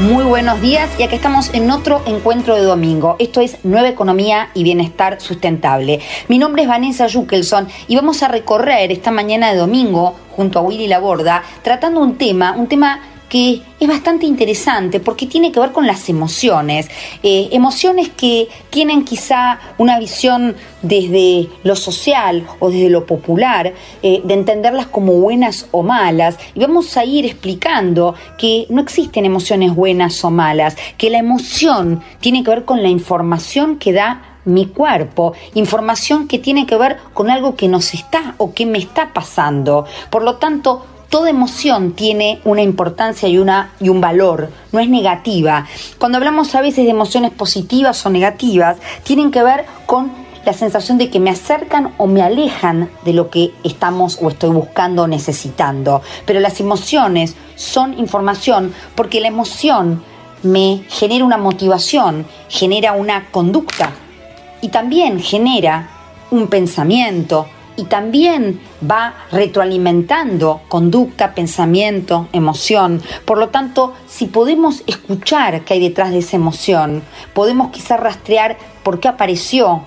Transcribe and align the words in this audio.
Muy 0.00 0.24
buenos 0.24 0.62
días 0.62 0.88
y 0.98 1.02
aquí 1.02 1.16
estamos 1.16 1.52
en 1.52 1.70
otro 1.70 2.00
encuentro 2.06 2.54
de 2.54 2.62
domingo. 2.62 3.16
Esto 3.18 3.42
es 3.42 3.62
Nueva 3.66 3.90
Economía 3.90 4.48
y 4.54 4.62
Bienestar 4.62 5.20
Sustentable. 5.20 6.00
Mi 6.26 6.38
nombre 6.38 6.62
es 6.62 6.68
Vanessa 6.68 7.06
Jukelson 7.06 7.68
y 7.86 7.96
vamos 7.96 8.22
a 8.22 8.28
recorrer 8.28 8.92
esta 8.92 9.10
mañana 9.10 9.52
de 9.52 9.58
domingo 9.58 10.14
junto 10.34 10.58
a 10.58 10.62
Willy 10.62 10.86
Laborda 10.86 11.42
tratando 11.60 12.00
un 12.00 12.16
tema, 12.16 12.52
un 12.52 12.66
tema 12.66 13.02
que 13.30 13.62
es 13.78 13.88
bastante 13.88 14.26
interesante 14.26 15.00
porque 15.00 15.24
tiene 15.24 15.52
que 15.52 15.60
ver 15.60 15.72
con 15.72 15.86
las 15.86 16.10
emociones. 16.10 16.88
Eh, 17.22 17.48
emociones 17.52 18.10
que 18.10 18.48
tienen 18.68 19.04
quizá 19.04 19.58
una 19.78 19.98
visión 19.98 20.56
desde 20.82 21.48
lo 21.62 21.76
social 21.76 22.46
o 22.58 22.70
desde 22.70 22.90
lo 22.90 23.06
popular, 23.06 23.72
eh, 24.02 24.20
de 24.24 24.34
entenderlas 24.34 24.88
como 24.88 25.12
buenas 25.14 25.68
o 25.70 25.82
malas. 25.82 26.38
Y 26.54 26.60
vamos 26.60 26.96
a 26.96 27.04
ir 27.04 27.24
explicando 27.24 28.14
que 28.36 28.66
no 28.68 28.82
existen 28.82 29.24
emociones 29.24 29.74
buenas 29.74 30.22
o 30.24 30.30
malas, 30.30 30.76
que 30.98 31.08
la 31.08 31.18
emoción 31.18 32.02
tiene 32.20 32.42
que 32.42 32.50
ver 32.50 32.64
con 32.64 32.82
la 32.82 32.88
información 32.88 33.78
que 33.78 33.92
da 33.92 34.38
mi 34.44 34.66
cuerpo, 34.66 35.34
información 35.54 36.26
que 36.26 36.38
tiene 36.38 36.66
que 36.66 36.76
ver 36.76 36.96
con 37.14 37.30
algo 37.30 37.54
que 37.54 37.68
nos 37.68 37.94
está 37.94 38.34
o 38.38 38.52
que 38.54 38.66
me 38.66 38.78
está 38.78 39.12
pasando. 39.12 39.84
Por 40.10 40.22
lo 40.22 40.36
tanto, 40.36 40.84
toda 41.10 41.28
emoción 41.28 41.92
tiene 41.92 42.40
una 42.44 42.62
importancia 42.62 43.28
y, 43.28 43.36
una, 43.36 43.72
y 43.80 43.90
un 43.90 44.00
valor, 44.00 44.48
no 44.72 44.80
es 44.80 44.88
negativa. 44.88 45.66
Cuando 45.98 46.16
hablamos 46.16 46.54
a 46.54 46.62
veces 46.62 46.84
de 46.84 46.90
emociones 46.90 47.32
positivas 47.32 48.06
o 48.06 48.10
negativas, 48.10 48.78
tienen 49.02 49.30
que 49.30 49.42
ver 49.42 49.66
con 49.86 50.12
la 50.46 50.52
sensación 50.52 50.96
de 50.96 51.10
que 51.10 51.20
me 51.20 51.30
acercan 51.30 51.92
o 51.98 52.06
me 52.06 52.22
alejan 52.22 52.88
de 53.04 53.12
lo 53.12 53.28
que 53.28 53.52
estamos 53.64 54.18
o 54.22 54.30
estoy 54.30 54.50
buscando 54.50 55.02
o 55.02 55.06
necesitando. 55.06 56.00
Pero 56.24 56.40
las 56.40 56.60
emociones 56.60 57.34
son 57.56 57.98
información 57.98 58.72
porque 58.94 59.20
la 59.20 59.28
emoción 59.28 60.02
me 60.42 60.84
genera 60.88 61.24
una 61.24 61.36
motivación, 61.36 62.24
genera 62.48 62.92
una 62.92 63.26
conducta 63.30 63.90
y 64.62 64.68
también 64.68 65.20
genera 65.20 65.90
un 66.30 66.46
pensamiento, 66.46 67.46
y 67.80 67.84
también 67.84 68.60
va 68.88 69.14
retroalimentando 69.32 70.60
conducta, 70.68 71.34
pensamiento, 71.34 72.28
emoción. 72.34 73.00
Por 73.24 73.38
lo 73.38 73.48
tanto, 73.48 73.94
si 74.06 74.26
podemos 74.26 74.82
escuchar 74.86 75.64
qué 75.64 75.74
hay 75.74 75.80
detrás 75.80 76.10
de 76.10 76.18
esa 76.18 76.36
emoción, 76.36 77.02
podemos 77.32 77.70
quizá 77.70 77.96
rastrear 77.96 78.58
por 78.82 79.00
qué 79.00 79.08
apareció, 79.08 79.84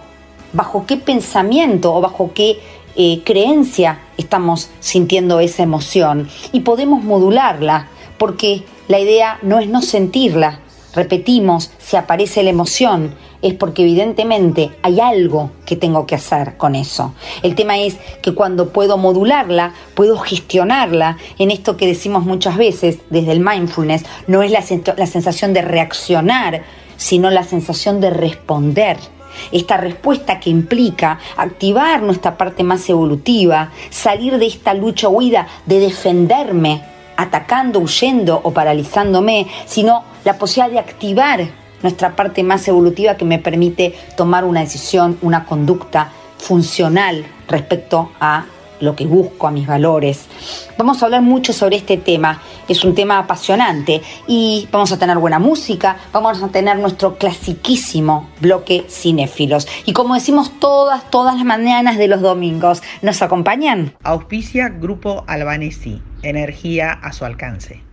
bajo 0.54 0.88
qué 0.88 0.98
pensamiento 0.98 1.94
o 1.94 2.02
bajo 2.02 2.32
qué 2.34 2.60
eh, 2.96 3.22
creencia 3.24 4.00
estamos 4.18 4.72
sintiendo 4.80 5.40
esa 5.40 5.62
emoción 5.62 6.30
y 6.52 6.62
podemos 6.62 7.04
modularla, 7.04 7.90
porque 8.18 8.64
la 8.88 9.00
idea 9.00 9.38
no 9.44 9.60
es 9.60 9.68
no 9.68 9.84
sentirla, 9.84 10.62
repetimos, 10.94 11.72
si 11.80 11.98
aparece 11.98 12.44
la 12.44 12.50
emoción, 12.50 13.16
es 13.44 13.54
porque 13.54 13.84
evidentemente 13.84 14.72
hay 14.82 15.00
algo 15.02 15.52
que 15.66 15.76
tengo 15.76 16.08
que 16.08 16.16
hacer 16.16 16.56
con 16.58 16.76
eso. 16.76 17.14
El 17.44 17.56
tema 17.56 17.78
es 17.78 17.98
que 18.22 18.34
cuando 18.34 18.70
puedo 18.70 18.98
modularla, 18.98 19.74
puedo 19.96 20.18
gestionarla 20.18 21.18
en 21.38 21.52
esto 21.52 21.76
que 21.76 21.86
decimos 21.86 22.24
muchas 22.24 22.58
veces 22.58 23.00
desde 23.10 23.34
el 23.34 23.42
mindfulness, 23.42 24.06
no 24.28 24.42
es 24.42 24.52
la, 24.52 24.64
la 24.98 25.08
sensación 25.08 25.54
de 25.54 25.62
reaccionar, 25.62 26.64
sino 26.96 27.30
la 27.30 27.44
sensación 27.44 28.00
de 28.00 28.10
responder. 28.10 28.98
Esta 29.52 29.78
respuesta 29.78 30.40
que 30.40 30.50
implica 30.50 31.20
activar 31.36 32.02
nuestra 32.02 32.38
parte 32.38 32.64
más 32.64 32.88
evolutiva, 32.90 33.72
salir 33.90 34.38
de 34.38 34.46
esta 34.46 34.74
lucha 34.74 35.10
huida 35.10 35.48
de 35.66 35.80
defenderme, 35.80 36.84
atacando, 37.18 37.80
huyendo 37.80 38.40
o 38.44 38.52
paralizándome, 38.52 39.48
sino 39.66 40.12
la 40.23 40.38
posibilidad 40.38 40.72
de 40.72 40.79
activar 40.79 41.47
nuestra 41.81 42.16
parte 42.16 42.44
más 42.44 42.67
evolutiva 42.67 43.17
que 43.17 43.25
me 43.25 43.39
permite 43.39 43.94
tomar 44.16 44.45
una 44.45 44.61
decisión, 44.61 45.17
una 45.22 45.45
conducta 45.45 46.09
funcional 46.38 47.25
respecto 47.47 48.11
a 48.19 48.45
lo 48.79 48.95
que 48.95 49.06
busco, 49.06 49.47
a 49.47 49.51
mis 49.51 49.66
valores. 49.66 50.25
Vamos 50.78 51.01
a 51.01 51.06
hablar 51.06 51.22
mucho 51.22 51.53
sobre 51.53 51.78
este 51.78 51.97
tema, 51.97 52.41
es 52.67 52.84
un 52.84 52.94
tema 52.95 53.17
apasionante 53.17 54.01
y 54.28 54.67
vamos 54.72 54.91
a 54.91 55.00
tener 55.00 55.17
buena 55.17 55.39
música, 55.39 55.97
vamos 56.11 56.44
a 56.44 56.50
tener 56.50 56.78
nuestro 56.78 57.17
clasiquísimo 57.17 58.29
bloque 58.41 58.85
cinéfilos. 58.90 59.67
Y 59.85 59.94
como 59.94 60.16
decimos 60.16 60.51
todas, 60.59 61.09
todas 61.09 61.35
las 61.35 61.45
mañanas 61.45 61.97
de 61.97 62.09
los 62.09 62.22
domingos, 62.22 62.84
¿nos 63.01 63.22
acompañan? 63.22 63.94
Auspicia 64.03 64.67
Grupo 64.69 65.23
Albanesi, 65.28 66.01
energía 66.22 66.91
a 66.91 67.13
su 67.13 67.23
alcance. 67.23 67.93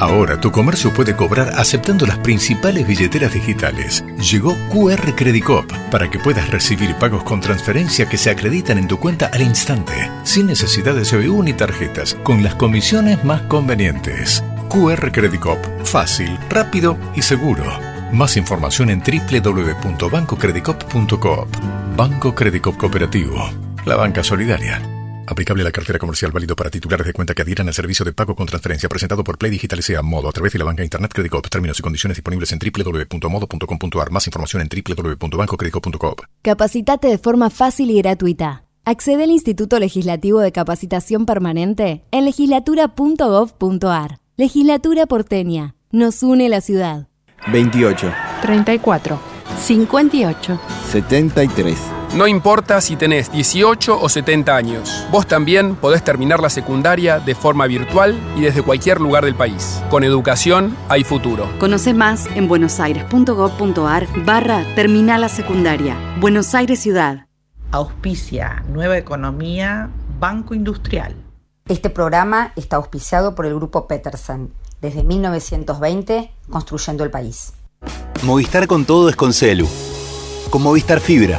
Ahora 0.00 0.40
tu 0.40 0.50
comercio 0.50 0.92
puede 0.94 1.14
cobrar 1.14 1.52
aceptando 1.58 2.06
las 2.06 2.16
principales 2.16 2.86
billeteras 2.86 3.34
digitales. 3.34 4.02
Llegó 4.16 4.56
QR 4.70 5.14
Credit 5.14 5.44
Cop 5.44 5.70
para 5.90 6.08
que 6.08 6.18
puedas 6.18 6.48
recibir 6.48 6.94
pagos 6.94 7.22
con 7.22 7.42
transferencia 7.42 8.08
que 8.08 8.16
se 8.16 8.30
acreditan 8.30 8.78
en 8.78 8.88
tu 8.88 8.98
cuenta 8.98 9.28
al 9.30 9.42
instante, 9.42 10.10
sin 10.24 10.46
necesidad 10.46 10.94
de 10.94 11.02
CBU 11.02 11.42
ni 11.42 11.52
tarjetas, 11.52 12.16
con 12.22 12.42
las 12.42 12.54
comisiones 12.54 13.22
más 13.24 13.42
convenientes. 13.42 14.42
QR 14.70 15.12
Credit 15.12 15.38
Cop, 15.38 15.58
fácil, 15.84 16.38
rápido 16.48 16.96
y 17.14 17.20
seguro. 17.20 17.64
Más 18.10 18.38
información 18.38 18.88
en 18.88 19.02
www.bancocreditcop.coop. 19.02 21.48
Banco 21.94 22.34
Credit 22.34 22.62
Cop 22.62 22.78
Cooperativo. 22.78 23.50
La 23.84 23.96
banca 23.96 24.24
solidaria. 24.24 24.80
Aplicable 25.26 25.62
a 25.62 25.64
la 25.64 25.72
cartera 25.72 25.98
comercial 25.98 26.32
válido 26.32 26.56
para 26.56 26.70
titulares 26.70 27.06
de 27.06 27.12
cuenta 27.12 27.34
que 27.34 27.42
adhieran 27.42 27.68
al 27.68 27.74
servicio 27.74 28.04
de 28.04 28.12
pago 28.12 28.34
con 28.34 28.46
transferencia 28.46 28.88
presentado 28.88 29.22
por 29.22 29.38
Play 29.38 29.50
Digital 29.50 29.82
sea 29.82 30.02
Modo 30.02 30.28
a 30.28 30.32
través 30.32 30.52
de 30.52 30.58
la 30.58 30.64
banca 30.64 30.82
Internet 30.82 31.12
Credit 31.12 31.48
Términos 31.48 31.78
y 31.78 31.82
condiciones 31.82 32.16
disponibles 32.16 32.52
en 32.52 32.58
www.modo.com.ar. 32.58 34.10
Más 34.10 34.26
información 34.26 34.62
en 34.62 34.68
www.bancocreditcop.com. 34.68 36.14
Capacitate 36.42 37.08
de 37.08 37.18
forma 37.18 37.50
fácil 37.50 37.90
y 37.90 37.98
gratuita. 37.98 38.64
Accede 38.84 39.24
al 39.24 39.30
Instituto 39.30 39.78
Legislativo 39.78 40.40
de 40.40 40.52
Capacitación 40.52 41.26
Permanente 41.26 42.02
en 42.10 42.24
legislatura.gov.ar. 42.24 44.18
Legislatura 44.36 45.06
porteña. 45.06 45.74
Nos 45.92 46.22
une 46.22 46.48
la 46.48 46.60
ciudad. 46.60 47.08
28. 47.52 48.12
34. 48.42 49.20
58. 49.58 50.60
73. 50.90 51.99
No 52.12 52.26
importa 52.26 52.80
si 52.80 52.96
tenés 52.96 53.30
18 53.30 54.00
o 54.00 54.08
70 54.08 54.56
años, 54.56 55.06
vos 55.12 55.28
también 55.28 55.76
podés 55.76 56.02
terminar 56.02 56.40
la 56.40 56.50
secundaria 56.50 57.20
de 57.20 57.36
forma 57.36 57.68
virtual 57.68 58.18
y 58.36 58.40
desde 58.40 58.62
cualquier 58.62 59.00
lugar 59.00 59.24
del 59.24 59.36
país. 59.36 59.80
Con 59.90 60.02
educación 60.02 60.76
hay 60.88 61.04
futuro. 61.04 61.48
Conoce 61.60 61.94
más 61.94 62.26
en 62.34 62.48
buenosaires.gov.ar 62.48 64.08
barra 64.24 64.64
Terminal 64.74 65.20
la 65.20 65.28
Secundaria. 65.28 65.96
Buenos 66.18 66.52
Aires 66.56 66.80
Ciudad. 66.80 67.26
Auspicia 67.70 68.64
Nueva 68.68 68.98
Economía 68.98 69.88
Banco 70.18 70.54
Industrial. 70.54 71.14
Este 71.68 71.90
programa 71.90 72.52
está 72.56 72.74
auspiciado 72.74 73.36
por 73.36 73.46
el 73.46 73.54
Grupo 73.54 73.86
Peterson. 73.86 74.52
Desde 74.80 75.04
1920, 75.04 76.32
construyendo 76.50 77.04
el 77.04 77.12
país. 77.12 77.52
Movistar 78.24 78.66
con 78.66 78.84
todo 78.84 79.08
es 79.08 79.14
con 79.14 79.32
Celu. 79.32 79.68
Con 80.50 80.62
Movistar 80.62 80.98
Fibra 80.98 81.38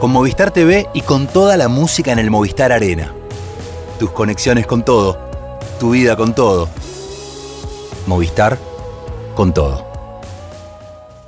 con 0.00 0.10
Movistar 0.10 0.50
TV 0.50 0.88
y 0.92 1.02
con 1.02 1.26
toda 1.26 1.56
la 1.56 1.68
música 1.68 2.12
en 2.12 2.18
el 2.18 2.30
Movistar 2.30 2.72
Arena. 2.72 3.14
Tus 3.98 4.10
conexiones 4.10 4.66
con 4.66 4.84
todo, 4.84 5.18
tu 5.78 5.90
vida 5.90 6.16
con 6.16 6.34
todo. 6.34 6.68
Movistar 8.06 8.58
con 9.34 9.54
todo. 9.54 9.86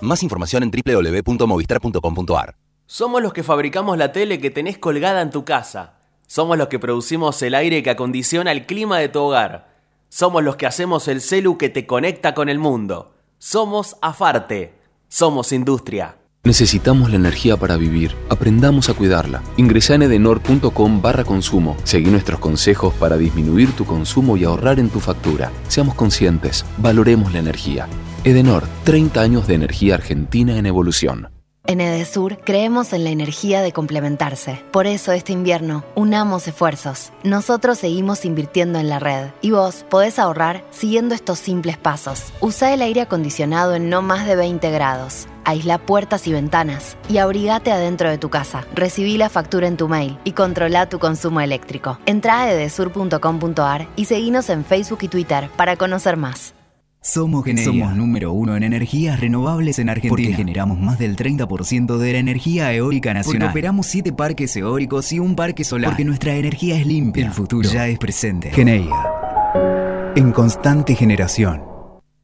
Más 0.00 0.22
información 0.22 0.62
en 0.62 0.70
www.movistar.com.ar. 0.70 2.54
Somos 2.86 3.22
los 3.22 3.32
que 3.32 3.42
fabricamos 3.42 3.98
la 3.98 4.12
tele 4.12 4.38
que 4.38 4.50
tenés 4.50 4.78
colgada 4.78 5.22
en 5.22 5.30
tu 5.30 5.44
casa. 5.44 5.94
Somos 6.26 6.58
los 6.58 6.69
que 6.69 6.78
producimos 6.78 7.40
el 7.42 7.54
aire 7.54 7.82
que 7.82 7.90
acondiciona 7.90 8.52
el 8.52 8.66
clima 8.66 8.98
de 8.98 9.08
tu 9.08 9.20
hogar. 9.20 9.74
Somos 10.08 10.42
los 10.42 10.56
que 10.56 10.66
hacemos 10.66 11.08
el 11.08 11.20
celu 11.20 11.56
que 11.56 11.69
te 11.69 11.86
conecta 11.86 12.34
con 12.34 12.48
el 12.48 12.58
mundo. 12.58 13.14
Somos 13.38 13.96
Afarte. 14.02 14.74
Somos 15.08 15.52
industria. 15.52 16.16
Necesitamos 16.46 17.10
la 17.10 17.16
energía 17.16 17.56
para 17.56 17.76
vivir. 17.76 18.14
Aprendamos 18.28 18.88
a 18.88 18.94
cuidarla. 18.94 19.43
Ingresa 19.56 19.96
en 19.96 20.02
edenor.com 20.02 21.02
barra 21.02 21.25
consumo. 21.25 21.76
Seguí 21.82 22.08
nuestros 22.08 22.38
consejos 22.38 22.94
para 22.94 23.16
disminuir 23.16 23.72
tu 23.72 23.84
consumo 23.84 24.37
y 24.37 24.44
ahorrar 24.44 24.78
en 24.78 24.88
tu 24.88 25.00
factura. 25.00 25.50
Seamos 25.66 25.96
conscientes. 25.96 26.64
Valoremos 26.78 27.32
la 27.32 27.40
energía. 27.40 27.88
Edenor, 28.22 28.62
30 28.84 29.20
años 29.20 29.48
de 29.48 29.54
energía 29.54 29.96
argentina 29.96 30.56
en 30.56 30.66
evolución. 30.66 31.31
En 31.66 31.81
Edesur 31.81 32.38
creemos 32.44 32.93
en 32.93 33.02
la 33.02 33.10
energía 33.10 33.60
de 33.60 33.72
complementarse. 33.72 34.62
Por 34.70 34.87
eso 34.87 35.10
este 35.10 35.32
invierno 35.32 35.82
unamos 35.96 36.46
esfuerzos. 36.46 37.10
Nosotros 37.25 37.78
seguimos 37.78 38.25
invirtiendo 38.25 38.78
en 38.78 38.88
la 38.88 39.00
red 39.00 39.31
y 39.40 39.50
vos 39.50 39.84
podés 39.90 40.20
ahorrar 40.20 40.62
siguiendo 40.70 41.16
estos 41.16 41.40
simples 41.40 41.76
pasos. 41.76 42.32
Usa 42.40 42.72
el 42.72 42.82
aire 42.82 43.00
acondicionado 43.00 43.75
en 43.75 43.90
no 43.90 44.00
más 44.00 44.28
de 44.28 44.37
20 44.37 44.70
grados. 44.70 45.26
Aísla 45.46 45.78
puertas 45.78 46.26
y 46.26 46.32
ventanas 46.32 46.98
y 47.08 47.19
abrigate 47.19 47.70
adentro 47.70 48.10
de 48.10 48.19
tu 48.19 48.31
casa. 48.31 48.66
Recibí 48.75 49.16
la 49.16 49.28
factura 49.28 49.69
en 49.69 49.76
tu 49.76 49.87
mail 49.87 50.19
y 50.25 50.32
controla 50.32 50.88
tu 50.88 50.98
consumo 50.98 51.40
eléctrico. 51.40 52.00
Entra 52.04 52.43
a 52.43 52.52
edesur.com.ar 52.52 53.88
y 53.94 54.06
seguinos 54.06 54.50
en 54.50 54.64
Facebook 54.64 54.98
y 55.02 55.08
Twitter 55.08 55.48
para 55.56 55.76
conocer 55.76 56.16
más. 56.16 56.52
Somos 57.00 57.44
Somos 57.62 57.94
número 57.94 58.32
uno 58.32 58.56
en 58.56 58.64
energías 58.64 59.20
renovables 59.20 59.78
en 59.78 59.88
Argentina. 59.88 60.10
Porque 60.10 60.34
generamos 60.34 60.81
más 60.81 60.98
del 60.98 61.14
30% 61.14 61.98
de 61.98 62.12
la 62.12 62.19
energía 62.19 62.75
eólica 62.75 63.14
nacional. 63.14 63.43
Porque 63.43 63.60
operamos 63.60 63.87
siete 63.87 64.12
parques 64.12 64.56
eólicos 64.56 65.12
y 65.12 65.20
un 65.20 65.37
parque 65.37 65.62
solar. 65.62 65.93
Porque 65.93 66.04
nuestra 66.04 66.34
energía 66.34 66.76
es 66.76 66.84
limpia. 66.84 67.26
El 67.26 67.32
futuro 67.32 67.69
ya 67.69 67.87
es 67.87 68.00
presente. 68.00 68.50
Geneia. 68.50 68.90
En 70.16 70.32
constante 70.32 70.96
generación. 70.96 71.75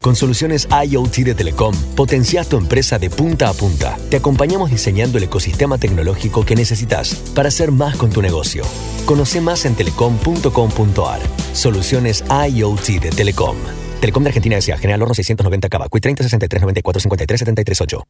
Con 0.02 0.16
soluciones 0.16 0.66
IoT 0.68 1.18
de 1.18 1.34
Telecom, 1.36 1.72
potencias 1.94 2.48
tu 2.48 2.56
empresa 2.56 2.98
de 2.98 3.08
punta 3.08 3.48
a 3.48 3.52
punta. 3.52 3.96
Te 4.10 4.16
acompañamos 4.16 4.68
diseñando 4.72 5.16
el 5.16 5.24
ecosistema 5.24 5.78
tecnológico 5.78 6.44
que 6.44 6.56
necesitas 6.56 7.14
para 7.36 7.48
hacer 7.48 7.70
más 7.70 7.96
con 7.96 8.10
tu 8.10 8.20
negocio. 8.20 8.64
Conoce 9.04 9.40
más 9.40 9.64
en 9.64 9.76
telecom.com.ar. 9.76 11.20
Soluciones 11.52 12.24
IoT 12.28 13.00
de 13.00 13.10
Telecom. 13.10 13.56
Telecom 14.00 14.24
de 14.24 14.30
Argentina 14.30 14.56
S.A. 14.56 14.76
General 14.76 15.02
Horno 15.02 15.14
690 15.14 15.68
Cava. 15.68 15.88
Cui 15.88 16.00
30 16.00 16.24
63 16.24 16.62
94 16.62 17.00
53 17.00 17.38
73 17.38 17.80
8. 17.80 18.02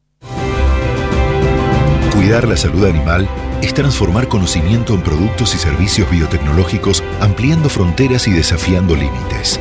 Cuidar 2.15 2.47
la 2.47 2.57
salud 2.57 2.85
animal 2.87 3.29
es 3.61 3.71
transformar 3.75 4.27
conocimiento 4.27 4.95
en 4.95 5.03
productos 5.03 5.53
y 5.53 5.59
servicios 5.59 6.09
biotecnológicos, 6.09 7.03
ampliando 7.19 7.69
fronteras 7.69 8.27
y 8.27 8.31
desafiando 8.31 8.95
límites. 8.95 9.59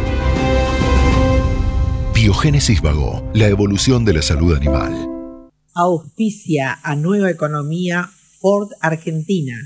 Biogénesis 2.22 2.80
Vago, 2.80 3.28
la 3.34 3.48
evolución 3.48 4.04
de 4.04 4.12
la 4.12 4.22
salud 4.22 4.54
animal. 4.54 4.92
Auspicia 5.74 6.78
a 6.84 6.94
Nueva 6.94 7.32
Economía 7.32 8.08
Ford 8.38 8.68
Argentina. 8.80 9.56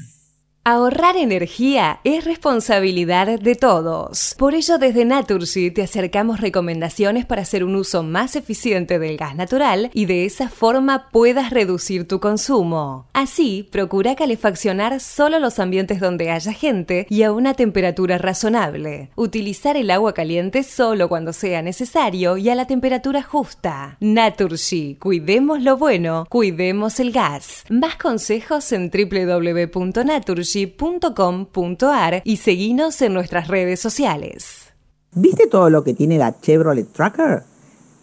Ahorrar 0.69 1.17
energía 1.17 2.01
es 2.03 2.25
responsabilidad 2.25 3.39
de 3.39 3.55
todos. 3.55 4.35
Por 4.37 4.57
ello, 4.57 4.79
desde 4.79 5.05
Naturgy 5.05 5.71
te 5.71 5.85
acercamos 5.85 6.41
recomendaciones 6.41 7.25
para 7.25 7.43
hacer 7.43 7.63
un 7.63 7.77
uso 7.77 8.03
más 8.03 8.35
eficiente 8.35 8.99
del 8.99 9.17
gas 9.17 9.37
natural 9.37 9.93
y 9.95 10.07
de 10.07 10.25
esa 10.25 10.49
forma 10.49 11.09
puedas 11.13 11.51
reducir 11.51 12.09
tu 12.09 12.19
consumo. 12.19 13.07
Así, 13.13 13.69
procura 13.71 14.17
calefaccionar 14.17 14.99
solo 14.99 15.39
los 15.39 15.61
ambientes 15.61 16.01
donde 16.01 16.33
haya 16.33 16.53
gente 16.53 17.07
y 17.09 17.23
a 17.23 17.31
una 17.31 17.55
temperatura 17.55 18.19
razonable. 18.19 19.11
Utilizar 19.15 19.77
el 19.77 19.89
agua 19.89 20.15
caliente 20.15 20.65
solo 20.65 21.09
cuando 21.09 21.33
sea 21.33 21.63
necesario 21.63 22.39
y 22.39 22.49
a 22.49 22.57
la 22.57 22.67
temperatura 22.67 23.23
justa. 23.23 23.99
Naturgy, 24.01 24.97
cuidemos 24.97 25.63
lo 25.63 25.77
bueno, 25.77 26.27
cuidemos 26.29 26.99
el 26.99 27.13
gas. 27.13 27.63
Más 27.69 27.95
consejos 27.95 28.73
en 28.73 28.91
www.naturgy 28.91 30.56
.com.ar 30.65 32.23
y 32.25 32.37
seguinos 32.39 33.03
en 33.03 33.15
nuestras 33.15 33.49
redes 33.49 33.81
sociales. 33.81 34.73
¿Viste 35.13 35.47
todo 35.47 35.71
lo 35.71 35.85
que 35.85 35.95
tiene 35.95 36.19
la 36.19 36.41
Chevrolet 36.41 36.93
Tracker? 36.93 37.45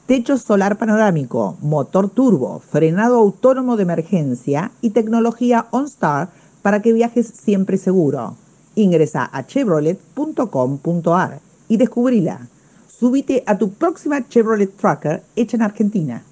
Techo 0.05 0.37
solar 0.37 0.77
panorámico, 0.77 1.57
motor 1.61 2.09
turbo, 2.09 2.59
frenado 2.59 3.17
autónomo 3.17 3.77
de 3.77 3.83
emergencia 3.83 4.71
y 4.81 4.89
tecnología 4.89 5.67
OnStar 5.71 6.29
para 6.61 6.81
que 6.81 6.91
viajes 6.93 7.27
siempre 7.27 7.77
seguro. 7.77 8.35
Ingresa 8.75 9.29
a 9.31 9.45
chevrolet.com.ar 9.45 11.39
y 11.67 11.77
descubrila. 11.77 12.47
Subite 12.87 13.43
a 13.45 13.57
tu 13.57 13.73
próxima 13.73 14.27
Chevrolet 14.27 14.75
Tracker 14.75 15.23
hecha 15.35 15.57
en 15.57 15.63
Argentina. 15.63 16.23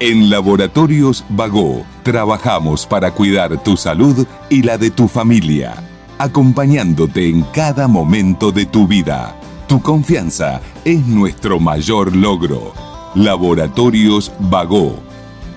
En 0.00 0.28
Laboratorios 0.28 1.24
Vago 1.28 1.86
trabajamos 2.02 2.84
para 2.84 3.12
cuidar 3.12 3.62
tu 3.62 3.76
salud 3.76 4.26
y 4.50 4.62
la 4.62 4.76
de 4.76 4.90
tu 4.90 5.06
familia, 5.06 5.76
acompañándote 6.18 7.28
en 7.28 7.42
cada 7.54 7.86
momento 7.86 8.50
de 8.50 8.66
tu 8.66 8.88
vida. 8.88 9.38
Tu 9.68 9.80
confianza 9.80 10.60
es 10.84 11.06
nuestro 11.06 11.60
mayor 11.60 12.16
logro. 12.16 12.72
Laboratorios 13.14 14.32
Vago. 14.40 14.98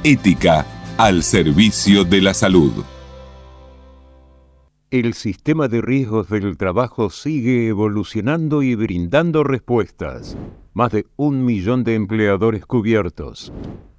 Ética 0.04 0.68
al 1.00 1.24
servicio 1.24 2.04
de 2.04 2.22
la 2.22 2.36
salud. 2.36 2.74
El 4.92 5.16
sistema 5.16 5.68
de 5.68 5.81
riesgos 5.81 6.30
del 6.30 6.57
trabajo 6.57 7.10
sigue 7.10 7.69
evolucionando 7.69 8.62
y 8.62 8.75
brindando 8.75 9.44
respuestas. 9.44 10.38
Más 10.75 10.92
de 10.92 11.07
un 11.16 11.44
millón 11.44 11.84
de 11.84 11.95
empleadores 11.95 12.68
cubiertos 12.68 13.51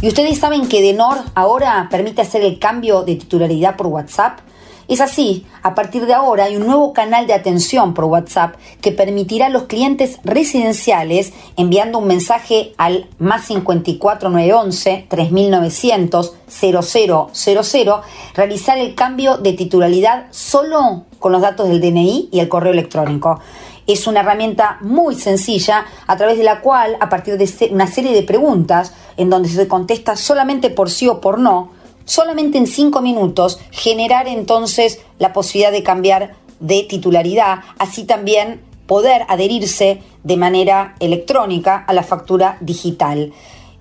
¿Y 0.00 0.06
ustedes 0.06 0.38
saben 0.38 0.68
que 0.68 0.80
Denor 0.80 1.18
ahora 1.34 1.88
permite 1.90 2.22
hacer 2.22 2.42
el 2.42 2.60
cambio 2.60 3.02
de 3.02 3.16
titularidad 3.16 3.74
por 3.74 3.88
WhatsApp? 3.88 4.38
Es 4.86 5.00
así, 5.00 5.44
a 5.64 5.74
partir 5.74 6.06
de 6.06 6.14
ahora 6.14 6.44
hay 6.44 6.56
un 6.56 6.68
nuevo 6.68 6.92
canal 6.92 7.26
de 7.26 7.34
atención 7.34 7.94
por 7.94 8.04
WhatsApp 8.04 8.54
que 8.80 8.92
permitirá 8.92 9.46
a 9.46 9.50
los 9.50 9.64
clientes 9.64 10.20
residenciales 10.22 11.32
enviando 11.56 11.98
un 11.98 12.06
mensaje 12.06 12.74
al 12.78 13.08
más 13.18 13.46
54 13.46 14.30
911 14.30 15.06
3900 15.08 16.34
0000 16.46 17.92
realizar 18.34 18.78
el 18.78 18.94
cambio 18.94 19.36
de 19.36 19.52
titularidad 19.54 20.26
solo 20.30 21.06
con 21.18 21.32
los 21.32 21.42
datos 21.42 21.68
del 21.68 21.80
DNI 21.80 22.28
y 22.30 22.38
el 22.38 22.48
correo 22.48 22.72
electrónico. 22.72 23.40
Es 23.88 24.06
una 24.06 24.20
herramienta 24.20 24.76
muy 24.82 25.16
sencilla 25.16 25.86
a 26.06 26.16
través 26.16 26.36
de 26.36 26.44
la 26.44 26.60
cual, 26.60 26.96
a 27.00 27.08
partir 27.08 27.38
de 27.38 27.68
una 27.70 27.86
serie 27.86 28.12
de 28.12 28.22
preguntas, 28.22 28.92
en 29.16 29.30
donde 29.30 29.48
se 29.48 29.66
contesta 29.66 30.14
solamente 30.14 30.68
por 30.68 30.90
sí 30.90 31.08
o 31.08 31.22
por 31.22 31.38
no, 31.40 31.70
solamente 32.04 32.58
en 32.58 32.66
cinco 32.66 33.00
minutos, 33.00 33.58
generar 33.70 34.28
entonces 34.28 35.00
la 35.18 35.32
posibilidad 35.32 35.72
de 35.72 35.82
cambiar 35.82 36.34
de 36.60 36.82
titularidad, 36.82 37.60
así 37.78 38.04
también 38.04 38.60
poder 38.86 39.24
adherirse 39.28 40.02
de 40.22 40.36
manera 40.36 40.94
electrónica 41.00 41.84
a 41.86 41.94
la 41.94 42.02
factura 42.02 42.58
digital. 42.60 43.32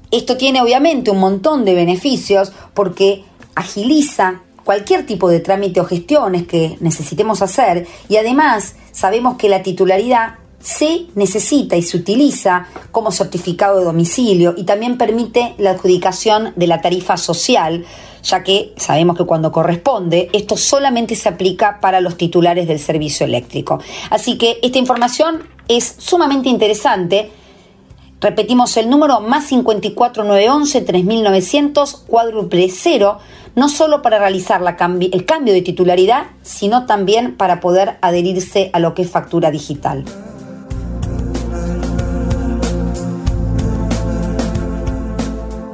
Esto 0.10 0.38
tiene 0.38 0.62
obviamente 0.62 1.12
un 1.12 1.20
montón 1.20 1.66
de 1.66 1.76
beneficios 1.76 2.54
porque 2.74 3.26
agiliza 3.56 4.42
cualquier 4.64 5.06
tipo 5.06 5.30
de 5.30 5.42
trámite 5.42 5.82
o 5.82 5.86
gestiones 5.86 6.48
que 6.48 6.78
necesitemos 6.80 7.42
hacer 7.42 7.88
y 8.08 8.18
además 8.18 8.76
sabemos 8.98 9.38
que 9.38 9.48
la 9.48 9.62
titularidad 9.62 10.40
se 10.60 11.06
necesita 11.14 11.76
y 11.76 11.84
se 11.84 11.98
utiliza 11.98 12.68
como 12.92 13.12
certificado 13.12 13.78
de 13.78 13.86
domicilio 13.86 14.56
y 14.58 14.64
también 14.64 14.98
permite 14.98 15.54
la 15.60 15.72
adjudicación 15.72 16.54
de 16.56 16.66
la 16.66 16.82
tarifa 16.82 17.16
social, 17.16 17.86
ya 18.24 18.42
que 18.42 18.74
sabemos 18.76 19.16
que 19.16 19.26
cuando 19.26 19.52
corresponde 19.52 20.30
esto 20.34 20.58
solamente 20.58 21.14
se 21.16 21.30
aplica 21.30 21.80
para 21.80 22.02
los 22.02 22.18
titulares 22.18 22.68
del 22.68 22.80
servicio 22.80 23.28
eléctrico. 23.28 23.80
Así 24.10 24.36
que 24.40 24.58
esta 24.64 24.80
información 24.80 25.44
es 25.68 25.96
sumamente 26.00 26.50
interesante. 26.50 27.30
Repetimos 28.20 28.76
el 28.78 28.90
número 28.90 29.22
más 29.22 29.46
54911 29.52 30.82
3900 30.82 31.96
cuádruple 32.08 32.68
cero 32.70 33.20
no 33.54 33.70
solo 33.70 34.02
para 34.02 34.18
realizar 34.18 34.62
el 34.62 35.26
cambio 35.26 35.54
de 35.54 35.62
titularidad, 35.62 36.26
sino 36.42 36.86
también 36.86 37.38
para 37.38 37.60
poder 37.60 37.98
adherirse 38.02 38.72
a 38.74 38.80
lo 38.80 38.94
que 38.96 39.04
es 39.04 39.10
factura 39.10 39.52
digital. 39.52 40.04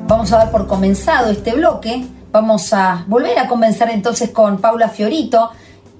Vamos 0.08 0.32
a 0.32 0.38
dar 0.38 0.52
por 0.52 0.68
comenzado 0.68 1.32
este 1.32 1.54
bloque. 1.54 2.06
Vamos 2.32 2.74
a 2.74 3.06
volver 3.08 3.38
a 3.40 3.48
conversar 3.48 3.90
entonces 3.90 4.32
con 4.32 4.60
Paula 4.60 4.90
Fiorito. 4.90 5.52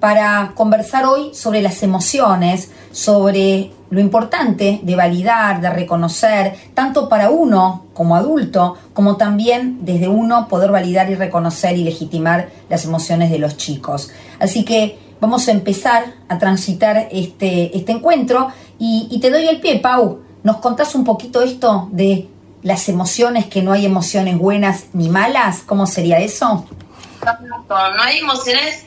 Para 0.04 0.52
conversar 0.54 1.06
hoy 1.06 1.34
sobre 1.34 1.62
las 1.62 1.82
emociones, 1.82 2.70
sobre 2.92 3.70
lo 3.88 4.00
importante 4.00 4.80
de 4.82 4.96
validar, 4.96 5.62
de 5.62 5.70
reconocer, 5.70 6.54
tanto 6.74 7.08
para 7.08 7.30
uno 7.30 7.86
como 7.94 8.14
adulto, 8.14 8.76
como 8.92 9.16
también 9.16 9.78
desde 9.80 10.08
uno 10.08 10.46
poder 10.46 10.70
validar 10.70 11.08
y 11.08 11.14
reconocer 11.14 11.78
y 11.78 11.84
legitimar 11.84 12.50
las 12.68 12.84
emociones 12.84 13.30
de 13.30 13.38
los 13.38 13.56
chicos. 13.56 14.10
Así 14.38 14.62
que 14.62 14.98
vamos 15.22 15.48
a 15.48 15.52
empezar 15.52 16.12
a 16.28 16.38
transitar 16.38 17.08
este, 17.10 17.74
este 17.74 17.92
encuentro 17.92 18.48
y, 18.78 19.08
y 19.10 19.20
te 19.20 19.30
doy 19.30 19.48
el 19.48 19.58
pie, 19.62 19.78
Pau. 19.78 20.20
¿Nos 20.42 20.58
contás 20.58 20.94
un 20.94 21.04
poquito 21.04 21.40
esto 21.40 21.88
de 21.92 22.28
las 22.62 22.90
emociones, 22.90 23.46
que 23.46 23.62
no 23.62 23.72
hay 23.72 23.86
emociones 23.86 24.36
buenas 24.36 24.84
ni 24.92 25.08
malas? 25.08 25.62
¿Cómo 25.64 25.86
sería 25.86 26.18
eso? 26.18 26.66
No 27.24 28.02
hay 28.02 28.18
emociones 28.18 28.84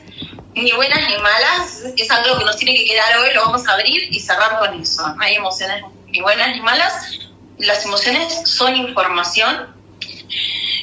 ni 0.54 0.72
buenas 0.72 1.08
ni 1.08 1.16
malas, 1.18 1.82
es 1.96 2.10
algo 2.10 2.38
que 2.38 2.44
nos 2.44 2.56
tiene 2.56 2.74
que 2.74 2.84
quedar 2.84 3.18
hoy, 3.18 3.32
lo 3.34 3.42
vamos 3.42 3.66
a 3.66 3.74
abrir 3.74 4.12
y 4.12 4.20
cerrar 4.20 4.58
con 4.58 4.80
eso. 4.80 5.02
Hay 5.20 5.36
emociones 5.36 5.82
ni 6.06 6.20
buenas 6.20 6.54
ni 6.54 6.60
malas, 6.60 7.18
las 7.58 7.84
emociones 7.84 8.42
son 8.44 8.76
información. 8.76 9.76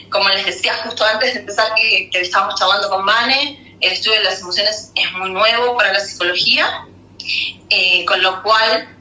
Como 0.09 0.29
les 0.29 0.45
decía 0.45 0.73
justo 0.83 1.03
antes 1.03 1.33
de 1.33 1.39
empezar 1.41 1.73
que, 1.75 2.09
estábamos 2.13 2.59
charlando 2.59 2.89
con 2.89 3.05
Vane, 3.05 3.77
el 3.81 3.91
estudio 3.91 4.17
de 4.19 4.23
las 4.23 4.39
emociones 4.39 4.91
es 4.95 5.11
muy 5.13 5.31
nuevo 5.31 5.75
para 5.75 5.91
la 5.91 5.99
psicología, 5.99 6.85
eh, 7.69 8.05
con 8.05 8.21
lo 8.21 8.41
cual, 8.43 8.95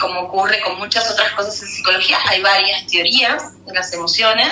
como 0.00 0.20
ocurre 0.22 0.60
con 0.60 0.78
muchas 0.78 1.10
otras 1.10 1.32
cosas 1.32 1.62
en 1.62 1.68
psicología, 1.68 2.18
hay 2.26 2.40
varias 2.40 2.86
teorías 2.86 3.64
de 3.66 3.74
las 3.74 3.92
emociones, 3.92 4.48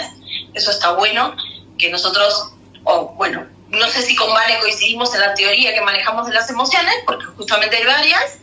eso 0.55 0.71
está 0.71 0.93
bueno, 0.93 1.35
que 1.79 1.91
nosotros, 1.91 2.53
o 2.85 3.09
bueno, 3.15 3.47
no 3.69 3.89
sé 3.89 4.03
si 4.03 4.15
con 4.15 4.33
Vale 4.33 4.59
coincidimos 4.61 5.13
en 5.15 5.21
la 5.21 5.35
teoría 5.35 5.75
que 5.75 5.81
manejamos 5.81 6.27
de 6.27 6.35
las 6.35 6.49
emociones, 6.51 6.95
porque 7.05 7.27
justamente 7.37 7.77
hay 7.77 7.85
varias. 7.85 8.39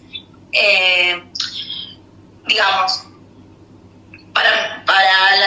Eh, 0.52 1.24
digamos, 2.48 3.04
para, 4.34 4.84
para 4.86 5.38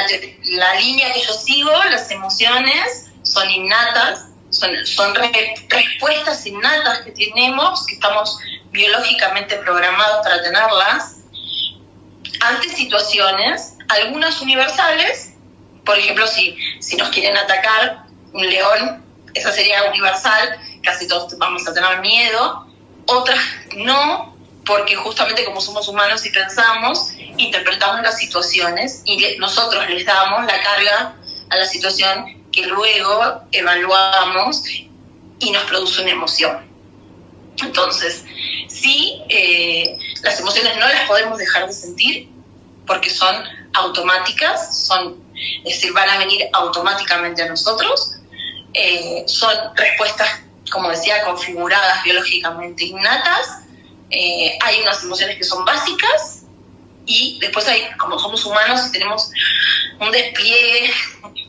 la, 0.45 0.75
línea 0.76 1.12
que 1.12 1.21
yo 1.21 1.33
sigo, 1.33 1.73
las 1.90 2.11
emociones 2.11 3.11
son 3.23 3.50
innatas, 3.50 4.28
son, 4.50 4.71
son 4.87 5.14
respuestas 5.14 6.47
innatas 6.47 7.00
que 7.00 7.12
tenemos, 7.12 7.85
que 7.87 7.95
estamos 7.95 8.38
biológicamente 8.71 9.56
programados 9.56 10.25
para 10.25 10.42
tenerlas, 10.42 11.16
ante 12.40 12.68
situaciones, 12.68 13.75
algunas 13.88 14.40
universales, 14.40 15.35
por 15.85 15.99
ejemplo, 15.99 16.26
si, 16.26 16.56
si 16.80 16.97
nos 16.97 17.11
quieren 17.11 17.37
atacar 17.37 18.06
un 18.33 18.49
león, 18.49 19.05
esa 19.37 19.52
sería 19.52 19.85
universal, 19.85 20.59
casi 20.83 21.07
todos 21.07 21.37
vamos 21.38 21.66
a 21.66 21.75
tener 21.75 22.00
miedo, 22.00 22.66
otras 23.07 23.38
no, 23.76 24.37
porque 24.64 24.97
justamente 24.97 25.45
como 25.45 25.61
somos 25.61 25.87
humanos 25.88 26.25
y 26.26 26.31
pensamos, 26.31 27.12
interpretamos 27.37 28.02
las 28.02 28.19
situaciones 28.19 29.02
y 29.05 29.37
nosotros 29.38 29.88
les 29.88 30.05
damos 30.05 30.45
la 30.47 30.61
carga 30.62 31.14
a 31.50 31.57
la 31.57 31.66
situación 31.66 32.45
que 32.50 32.66
luego 32.66 33.43
evaluamos 33.52 34.64
y 35.38 35.50
nos 35.50 35.62
produce 35.64 36.02
una 36.02 36.11
emoción. 36.11 36.66
Entonces, 37.62 38.25
sí, 38.69 39.23
eh, 39.28 39.99
las 40.23 40.40
emociones 40.40 40.76
no 40.76 40.88
las 40.88 41.07
podemos 41.07 41.38
dejar 41.38 41.66
de 41.66 41.73
sentir 41.73 42.28
porque 42.87 43.11
son 43.11 43.35
automáticas, 43.75 44.87
son, 44.87 45.23
es 45.64 45.75
decir, 45.75 45.93
van 45.93 46.09
a 46.09 46.19
venir 46.19 46.49
automáticamente 46.52 47.43
a 47.43 47.49
nosotros, 47.49 48.16
eh, 48.76 49.25
son 49.26 49.54
respuestas, 49.75 50.42
como 50.71 50.90
decía, 50.90 51.25
configuradas 51.25 52.04
biológicamente 52.04 52.85
innatas. 52.85 53.62
Eh, 54.11 54.59
hay 54.62 54.80
unas 54.83 55.02
emociones 55.02 55.38
que 55.38 55.45
son 55.45 55.64
básicas 55.64 56.42
y 57.06 57.38
después 57.40 57.66
hay, 57.68 57.88
como 57.99 58.18
somos 58.18 58.45
humanos 58.45 58.83
y 58.87 58.92
tenemos 58.92 59.30
un 59.99 60.11
despliegue 60.11 60.92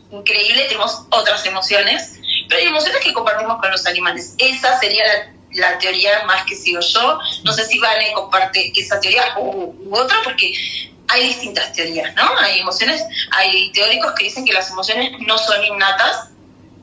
increíble, 0.09 0.65
tenemos 0.69 1.03
otras 1.09 1.45
emociones, 1.45 2.17
pero 2.47 2.61
hay 2.61 2.67
emociones 2.67 3.01
que 3.03 3.11
compartimos 3.13 3.59
con 3.59 3.71
los 3.71 3.85
animales. 3.85 4.33
Esa 4.37 4.79
sería 4.79 5.03
la, 5.51 5.77
teoría 5.79 6.23
más 6.25 6.45
que 6.45 6.55
sigo 6.55 6.79
yo. 6.79 7.19
No 7.43 7.51
sé 7.51 7.65
si 7.65 7.77
Vane 7.77 8.13
comparte 8.13 8.71
esa 8.73 9.01
teoría 9.01 9.35
u, 9.37 9.75
u 9.83 9.97
otra, 9.97 10.17
porque 10.23 10.53
hay 11.09 11.27
distintas 11.27 11.73
teorías, 11.73 12.15
¿no? 12.15 12.23
Hay 12.39 12.59
emociones, 12.59 13.03
hay 13.31 13.69
teóricos 13.73 14.13
que 14.13 14.25
dicen 14.25 14.45
que 14.45 14.53
las 14.53 14.69
emociones 14.69 15.11
no 15.19 15.37
son 15.37 15.61
innatas, 15.65 16.29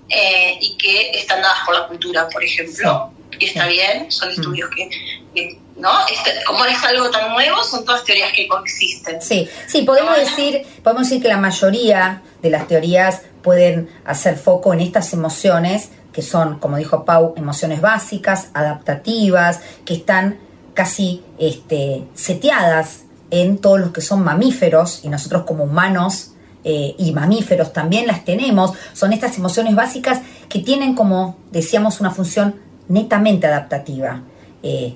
eh, 0.09 0.59
y 0.61 0.77
que 0.77 1.11
están 1.19 1.43
dadas 1.43 1.59
por 1.67 1.75
la 1.75 1.87
cultura, 1.87 2.29
por 2.29 2.43
ejemplo. 2.43 3.11
Y 3.39 3.47
está 3.47 3.67
bien, 3.67 4.11
son 4.13 4.29
mm. 4.29 4.33
estudios 4.33 4.71
que, 4.71 5.59
¿no? 5.77 5.91
Este, 6.07 6.45
como 6.47 6.65
es 6.65 6.83
algo 6.85 7.11
tan 7.11 7.33
nuevo, 7.33 7.63
son 7.65 7.85
todas 7.85 8.05
teorías 8.05 8.33
que 8.33 8.47
coexisten. 8.47 9.21
Sí, 9.21 9.49
sí, 9.67 9.83
podemos 9.83 10.17
decir, 10.17 10.63
podemos 10.83 11.09
decir 11.09 11.23
que 11.23 11.29
la 11.29 11.39
mayoría 11.39 12.23
de 12.43 12.51
las 12.51 12.69
teorías 12.69 13.23
pueden 13.43 13.91
hacer 14.05 14.37
foco 14.37 14.73
en 14.73 14.81
estas 14.81 15.13
emociones 15.13 15.91
que 16.15 16.23
son, 16.23 16.61
como 16.61 16.77
dijo 16.77 17.05
Pau, 17.05 17.35
emociones 17.37 17.81
básicas, 17.81 18.49
adaptativas, 18.55 19.61
que 19.85 19.95
están 19.95 20.39
casi 20.73 21.25
este, 21.39 22.05
seteadas 22.15 23.03
en 23.31 23.59
todos 23.59 23.81
los 23.81 23.91
que 23.91 24.01
son 24.01 24.23
mamíferos 24.23 25.01
y 25.03 25.09
nosotros 25.09 25.43
como 25.43 25.65
humanos 25.65 26.34
eh, 26.65 26.95
y 26.97 27.13
mamíferos 27.13 27.75
también 27.75 28.07
las 28.07 28.25
tenemos, 28.25 28.73
son 28.95 29.13
estas 29.13 29.37
emociones 29.37 29.75
básicas 29.75 30.23
que 30.49 30.61
tienen, 30.61 30.95
como 30.95 31.37
decíamos, 31.53 32.01
una 32.01 32.11
función 32.11 32.57
netamente 32.89 33.47
adaptativa. 33.47 34.23
Eh, 34.63 34.95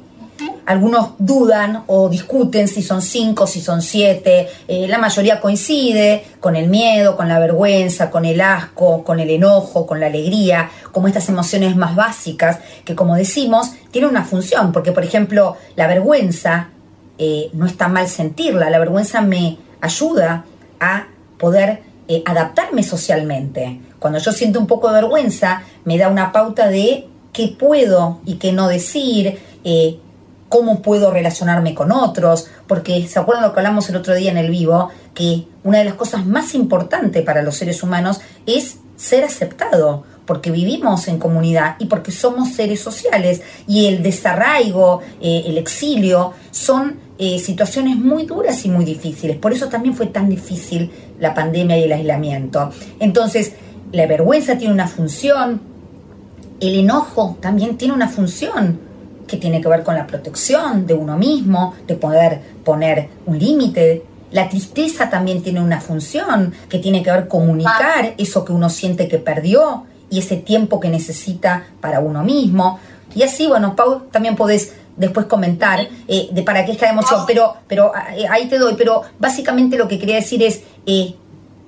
algunos 0.64 1.10
dudan 1.18 1.84
o 1.88 2.08
discuten 2.08 2.68
si 2.68 2.82
son 2.82 3.02
cinco, 3.02 3.46
si 3.46 3.60
son 3.60 3.82
siete. 3.82 4.48
Eh, 4.66 4.86
la 4.88 4.96
mayoría 4.96 5.40
coincide 5.40 6.24
con 6.40 6.56
el 6.56 6.68
miedo, 6.68 7.16
con 7.16 7.28
la 7.28 7.38
vergüenza, 7.38 8.10
con 8.10 8.24
el 8.24 8.40
asco, 8.40 9.04
con 9.04 9.20
el 9.20 9.28
enojo, 9.28 9.86
con 9.86 10.00
la 10.00 10.06
alegría, 10.06 10.70
como 10.90 11.06
estas 11.06 11.28
emociones 11.28 11.76
más 11.76 11.94
básicas 11.94 12.60
que, 12.84 12.94
como 12.94 13.14
decimos, 13.14 13.72
tienen 13.90 14.08
una 14.08 14.24
función. 14.24 14.72
Porque, 14.72 14.92
por 14.92 15.04
ejemplo, 15.04 15.56
la 15.76 15.86
vergüenza 15.86 16.70
no 17.52 17.66
está 17.66 17.88
mal 17.88 18.06
sentirla. 18.06 18.70
La 18.70 18.78
vergüenza 18.78 19.20
me 19.22 19.58
ayuda 19.80 20.44
a 20.78 21.08
poder 21.38 21.82
eh, 22.10 22.22
adaptarme 22.24 22.82
socialmente. 22.82 23.82
Cuando 23.98 24.18
yo 24.18 24.32
siento 24.32 24.58
un 24.58 24.66
poco 24.66 24.88
de 24.88 24.94
vergüenza, 24.94 25.62
me 25.84 25.98
da 25.98 26.08
una 26.08 26.32
pauta 26.32 26.68
de 26.68 27.06
qué 27.34 27.48
puedo 27.48 28.20
y 28.24 28.36
qué 28.36 28.50
no 28.50 28.66
decir, 28.66 29.38
eh, 29.62 29.98
cómo 30.48 30.80
puedo 30.80 31.10
relacionarme 31.10 31.74
con 31.74 31.92
otros, 31.92 32.46
porque 32.66 33.06
se 33.06 33.18
acuerdan 33.18 33.44
lo 33.44 33.52
que 33.52 33.60
hablamos 33.60 33.90
el 33.90 33.96
otro 33.96 34.14
día 34.14 34.30
en 34.30 34.38
el 34.38 34.50
vivo, 34.50 34.88
que 35.12 35.48
una 35.64 35.80
de 35.80 35.84
las 35.84 35.94
cosas 35.96 36.24
más 36.24 36.54
importantes 36.54 37.22
para 37.24 37.42
los 37.42 37.58
seres 37.58 37.82
humanos 37.82 38.22
es 38.46 38.78
ser 38.96 39.22
aceptado, 39.24 40.04
porque 40.24 40.50
vivimos 40.50 41.08
en 41.08 41.18
comunidad 41.18 41.76
y 41.78 41.86
porque 41.86 42.10
somos 42.10 42.54
seres 42.54 42.80
sociales 42.80 43.42
y 43.66 43.84
el 43.84 44.02
desarraigo, 44.02 45.02
eh, 45.20 45.42
el 45.44 45.58
exilio 45.58 46.32
son 46.50 47.06
situaciones 47.18 47.96
muy 47.96 48.26
duras 48.26 48.64
y 48.64 48.68
muy 48.68 48.84
difíciles. 48.84 49.36
Por 49.36 49.52
eso 49.52 49.66
también 49.68 49.96
fue 49.96 50.06
tan 50.06 50.28
difícil 50.28 50.92
la 51.20 51.34
pandemia 51.34 51.78
y 51.78 51.84
el 51.84 51.92
aislamiento. 51.92 52.70
Entonces, 53.00 53.54
la 53.92 54.06
vergüenza 54.06 54.58
tiene 54.58 54.74
una 54.74 54.88
función, 54.88 55.60
el 56.60 56.78
enojo 56.78 57.36
también 57.40 57.76
tiene 57.76 57.94
una 57.94 58.08
función 58.08 58.80
que 59.26 59.36
tiene 59.36 59.60
que 59.60 59.68
ver 59.68 59.82
con 59.82 59.94
la 59.94 60.06
protección 60.06 60.86
de 60.86 60.94
uno 60.94 61.16
mismo, 61.16 61.74
de 61.86 61.94
poder 61.94 62.40
poner 62.64 63.08
un 63.26 63.38
límite. 63.38 64.02
La 64.32 64.48
tristeza 64.48 65.08
también 65.08 65.42
tiene 65.42 65.60
una 65.60 65.80
función 65.80 66.52
que 66.68 66.78
tiene 66.78 67.02
que 67.02 67.10
ver 67.10 67.28
comunicar 67.28 68.14
eso 68.18 68.44
que 68.44 68.52
uno 68.52 68.68
siente 68.68 69.06
que 69.06 69.18
perdió 69.18 69.84
y 70.10 70.18
ese 70.18 70.36
tiempo 70.36 70.80
que 70.80 70.88
necesita 70.88 71.66
para 71.80 72.00
uno 72.00 72.24
mismo. 72.24 72.80
Y 73.14 73.22
así, 73.22 73.46
bueno, 73.46 73.76
Pau, 73.76 74.02
también 74.10 74.36
podés 74.36 74.72
después 74.96 75.26
comentar 75.26 75.88
eh, 76.08 76.28
de 76.32 76.42
para 76.42 76.64
qué 76.64 76.72
es 76.72 76.78
cada 76.78 76.92
emoción, 76.92 77.22
pero, 77.26 77.54
pero 77.68 77.92
eh, 78.16 78.26
ahí 78.28 78.48
te 78.48 78.58
doy, 78.58 78.74
pero 78.76 79.02
básicamente 79.18 79.78
lo 79.78 79.86
que 79.86 79.98
quería 79.98 80.16
decir 80.16 80.42
es, 80.42 80.62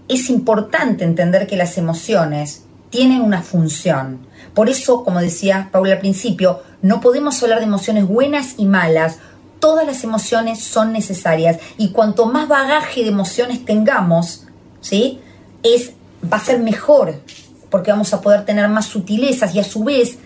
es 0.09 0.31
importante 0.31 1.05
entender 1.05 1.47
que 1.47 1.57
las 1.57 1.77
emociones 1.77 2.65
tienen 2.89 3.21
una 3.21 3.43
función. 3.43 4.27
Por 4.55 4.69
eso, 4.69 5.05
como 5.05 5.21
decía 5.21 5.69
Paula 5.71 5.93
al 5.93 5.99
principio, 5.99 6.61
no 6.83 7.01
podemos 7.01 7.43
hablar 7.43 7.59
de 7.59 7.67
emociones 7.67 8.09
buenas 8.09 8.55
y 8.57 8.65
malas. 8.65 9.19
Todas 9.61 9.87
las 9.87 10.03
emociones 10.03 10.65
son 10.65 10.93
necesarias 10.93 11.59
y 11.77 11.91
cuanto 11.91 12.27
más 12.27 12.49
bagaje 12.49 13.03
de 13.03 13.11
emociones 13.11 13.65
tengamos, 13.65 14.47
¿sí? 14.81 15.21
Es, 15.63 15.93
va 16.33 16.39
a 16.39 16.45
ser 16.45 16.61
mejor 16.61 17.21
porque 17.69 17.91
vamos 17.91 18.15
a 18.15 18.23
poder 18.23 18.45
tener 18.47 18.69
más 18.69 18.87
sutilezas 18.87 19.55
y 19.55 19.61
a 19.61 19.65
su 19.65 19.85
vez 19.85 20.19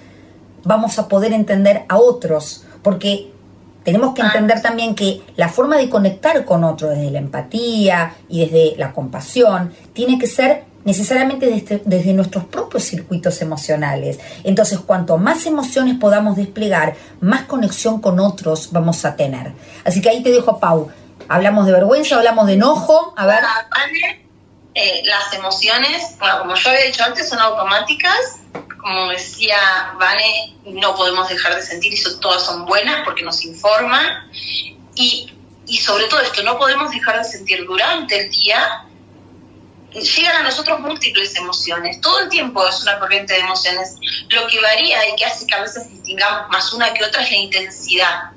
vamos 0.62 0.98
a 0.98 1.08
poder 1.08 1.32
entender 1.32 1.84
a 1.88 1.98
otros 1.98 2.64
porque 2.82 3.33
tenemos 3.84 4.14
que 4.14 4.22
entender 4.22 4.62
también 4.62 4.94
que 4.94 5.22
la 5.36 5.48
forma 5.48 5.76
de 5.76 5.88
conectar 5.88 6.44
con 6.44 6.64
otro 6.64 6.88
desde 6.88 7.10
la 7.10 7.18
empatía 7.18 8.14
y 8.28 8.40
desde 8.40 8.76
la 8.78 8.92
compasión 8.92 9.72
tiene 9.92 10.18
que 10.18 10.26
ser 10.26 10.64
necesariamente 10.84 11.46
desde, 11.46 11.82
desde, 11.84 12.12
nuestros 12.12 12.44
propios 12.44 12.84
circuitos 12.84 13.40
emocionales. 13.42 14.18
Entonces, 14.42 14.78
cuanto 14.80 15.16
más 15.18 15.46
emociones 15.46 15.96
podamos 15.98 16.36
desplegar, 16.36 16.94
más 17.20 17.42
conexión 17.42 18.00
con 18.00 18.20
otros 18.20 18.70
vamos 18.72 19.04
a 19.04 19.16
tener. 19.16 19.52
Así 19.84 20.00
que 20.00 20.10
ahí 20.10 20.22
te 20.22 20.30
dejo, 20.30 20.58
Pau. 20.58 20.88
Hablamos 21.28 21.66
de 21.66 21.72
vergüenza, 21.72 22.16
hablamos 22.16 22.46
de 22.46 22.54
enojo. 22.54 23.14
A 23.16 23.26
ver. 23.26 24.23
Eh, 24.74 25.02
las 25.04 25.32
emociones, 25.32 26.16
como 26.18 26.54
yo 26.54 26.70
había 26.70 26.84
dicho 26.86 27.04
antes, 27.04 27.28
son 27.28 27.38
automáticas. 27.38 28.40
Como 28.80 29.08
decía 29.08 29.56
Vane, 29.98 30.56
no 30.64 30.94
podemos 30.94 31.28
dejar 31.28 31.56
de 31.56 31.62
sentir 31.62 31.94
y 31.94 32.02
todas 32.20 32.44
son 32.44 32.66
buenas 32.66 33.02
porque 33.04 33.22
nos 33.22 33.44
informan. 33.44 34.30
Y, 34.94 35.32
y 35.66 35.78
sobre 35.78 36.04
todo 36.04 36.20
esto, 36.20 36.42
no 36.42 36.58
podemos 36.58 36.90
dejar 36.90 37.18
de 37.18 37.24
sentir 37.24 37.64
durante 37.66 38.20
el 38.20 38.30
día 38.30 38.84
llegan 40.00 40.36
a 40.36 40.42
nosotros 40.42 40.80
múltiples 40.80 41.36
emociones. 41.36 42.00
Todo 42.00 42.20
el 42.20 42.28
tiempo 42.28 42.66
es 42.66 42.82
una 42.82 42.98
corriente 42.98 43.34
de 43.34 43.40
emociones. 43.40 43.96
Lo 44.28 44.46
que 44.46 44.60
varía 44.60 45.08
y 45.08 45.16
que 45.16 45.24
hace 45.24 45.46
que 45.46 45.54
a 45.54 45.62
veces 45.62 45.88
distingamos 45.88 46.48
más 46.50 46.72
una 46.72 46.92
que 46.92 47.04
otra 47.04 47.22
es 47.22 47.30
la 47.30 47.36
intensidad. 47.36 48.30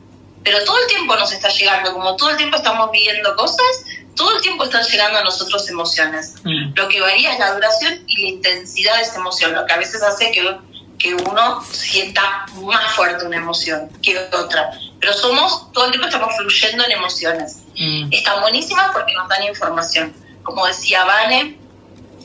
Pero 0.43 0.63
todo 0.63 0.79
el 0.79 0.87
tiempo 0.87 1.15
nos 1.15 1.31
está 1.31 1.49
llegando, 1.49 1.93
como 1.93 2.15
todo 2.15 2.29
el 2.29 2.37
tiempo 2.37 2.57
estamos 2.57 2.91
viviendo 2.91 3.35
cosas, 3.35 3.85
todo 4.17 4.35
el 4.35 4.41
tiempo 4.41 4.65
están 4.65 4.83
llegando 4.83 5.19
a 5.19 5.23
nosotros 5.23 5.69
emociones. 5.69 6.35
Mm. 6.43 6.73
Lo 6.75 6.89
que 6.89 6.99
varía 6.99 7.33
es 7.33 7.39
la 7.39 7.53
duración 7.53 8.03
y 8.07 8.21
la 8.23 8.27
intensidad 8.27 8.95
de 8.97 9.03
esa 9.03 9.15
emoción, 9.15 9.53
lo 9.53 9.65
que 9.65 9.73
a 9.73 9.77
veces 9.77 10.03
hace 10.03 10.31
que, 10.31 10.57
que 10.99 11.13
uno 11.13 11.63
sienta 11.71 12.45
más 12.63 12.93
fuerte 12.95 13.25
una 13.25 13.37
emoción 13.37 13.89
que 14.01 14.17
otra. 14.33 14.71
Pero 14.99 15.13
somos, 15.13 15.71
todo 15.71 15.85
el 15.85 15.91
tiempo 15.91 16.07
estamos 16.07 16.35
fluyendo 16.35 16.83
en 16.83 16.91
emociones. 16.91 17.63
Mm. 17.77 18.11
Están 18.11 18.41
buenísimas 18.41 18.91
porque 18.91 19.13
nos 19.13 19.29
dan 19.29 19.43
información 19.43 20.13
como 20.47 20.65
decía 20.65 21.03
Vane, 21.03 21.57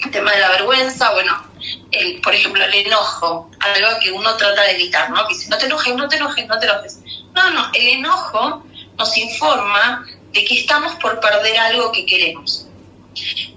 el 0.00 0.10
tema 0.12 0.30
de 0.30 0.38
la 0.38 0.50
vergüenza, 0.50 1.12
bueno, 1.12 1.44
el, 1.90 2.20
por 2.20 2.32
ejemplo, 2.32 2.64
el 2.64 2.72
enojo, 2.72 3.50
algo 3.58 3.88
que 4.00 4.12
uno 4.12 4.36
trata 4.36 4.62
de 4.62 4.76
evitar, 4.76 5.10
¿no? 5.10 5.26
Que 5.26 5.34
dice, 5.34 5.50
no 5.50 5.58
te 5.58 5.66
enojes, 5.66 5.96
no 5.96 6.08
te 6.08 6.16
enojes, 6.16 6.46
no 6.46 6.58
te 6.58 6.66
enojes. 6.66 7.00
No, 7.34 7.50
no, 7.50 7.70
el 7.74 7.88
enojo 7.98 8.64
nos 8.96 9.18
informa 9.18 10.06
de 10.32 10.44
que 10.44 10.60
estamos 10.60 10.94
por 10.96 11.20
perder 11.20 11.58
algo 11.58 11.92
que 11.92 12.06
queremos. 12.06 12.66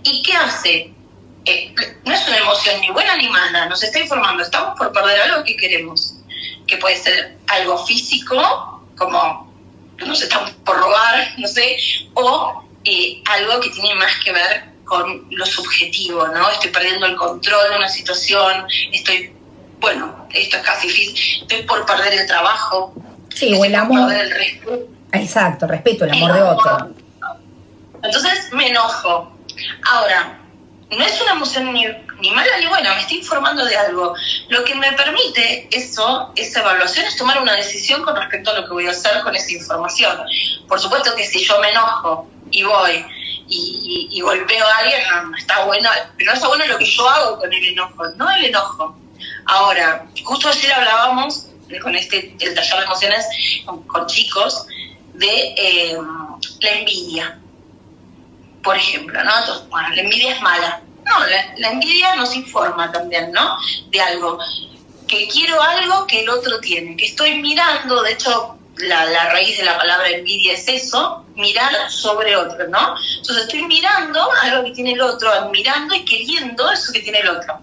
¿Y 0.03 0.21
qué 0.21 0.33
hace? 0.33 0.91
Eh, 1.45 1.75
no 2.03 2.13
es 2.13 2.27
una 2.27 2.37
emoción 2.37 2.81
ni 2.81 2.89
buena 2.89 3.15
ni 3.17 3.29
mala, 3.29 3.67
nos 3.67 3.83
está 3.83 3.99
informando, 3.99 4.43
estamos 4.43 4.77
por 4.77 4.91
perder 4.91 5.21
algo 5.21 5.43
que 5.43 5.55
queremos, 5.55 6.15
que 6.65 6.77
puede 6.77 6.95
ser 6.97 7.37
algo 7.47 7.85
físico, 7.85 8.81
como 8.97 9.53
nos 9.99 10.21
estamos 10.21 10.51
por 10.65 10.77
robar, 10.77 11.33
no 11.37 11.47
sé, 11.47 11.77
o 12.15 12.63
eh, 12.83 13.21
algo 13.25 13.59
que 13.61 13.69
tiene 13.69 13.95
más 13.95 14.11
que 14.23 14.31
ver 14.31 14.65
con 14.85 15.27
lo 15.29 15.45
subjetivo, 15.45 16.27
¿no? 16.27 16.49
Estoy 16.49 16.71
perdiendo 16.71 17.05
el 17.05 17.15
control 17.15 17.69
de 17.71 17.77
una 17.77 17.89
situación, 17.89 18.65
estoy, 18.91 19.31
bueno, 19.79 20.27
esto 20.33 20.57
es 20.57 20.63
casi 20.63 20.87
difícil, 20.87 21.41
estoy 21.41 21.61
por 21.63 21.85
perder 21.85 22.13
el 22.13 22.27
trabajo. 22.27 22.93
Sí, 23.33 23.53
o 23.53 23.65
el 23.65 23.75
amor. 23.75 24.13
el 24.13 24.31
respeto. 24.31 24.94
Exacto, 25.15 25.67
respeto, 25.67 26.05
el 26.05 26.11
amor 26.11 26.33
de 26.33 26.41
otro. 26.41 26.89
Entonces 28.01 28.53
me 28.53 28.67
enojo. 28.67 29.31
Ahora, 29.89 30.39
no 30.91 31.03
es 31.03 31.21
una 31.21 31.31
emoción 31.31 31.73
ni, 31.73 31.85
ni, 32.19 32.31
mala 32.31 32.57
ni 32.59 32.67
buena, 32.67 32.93
me 32.93 33.01
estoy 33.01 33.17
informando 33.17 33.65
de 33.65 33.75
algo. 33.75 34.13
Lo 34.49 34.63
que 34.63 34.75
me 34.75 34.91
permite 34.93 35.67
eso, 35.71 36.31
esa 36.35 36.59
evaluación, 36.61 37.05
es 37.05 37.17
tomar 37.17 37.41
una 37.41 37.53
decisión 37.53 38.03
con 38.03 38.15
respecto 38.15 38.51
a 38.51 38.59
lo 38.59 38.67
que 38.67 38.73
voy 38.73 38.87
a 38.87 38.91
hacer 38.91 39.21
con 39.21 39.35
esa 39.35 39.51
información. 39.51 40.17
Por 40.67 40.79
supuesto 40.79 41.15
que 41.15 41.25
si 41.25 41.43
yo 41.43 41.59
me 41.59 41.71
enojo 41.71 42.27
y 42.51 42.63
voy 42.63 43.05
y, 43.47 44.21
golpeo 44.21 44.65
a 44.65 44.77
alguien, 44.77 45.01
no, 45.31 45.37
está 45.37 45.65
bueno, 45.65 45.89
pero 46.17 46.31
no 46.31 46.35
está 46.35 46.47
bueno 46.47 46.65
lo 46.67 46.77
que 46.77 46.85
yo 46.85 47.07
hago 47.09 47.39
con 47.39 47.51
el 47.51 47.63
enojo, 47.63 48.07
no 48.15 48.29
el 48.31 48.45
enojo. 48.45 48.97
Ahora, 49.45 50.05
justo 50.23 50.49
ayer 50.49 50.73
hablábamos 50.73 51.47
con 51.81 51.95
este 51.95 52.35
el 52.39 52.53
taller 52.53 52.77
de 52.77 52.83
emociones 52.85 53.25
con, 53.65 54.05
chicos 54.07 54.67
de 55.17 55.55
eh, 55.57 55.97
la 56.61 56.71
envidia, 56.71 57.39
por 58.63 58.75
ejemplo, 58.75 59.23
¿no? 59.23 59.31
Bueno, 59.69 59.89
la 59.89 60.01
envidia 60.01 60.33
es 60.33 60.41
mala. 60.41 60.81
No, 61.05 61.13
la, 61.57 61.69
envidia 61.69 62.15
nos 62.15 62.35
informa 62.35 62.91
también, 62.91 63.31
¿no? 63.31 63.57
De 63.89 64.01
algo. 64.01 64.39
Que 65.07 65.27
quiero 65.27 65.61
algo 65.61 66.07
que 66.07 66.21
el 66.21 66.29
otro 66.29 66.59
tiene, 66.59 66.97
que 66.97 67.05
estoy 67.05 67.35
mirando, 67.35 68.01
de 68.01 68.13
hecho, 68.13 68.57
la, 68.77 69.05
la, 69.05 69.29
raíz 69.29 69.57
de 69.57 69.63
la 69.63 69.77
palabra 69.77 70.09
envidia 70.09 70.53
es 70.53 70.67
eso, 70.67 71.23
mirar 71.35 71.91
sobre 71.91 72.35
otro, 72.35 72.67
¿no? 72.67 72.95
Entonces 73.17 73.45
estoy 73.45 73.67
mirando 73.67 74.27
algo 74.41 74.63
que 74.63 74.71
tiene 74.71 74.93
el 74.93 75.01
otro, 75.01 75.31
admirando 75.31 75.93
y 75.93 76.03
queriendo 76.03 76.71
eso 76.71 76.91
que 76.91 77.01
tiene 77.01 77.19
el 77.19 77.29
otro. 77.29 77.59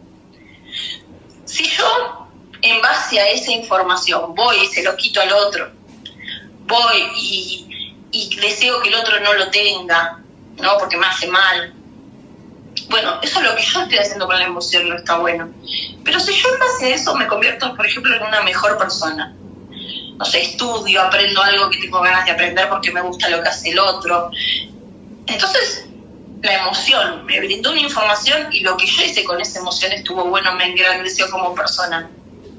Si 1.44 1.68
yo, 1.68 2.28
en 2.62 2.80
base 2.80 3.18
a 3.18 3.28
esa 3.28 3.50
información, 3.50 4.36
voy 4.36 4.58
y 4.60 4.66
se 4.66 4.84
lo 4.84 4.96
quito 4.96 5.20
al 5.20 5.32
otro, 5.32 5.68
voy 6.66 7.02
y, 7.16 8.38
deseo 8.40 8.82
que 8.82 8.88
el 8.88 8.96
otro 8.96 9.20
no 9.20 9.32
lo 9.34 9.50
tenga, 9.50 10.18
¿no? 10.60 10.78
Porque 10.78 10.96
me 10.96 11.06
hace 11.06 11.26
mal. 11.28 11.72
Bueno, 12.88 13.18
eso 13.22 13.40
es 13.40 13.46
lo 13.46 13.56
que 13.56 13.62
yo 13.62 13.82
estoy 13.82 13.98
haciendo 13.98 14.26
con 14.26 14.38
la 14.38 14.44
emoción, 14.44 14.88
no 14.88 14.96
está 14.96 15.18
bueno. 15.18 15.48
Pero 16.04 16.20
si 16.20 16.32
yo 16.34 16.48
en 16.52 16.60
base 16.60 16.86
a 16.86 16.94
eso 16.94 17.14
me 17.14 17.26
convierto, 17.26 17.74
por 17.74 17.86
ejemplo, 17.86 18.14
en 18.14 18.22
una 18.22 18.42
mejor 18.42 18.76
persona, 18.76 19.34
no 20.16 20.24
sé, 20.24 20.42
estudio, 20.42 21.02
aprendo 21.02 21.42
algo 21.42 21.70
que 21.70 21.78
tengo 21.78 22.00
ganas 22.00 22.24
de 22.26 22.32
aprender 22.32 22.68
porque 22.68 22.90
me 22.90 23.00
gusta 23.00 23.28
lo 23.30 23.42
que 23.42 23.48
hace 23.48 23.70
el 23.70 23.78
otro. 23.78 24.30
Entonces, 25.26 25.86
la 26.42 26.54
emoción 26.54 27.24
me 27.24 27.40
brindó 27.40 27.70
una 27.70 27.80
información 27.80 28.48
y 28.52 28.60
lo 28.60 28.76
que 28.76 28.86
yo 28.86 29.02
hice 29.04 29.24
con 29.24 29.40
esa 29.40 29.60
emoción 29.60 29.92
estuvo 29.92 30.24
bueno, 30.24 30.54
me 30.54 30.66
engrandeció 30.66 31.30
como 31.30 31.54
persona. 31.54 32.10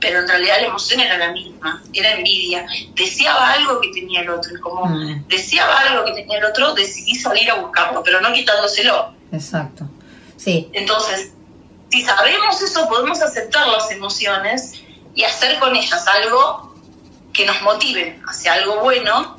Pero 0.04 0.20
en 0.20 0.28
realidad 0.28 0.58
la 0.60 0.68
emoción 0.68 1.00
era 1.00 1.18
la 1.18 1.32
misma, 1.32 1.82
era 1.94 2.12
envidia. 2.12 2.66
Deseaba 2.94 3.54
algo 3.54 3.80
que 3.80 3.88
tenía 3.94 4.20
el 4.20 4.30
otro. 4.30 4.54
Y 4.54 4.60
como 4.60 4.86
mm. 4.86 5.30
deseaba 5.30 5.80
algo 5.80 6.04
que 6.04 6.12
tenía 6.12 6.40
el 6.40 6.44
otro, 6.46 6.74
decidí 6.74 7.16
salir 7.16 7.50
a 7.50 7.56
buscarlo, 7.56 8.04
pero 8.04 8.20
no 8.20 8.34
quitándoselo. 8.34 9.14
Exacto. 9.32 9.88
Sí. 10.36 10.70
Entonces, 10.74 11.32
si 11.90 12.02
sabemos 12.02 12.62
eso, 12.62 12.86
podemos 12.90 13.22
aceptar 13.22 13.66
las 13.70 13.90
emociones 13.92 14.74
y 15.16 15.24
hacer 15.24 15.58
con 15.60 15.74
ellas 15.74 16.06
algo 16.06 16.76
que 17.32 17.46
nos 17.46 17.62
motiven 17.62 18.22
hacia 18.28 18.56
algo 18.56 18.82
bueno, 18.82 19.38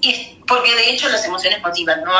y 0.00 0.38
porque 0.46 0.74
de 0.76 0.90
hecho 0.90 1.08
las 1.08 1.24
emociones 1.24 1.60
motivan, 1.60 2.04
¿no? 2.04 2.12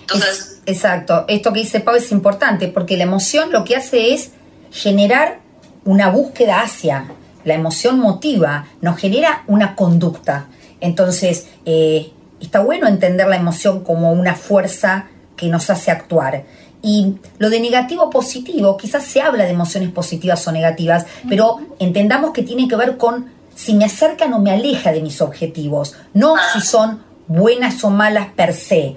Entonces... 0.00 0.62
exacto, 0.64 1.26
esto 1.28 1.52
que 1.52 1.60
dice 1.60 1.80
Pau 1.80 1.94
es 1.94 2.10
importante, 2.10 2.68
porque 2.68 2.96
la 2.96 3.02
emoción 3.02 3.52
lo 3.52 3.64
que 3.64 3.76
hace 3.76 4.14
es 4.14 4.30
generar 4.72 5.40
una 5.86 6.10
búsqueda 6.10 6.60
hacia, 6.60 7.06
la 7.44 7.54
emoción 7.54 7.98
motiva, 7.98 8.66
nos 8.82 8.98
genera 8.98 9.44
una 9.46 9.74
conducta. 9.74 10.48
Entonces, 10.80 11.46
eh, 11.64 12.12
está 12.40 12.60
bueno 12.60 12.86
entender 12.88 13.26
la 13.28 13.36
emoción 13.36 13.82
como 13.82 14.12
una 14.12 14.34
fuerza 14.34 15.06
que 15.36 15.48
nos 15.48 15.70
hace 15.70 15.90
actuar. 15.90 16.44
Y 16.82 17.14
lo 17.38 17.48
de 17.48 17.60
negativo 17.60 18.10
positivo, 18.10 18.76
quizás 18.76 19.04
se 19.04 19.20
habla 19.20 19.44
de 19.44 19.50
emociones 19.50 19.90
positivas 19.90 20.46
o 20.46 20.52
negativas, 20.52 21.06
pero 21.28 21.58
entendamos 21.78 22.32
que 22.32 22.42
tiene 22.42 22.68
que 22.68 22.76
ver 22.76 22.96
con 22.96 23.30
si 23.54 23.74
me 23.74 23.86
acercan 23.86 24.34
o 24.34 24.38
me 24.40 24.52
aleja 24.52 24.92
de 24.92 25.00
mis 25.00 25.20
objetivos, 25.20 25.94
no 26.12 26.34
si 26.52 26.60
son 26.60 27.02
buenas 27.26 27.82
o 27.84 27.90
malas 27.90 28.28
per 28.36 28.54
se. 28.54 28.96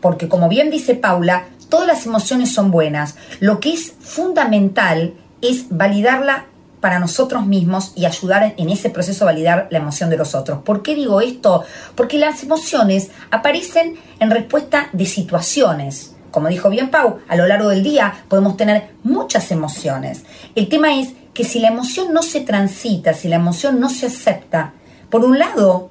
Porque 0.00 0.28
como 0.28 0.48
bien 0.48 0.70
dice 0.70 0.94
Paula, 0.94 1.46
todas 1.68 1.86
las 1.86 2.06
emociones 2.06 2.52
son 2.52 2.70
buenas. 2.70 3.16
Lo 3.40 3.60
que 3.60 3.72
es 3.72 3.92
fundamental 4.00 5.14
es 5.42 5.66
validarla 5.70 6.46
para 6.80 6.98
nosotros 6.98 7.46
mismos 7.46 7.92
y 7.96 8.06
ayudar 8.06 8.54
en 8.56 8.70
ese 8.70 8.90
proceso 8.90 9.24
a 9.24 9.32
validar 9.32 9.68
la 9.70 9.78
emoción 9.78 10.10
de 10.10 10.16
los 10.16 10.34
otros. 10.34 10.60
¿Por 10.62 10.82
qué 10.82 10.94
digo 10.94 11.20
esto? 11.20 11.64
Porque 11.94 12.18
las 12.18 12.42
emociones 12.42 13.10
aparecen 13.30 13.96
en 14.20 14.30
respuesta 14.30 14.88
de 14.92 15.06
situaciones. 15.06 16.14
Como 16.30 16.48
dijo 16.48 16.70
bien 16.70 16.90
Pau, 16.90 17.18
a 17.26 17.36
lo 17.36 17.46
largo 17.46 17.70
del 17.70 17.82
día 17.82 18.14
podemos 18.28 18.56
tener 18.56 18.90
muchas 19.02 19.50
emociones. 19.50 20.24
El 20.54 20.68
tema 20.68 20.98
es 21.00 21.10
que 21.34 21.44
si 21.44 21.58
la 21.58 21.68
emoción 21.68 22.12
no 22.12 22.22
se 22.22 22.40
transita, 22.42 23.14
si 23.14 23.28
la 23.28 23.36
emoción 23.36 23.80
no 23.80 23.88
se 23.88 24.06
acepta, 24.06 24.74
por 25.10 25.24
un 25.24 25.38
lado 25.38 25.90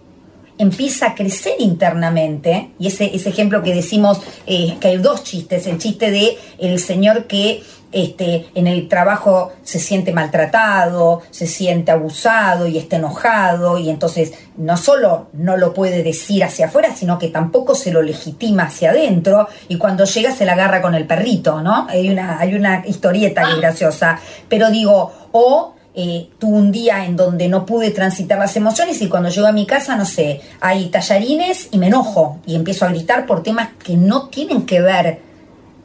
empieza 0.58 1.08
a 1.08 1.16
crecer 1.16 1.54
internamente, 1.60 2.72
y 2.80 2.88
ese, 2.88 3.16
ese 3.16 3.30
ejemplo 3.30 3.64
que 3.64 3.74
decimos 3.74 4.22
eh, 4.46 4.78
que 4.80 4.90
hay 4.90 4.98
dos 4.98 5.24
chistes, 5.24 5.68
el 5.68 5.78
chiste 5.78 6.12
de 6.12 6.38
el 6.58 6.80
señor 6.80 7.26
que 7.26 7.62
este, 7.92 8.48
en 8.54 8.68
el 8.68 8.90
trabajo 8.90 9.54
se 9.64 9.80
siente 9.80 10.12
maltratado, 10.12 11.22
se 11.32 11.48
siente 11.48 11.92
abusado 11.92 12.68
y 12.68 12.78
está 12.78 12.98
enojado 12.98 13.78
y 13.78 13.90
entonces 13.90 14.34
no 14.58 14.76
solo 14.76 15.30
no 15.34 15.56
lo 15.56 15.74
puede 15.74 16.04
decir 16.04 16.44
hacia 16.44 16.66
afuera, 16.66 16.94
sino 16.94 17.18
que 17.18 17.30
tampoco 17.30 17.76
se 17.76 17.92
lo 17.92 18.02
legitima 18.02 18.64
hacia 18.64 18.90
adentro 18.90 19.48
y 19.70 19.78
cuando 19.78 20.04
llega 20.04 20.32
se 20.32 20.46
la 20.46 20.54
agarra 20.54 20.82
con 20.82 20.96
el 20.96 21.08
perrito, 21.08 21.62
¿no? 21.62 21.88
Hay 21.90 22.10
una, 22.10 22.40
hay 22.40 22.56
una 22.56 22.84
historieta 22.86 23.56
graciosa, 23.56 24.20
pero 24.50 24.70
digo, 24.70 25.14
o 25.32 25.74
eh, 26.00 26.30
tuve 26.38 26.58
un 26.58 26.72
día 26.72 27.06
en 27.06 27.16
donde 27.16 27.48
no 27.48 27.66
pude 27.66 27.90
transitar 27.90 28.38
las 28.38 28.56
emociones 28.56 29.02
y 29.02 29.10
cuando 29.10 29.30
llego 29.30 29.48
a 29.48 29.52
mi 29.52 29.66
casa, 29.66 29.96
no 29.96 30.06
sé, 30.06 30.42
hay 30.62 30.90
tallarines 30.90 31.70
y 31.72 31.80
me 31.80 31.88
enojo 31.88 32.38
y 32.46 32.54
empiezo 32.54 32.86
a 32.86 32.90
gritar 32.90 33.26
por 33.26 33.42
temas 33.42 33.70
que 33.84 33.98
no 33.98 34.28
tienen 34.30 34.68
que 34.68 34.80
ver 34.80 35.22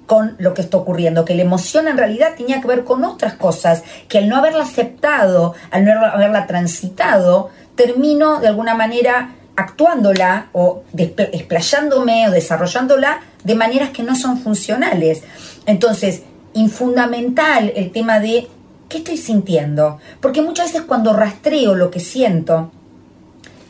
con 0.07 0.37
lo 0.39 0.53
que 0.53 0.61
está 0.61 0.77
ocurriendo, 0.77 1.25
que 1.25 1.35
la 1.35 1.41
emoción 1.41 1.89
en 1.89 1.97
realidad 1.97 2.35
tenía 2.37 2.61
que 2.61 2.69
ver 2.69 2.85
con 2.85 3.05
otras 3.05 3.33
cosas, 3.33 3.85
que 4.07 4.19
al 4.19 4.29
no 4.29 4.37
haberla 4.37 4.65
aceptado, 4.65 5.55
al 5.71 5.87
no 5.87 5.93
haberla 6.05 6.47
transitado, 6.47 7.49
termino 7.75 8.39
de 8.39 8.49
alguna 8.49 8.75
manera 8.75 9.31
actuándola 9.57 10.49
o 10.53 10.83
explayándome 10.95 12.29
o 12.29 12.31
desarrollándola 12.31 13.21
de 13.45 13.55
maneras 13.55 13.89
que 13.91 14.03
no 14.03 14.15
son 14.15 14.37
funcionales. 14.37 15.23
Entonces, 15.65 16.25
infundamental 16.53 17.73
el 17.75 17.93
tema 17.93 18.21
de 18.21 18.47
qué 18.93 18.99
estoy 18.99 19.17
sintiendo, 19.17 19.99
porque 20.21 20.43
muchas 20.43 20.71
veces 20.71 20.87
cuando 20.87 21.15
rastreo 21.15 21.75
lo 21.75 21.91
que 21.91 21.99
siento, 21.99 22.71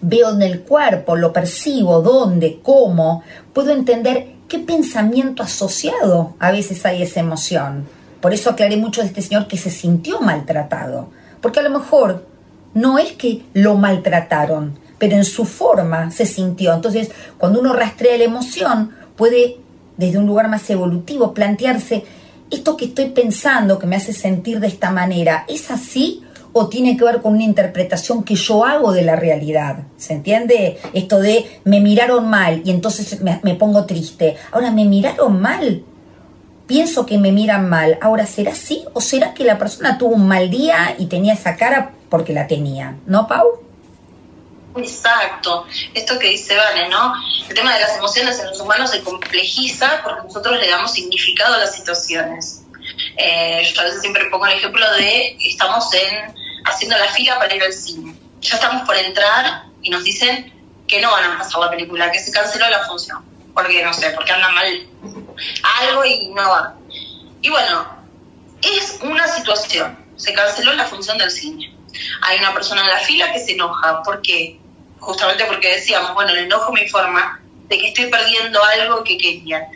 veo 0.00 0.30
en 0.30 0.42
el 0.42 0.62
cuerpo, 0.62 1.14
lo 1.14 1.32
percibo, 1.32 2.02
dónde, 2.02 2.58
cómo, 2.60 3.22
puedo 3.52 3.70
entender 3.70 4.32
qué 4.48 4.58
pensamiento 4.58 5.44
asociado 5.44 6.34
a 6.40 6.50
veces 6.50 6.84
hay 6.84 7.02
esa 7.02 7.20
emoción. 7.20 7.86
Por 8.20 8.34
eso 8.34 8.50
aclaré 8.50 8.76
mucho 8.76 9.00
de 9.00 9.06
este 9.06 9.22
señor 9.22 9.46
que 9.46 9.56
se 9.56 9.70
sintió 9.70 10.20
maltratado, 10.20 11.10
porque 11.40 11.60
a 11.60 11.62
lo 11.62 11.70
mejor 11.70 12.26
no 12.74 12.98
es 12.98 13.12
que 13.12 13.44
lo 13.54 13.76
maltrataron, 13.76 14.76
pero 14.98 15.14
en 15.14 15.24
su 15.24 15.44
forma 15.44 16.10
se 16.10 16.26
sintió. 16.26 16.74
Entonces, 16.74 17.12
cuando 17.38 17.60
uno 17.60 17.72
rastrea 17.72 18.18
la 18.18 18.24
emoción, 18.24 18.90
puede 19.14 19.58
desde 19.96 20.18
un 20.18 20.26
lugar 20.26 20.48
más 20.48 20.68
evolutivo 20.68 21.32
plantearse, 21.32 22.04
esto 22.52 22.76
que 22.76 22.86
estoy 22.86 23.10
pensando 23.10 23.78
que 23.78 23.86
me 23.86 23.96
hace 23.96 24.12
sentir 24.12 24.60
de 24.60 24.68
esta 24.68 24.90
manera, 24.90 25.44
¿es 25.48 25.70
así 25.70 26.22
o 26.52 26.68
tiene 26.68 26.96
que 26.96 27.04
ver 27.04 27.22
con 27.22 27.34
una 27.34 27.44
interpretación 27.44 28.22
que 28.22 28.34
yo 28.34 28.64
hago 28.64 28.92
de 28.92 29.02
la 29.02 29.16
realidad. 29.16 29.84
¿Se 29.96 30.12
entiende? 30.12 30.78
Esto 30.92 31.18
de 31.18 31.46
me 31.64 31.80
miraron 31.80 32.28
mal 32.28 32.62
y 32.64 32.70
entonces 32.70 33.20
me, 33.22 33.54
pongo 33.54 33.86
triste. 33.86 34.36
Ahora, 34.52 34.70
¿me 34.70 34.84
miraron 34.84 35.40
mal? 35.40 35.82
Pienso 36.66 37.06
que 37.06 37.18
me 37.18 37.32
miran 37.32 37.68
mal. 37.68 37.98
Ahora, 38.00 38.26
¿será 38.26 38.52
así? 38.52 38.84
¿O 38.92 39.00
será 39.00 39.34
que 39.34 39.44
la 39.44 39.58
persona 39.58 39.98
tuvo 39.98 40.14
un 40.14 40.28
mal 40.28 40.50
día 40.50 40.94
y 40.98 41.06
tenía 41.06 41.32
esa 41.32 41.56
cara 41.56 41.92
porque 42.08 42.32
la 42.32 42.46
tenía? 42.46 42.96
¿No, 43.06 43.26
Pau? 43.26 43.61
Exacto, 44.74 45.66
esto 45.92 46.18
que 46.18 46.28
dice 46.28 46.56
Vane, 46.56 46.88
¿no? 46.88 47.12
El 47.48 47.54
tema 47.54 47.74
de 47.74 47.80
las 47.80 47.96
emociones 47.98 48.38
en 48.38 48.46
los 48.46 48.60
humanos 48.60 48.90
se 48.90 49.02
complejiza 49.02 50.00
porque 50.02 50.26
nosotros 50.26 50.58
le 50.58 50.68
damos 50.68 50.92
significado 50.92 51.54
a 51.54 51.58
las 51.58 51.74
situaciones. 51.74 52.62
Eh, 53.16 53.62
yo 53.62 53.80
a 53.80 53.84
veces 53.84 54.00
siempre 54.00 54.24
pongo 54.26 54.46
el 54.46 54.54
ejemplo 54.54 54.90
de 54.94 55.36
estamos 55.40 55.92
en 55.94 56.34
haciendo 56.64 56.96
la 56.96 57.08
fila 57.08 57.38
para 57.38 57.54
ir 57.54 57.62
al 57.62 57.72
cine. 57.72 58.14
Ya 58.40 58.54
estamos 58.54 58.86
por 58.86 58.96
entrar 58.96 59.64
y 59.82 59.90
nos 59.90 60.04
dicen 60.04 60.52
que 60.88 61.00
no 61.00 61.10
van 61.10 61.24
a 61.24 61.38
pasar 61.38 61.60
la 61.60 61.70
película, 61.70 62.10
que 62.10 62.18
se 62.18 62.32
canceló 62.32 62.68
la 62.70 62.86
función. 62.86 63.24
Porque 63.54 63.84
no 63.84 63.92
sé, 63.92 64.10
porque 64.10 64.32
anda 64.32 64.48
mal 64.48 64.88
algo 65.80 66.04
y 66.04 66.28
no 66.28 66.48
va. 66.48 66.74
Y 67.42 67.50
bueno, 67.50 67.86
es 68.62 68.98
una 69.02 69.28
situación. 69.28 69.98
Se 70.16 70.32
canceló 70.32 70.72
la 70.72 70.84
función 70.84 71.18
del 71.18 71.30
cine. 71.30 71.74
Hay 72.22 72.38
una 72.38 72.54
persona 72.54 72.82
en 72.82 72.88
la 72.88 72.98
fila 72.98 73.32
que 73.32 73.38
se 73.38 73.52
enoja. 73.52 74.02
¿Por 74.02 74.22
qué? 74.22 74.58
Justamente 75.02 75.44
porque 75.46 75.74
decíamos, 75.74 76.14
bueno, 76.14 76.30
el 76.30 76.44
enojo 76.44 76.72
me 76.72 76.82
informa 76.82 77.40
de 77.66 77.76
que 77.76 77.88
estoy 77.88 78.06
perdiendo 78.06 78.62
algo 78.62 79.02
que 79.02 79.18
quería. 79.18 79.68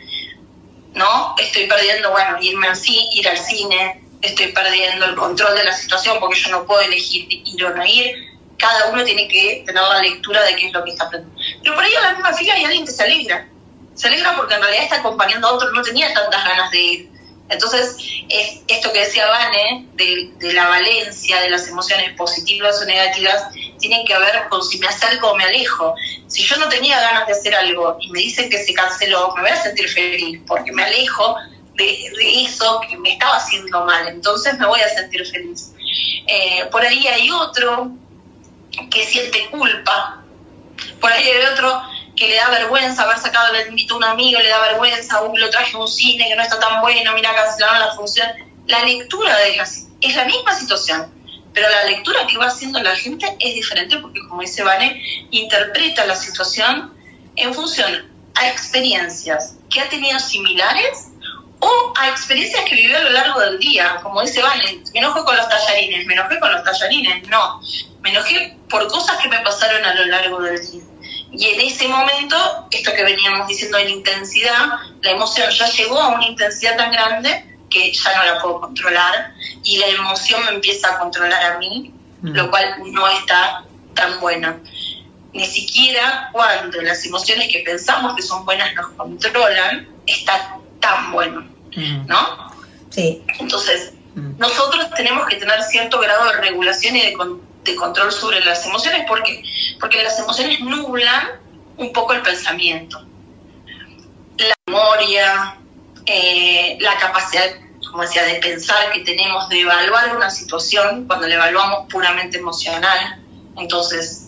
¿No? 0.93 1.35
Estoy 1.37 1.67
perdiendo, 1.67 2.11
bueno, 2.11 2.37
irme 2.39 2.69
así, 2.69 3.09
ir 3.11 3.27
al 3.27 3.37
cine, 3.37 4.01
estoy 4.21 4.47
perdiendo 4.53 5.05
el 5.05 5.15
control 5.15 5.53
de 5.55 5.65
la 5.65 5.73
situación 5.73 6.17
porque 6.21 6.39
yo 6.39 6.49
no 6.49 6.65
puedo 6.65 6.79
elegir 6.79 7.27
ir 7.29 7.65
o 7.65 7.75
no 7.75 7.85
ir. 7.85 8.15
Cada 8.57 8.89
uno 8.89 9.03
tiene 9.03 9.27
que 9.27 9.63
tener 9.65 9.83
la 9.83 10.01
lectura 10.01 10.41
de 10.43 10.55
qué 10.55 10.67
es 10.67 10.73
lo 10.73 10.83
que 10.85 10.91
está 10.91 11.03
aprendiendo. 11.03 11.39
Pero 11.61 11.75
por 11.75 11.83
ahí 11.83 11.93
en 11.93 12.01
la 12.01 12.13
misma 12.13 12.33
fila 12.33 12.53
hay 12.53 12.63
alguien 12.63 12.85
que 12.85 12.91
se 12.93 13.03
alegra. 13.03 13.47
Se 13.95 14.07
alegra 14.07 14.33
porque 14.37 14.55
en 14.55 14.61
realidad 14.61 14.83
está 14.85 14.95
acompañando 14.95 15.47
a 15.47 15.51
otro, 15.51 15.69
no 15.71 15.81
tenía 15.81 16.13
tantas 16.13 16.41
ganas 16.41 16.71
de 16.71 16.79
ir. 16.79 17.09
Entonces, 17.49 17.95
es 18.29 18.61
esto 18.67 18.91
que 18.91 18.99
decía 18.99 19.25
Vane, 19.27 19.87
de, 19.93 20.53
la 20.53 20.67
valencia 20.67 21.39
de 21.41 21.49
las 21.49 21.67
emociones 21.67 22.13
positivas 22.17 22.81
o 22.81 22.85
negativas, 22.85 23.47
tienen 23.79 24.05
que 24.05 24.17
ver 24.17 24.47
con 24.49 24.61
si 24.63 24.79
me 24.79 24.87
acerco 24.87 25.31
o 25.31 25.35
me 25.35 25.45
alejo. 25.45 25.95
Si 26.27 26.43
yo 26.43 26.57
no 26.57 26.67
tenía 26.67 26.99
ganas 26.99 27.27
de 27.27 27.33
hacer 27.33 27.55
algo 27.55 27.97
y 28.01 28.09
me 28.11 28.19
dicen 28.19 28.49
que 28.49 28.63
se 28.63 28.73
canceló, 28.73 29.33
me 29.35 29.43
voy 29.43 29.51
a 29.51 29.63
sentir 29.63 29.87
feliz 29.89 30.41
porque 30.45 30.71
me 30.71 30.83
alejo 30.83 31.35
de, 31.75 32.43
eso 32.43 32.81
que 32.89 32.97
me 32.97 33.13
estaba 33.13 33.37
haciendo 33.37 33.85
mal, 33.85 34.07
entonces 34.07 34.57
me 34.57 34.65
voy 34.65 34.81
a 34.81 34.89
sentir 34.89 35.25
feliz. 35.25 35.73
Eh, 36.27 36.65
por 36.71 36.83
ahí 36.83 37.07
hay 37.07 37.31
otro 37.31 37.91
que 38.91 39.05
siente 39.05 39.47
culpa, 39.49 40.23
por 40.99 41.11
ahí 41.11 41.29
hay 41.29 41.45
otro 41.53 41.81
que 42.17 42.27
le 42.27 42.35
da 42.35 42.49
vergüenza 42.49 43.03
haber 43.03 43.19
sacado, 43.19 43.53
le 43.53 43.67
invitó 43.67 43.93
a 43.93 43.97
un 43.97 44.03
amigo, 44.03 44.39
le 44.39 44.49
da 44.49 44.59
vergüenza, 44.59 45.21
uy, 45.23 45.39
lo 45.39 45.49
traje 45.49 45.77
a 45.77 45.79
un 45.79 45.87
cine 45.87 46.27
que 46.27 46.35
no 46.35 46.41
está 46.41 46.59
tan 46.59 46.81
bueno, 46.81 47.13
mira, 47.13 47.33
cancelaron 47.33 47.79
la 47.79 47.95
función. 47.95 48.27
La 48.65 48.83
lectura 48.83 49.37
de 49.37 49.61
es 50.01 50.15
la 50.15 50.25
misma 50.25 50.53
situación, 50.53 51.13
pero 51.53 51.69
la 51.69 51.85
lectura 51.85 52.27
que 52.27 52.37
va 52.37 52.47
haciendo 52.47 52.81
la 52.81 52.95
gente 52.95 53.25
es 53.39 53.55
diferente 53.55 53.97
porque, 53.97 54.19
como 54.27 54.41
dice 54.41 54.63
Vane, 54.63 55.01
interpreta 55.31 56.05
la 56.05 56.15
situación 56.15 56.93
en 57.35 57.53
función 57.53 58.11
a 58.35 58.49
experiencias 58.49 59.55
que 59.69 59.79
ha 59.79 59.89
tenido 59.89 60.19
similares 60.19 61.09
o 61.59 61.93
a 61.97 62.09
experiencias 62.09 62.63
que 62.65 62.75
vivió 62.75 62.97
a 62.97 63.01
lo 63.01 63.09
largo 63.09 63.39
del 63.39 63.59
día, 63.59 63.99
como 64.03 64.21
dice 64.21 64.41
Valen, 64.41 64.83
me 64.93 64.99
enojé 64.99 65.23
con 65.23 65.35
los 65.35 65.49
tallarines, 65.49 66.05
me 66.05 66.13
enojé 66.13 66.39
con 66.39 66.51
los 66.51 66.63
tallarines, 66.63 67.27
no, 67.27 67.61
me 68.01 68.11
enojé 68.11 68.55
por 68.69 68.87
cosas 68.87 69.17
que 69.17 69.29
me 69.29 69.39
pasaron 69.39 69.83
a 69.83 69.95
lo 69.95 70.05
largo 70.05 70.41
del 70.41 70.71
día. 70.71 70.83
Y 71.31 71.45
en 71.45 71.61
ese 71.61 71.87
momento, 71.87 72.37
esto 72.71 72.91
que 72.95 73.03
veníamos 73.03 73.47
diciendo 73.47 73.77
en 73.77 73.89
intensidad, 73.89 74.79
la 75.01 75.11
emoción 75.11 75.49
ya 75.51 75.67
llegó 75.69 75.99
a 75.99 76.09
una 76.09 76.25
intensidad 76.25 76.77
tan 76.77 76.91
grande 76.91 77.57
que 77.69 77.91
ya 77.91 78.15
no 78.15 78.23
la 78.23 78.41
puedo 78.41 78.61
controlar 78.61 79.33
y 79.63 79.77
la 79.77 79.87
emoción 79.87 80.43
me 80.45 80.51
empieza 80.51 80.93
a 80.93 80.99
controlar 80.99 81.43
a 81.43 81.57
mí, 81.57 81.93
mm. 82.21 82.29
lo 82.29 82.49
cual 82.49 82.75
no 82.91 83.07
está 83.09 83.65
tan 83.93 84.19
bueno. 84.19 84.55
Ni 85.33 85.45
siquiera 85.45 86.29
cuando 86.31 86.81
las 86.81 87.05
emociones 87.05 87.49
que 87.49 87.59
pensamos 87.59 88.15
que 88.15 88.21
son 88.21 88.45
buenas 88.45 88.73
nos 88.75 88.87
controlan, 88.91 89.87
está 90.05 90.57
tan 90.79 91.11
bueno, 91.11 91.41
mm. 91.75 92.07
¿no? 92.07 92.53
Sí. 92.89 93.21
Entonces, 93.39 93.93
mm. 94.15 94.37
nosotros 94.37 94.89
tenemos 94.95 95.27
que 95.27 95.35
tener 95.35 95.61
cierto 95.63 95.99
grado 95.99 96.31
de 96.31 96.41
regulación 96.41 96.95
y 96.95 97.01
de, 97.01 97.13
control 97.13 97.46
sobre 98.11 98.43
las 98.43 98.65
emociones, 98.65 99.05
porque 99.07 99.43
porque 99.79 100.03
las 100.03 100.19
emociones 100.19 100.59
nublan 100.59 101.27
un 101.77 101.93
poco 101.93 102.13
el 102.13 102.21
pensamiento, 102.21 103.03
la 104.37 104.55
memoria, 104.67 105.57
eh, 106.05 106.77
la 106.79 106.97
capacidad, 106.97 107.43
como 107.91 108.01
decía, 108.01 108.23
de 108.23 108.35
pensar 108.35 108.91
que 108.91 109.01
tenemos, 109.01 109.49
de 109.49 109.61
evaluar 109.61 110.15
una 110.15 110.29
situación 110.29 111.05
cuando 111.07 111.27
la 111.27 111.35
evaluamos 111.35 111.91
puramente 111.91 112.37
emocional. 112.37 113.21
Entonces, 113.57 114.27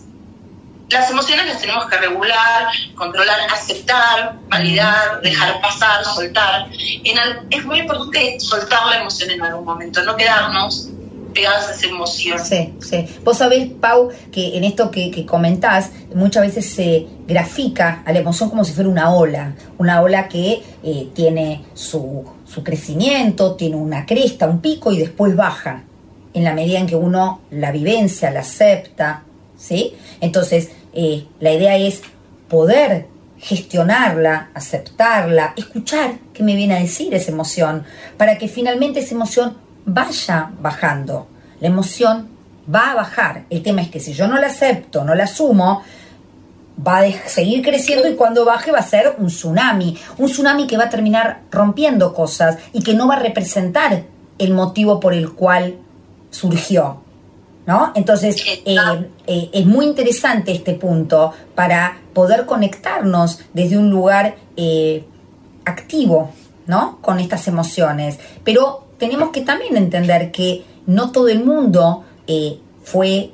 las 0.90 1.10
emociones 1.10 1.46
las 1.46 1.60
tenemos 1.60 1.86
que 1.86 1.96
regular, 1.98 2.68
controlar, 2.96 3.40
aceptar, 3.52 4.34
validar, 4.48 5.20
dejar 5.22 5.60
pasar, 5.60 6.04
soltar. 6.04 6.68
es 7.50 7.64
muy 7.64 7.80
importante 7.80 8.38
soltar 8.40 8.86
la 8.86 9.00
emoción 9.00 9.30
en 9.30 9.42
algún 9.42 9.64
momento, 9.64 10.02
no 10.02 10.16
quedarnos 10.16 10.90
pegados 11.32 11.68
a 11.68 11.72
esa 11.72 11.86
emoción. 11.86 12.38
Sí, 12.38 12.74
sí. 12.80 13.06
Vos 13.24 13.38
sabés, 13.38 13.68
Pau, 13.80 14.10
que 14.32 14.56
en 14.56 14.64
esto 14.64 14.90
que, 14.90 15.24
comentás, 15.26 15.90
muchas 16.14 16.42
veces 16.42 16.72
se 16.72 17.06
grafica 17.26 18.02
a 18.04 18.12
la 18.12 18.18
emoción 18.18 18.50
como 18.50 18.64
si 18.64 18.72
fuera 18.72 18.88
una 18.88 19.10
ola, 19.14 19.54
una 19.78 20.02
ola 20.02 20.28
que 20.28 20.62
eh, 20.82 21.08
tiene 21.14 21.64
su, 21.74 22.24
su 22.44 22.62
crecimiento, 22.64 23.54
tiene 23.54 23.76
una 23.76 24.06
cresta, 24.06 24.46
un 24.46 24.60
pico 24.60 24.92
y 24.92 24.98
después 24.98 25.36
baja, 25.36 25.84
en 26.32 26.44
la 26.44 26.54
medida 26.54 26.78
en 26.78 26.86
que 26.86 26.96
uno 26.96 27.40
la 27.50 27.72
vivencia, 27.72 28.30
la 28.30 28.40
acepta, 28.40 29.24
¿sí? 29.56 29.94
Entonces, 30.20 30.70
eh, 30.92 31.26
la 31.40 31.52
idea 31.52 31.76
es 31.76 32.02
poder 32.48 33.06
gestionarla, 33.38 34.50
aceptarla, 34.54 35.54
escuchar 35.56 36.18
qué 36.34 36.42
me 36.42 36.54
viene 36.54 36.74
a 36.74 36.80
decir 36.80 37.14
esa 37.14 37.30
emoción, 37.30 37.84
para 38.16 38.36
que 38.38 38.48
finalmente 38.48 39.00
esa 39.00 39.14
emoción 39.14 39.56
vaya 39.84 40.50
bajando. 40.60 41.28
La 41.60 41.68
emoción 41.68 42.28
va 42.72 42.92
a 42.92 42.94
bajar. 42.94 43.44
El 43.50 43.62
tema 43.62 43.82
es 43.82 43.90
que 43.90 44.00
si 44.00 44.12
yo 44.12 44.28
no 44.28 44.38
la 44.38 44.48
acepto, 44.48 45.04
no 45.04 45.14
la 45.14 45.24
asumo, 45.24 45.82
va 46.86 46.98
a 46.98 47.28
seguir 47.28 47.62
creciendo 47.62 48.08
y 48.08 48.14
cuando 48.14 48.44
baje 48.44 48.72
va 48.72 48.78
a 48.78 48.82
ser 48.82 49.16
un 49.18 49.26
tsunami. 49.26 49.98
Un 50.18 50.26
tsunami 50.28 50.66
que 50.66 50.76
va 50.76 50.84
a 50.84 50.90
terminar 50.90 51.42
rompiendo 51.50 52.14
cosas 52.14 52.58
y 52.72 52.82
que 52.82 52.94
no 52.94 53.06
va 53.06 53.14
a 53.14 53.18
representar 53.18 54.04
el 54.38 54.54
motivo 54.54 55.00
por 55.00 55.12
el 55.12 55.32
cual 55.32 55.76
surgió. 56.30 57.02
¿no? 57.66 57.92
Entonces, 57.94 58.42
eh, 58.46 58.74
eh, 59.26 59.50
es 59.52 59.66
muy 59.66 59.86
interesante 59.86 60.52
este 60.52 60.74
punto 60.74 61.32
para 61.54 62.00
poder 62.14 62.46
conectarnos 62.46 63.40
desde 63.52 63.78
un 63.78 63.90
lugar 63.90 64.34
eh, 64.56 65.04
activo, 65.64 66.32
¿no? 66.66 66.98
Con 67.00 67.20
estas 67.20 67.46
emociones. 67.46 68.18
Pero 68.42 68.89
tenemos 69.00 69.30
que 69.30 69.40
también 69.40 69.76
entender 69.76 70.30
que 70.30 70.62
no 70.86 71.10
todo 71.10 71.28
el 71.28 71.44
mundo 71.44 72.04
fue 72.84 73.32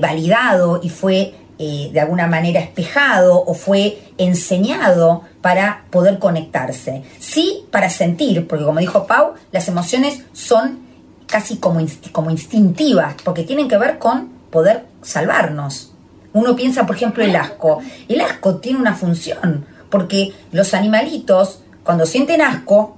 validado 0.00 0.80
y 0.82 0.88
fue 0.88 1.34
eh, 1.56 1.90
de 1.92 2.00
alguna 2.00 2.26
manera 2.26 2.58
espejado 2.58 3.44
o 3.44 3.54
fue 3.54 4.02
enseñado 4.18 5.22
para 5.40 5.84
poder 5.90 6.18
conectarse. 6.18 7.04
Sí, 7.20 7.64
para 7.70 7.90
sentir, 7.90 8.48
porque 8.48 8.64
como 8.64 8.80
dijo 8.80 9.06
Pau, 9.06 9.34
las 9.52 9.68
emociones 9.68 10.24
son 10.32 10.80
casi 11.28 11.58
como, 11.58 11.80
como 12.10 12.30
instintivas, 12.32 13.14
porque 13.22 13.44
tienen 13.44 13.68
que 13.68 13.78
ver 13.78 14.00
con 14.00 14.30
poder 14.50 14.84
salvarnos. 15.02 15.92
Uno 16.32 16.56
piensa, 16.56 16.86
por 16.86 16.96
ejemplo, 16.96 17.22
el 17.22 17.36
asco. 17.36 17.78
El 18.08 18.20
asco 18.20 18.56
tiene 18.56 18.80
una 18.80 18.94
función, 18.94 19.64
porque 19.90 20.32
los 20.50 20.74
animalitos, 20.74 21.60
cuando 21.84 22.04
sienten 22.04 22.42
asco, 22.42 22.96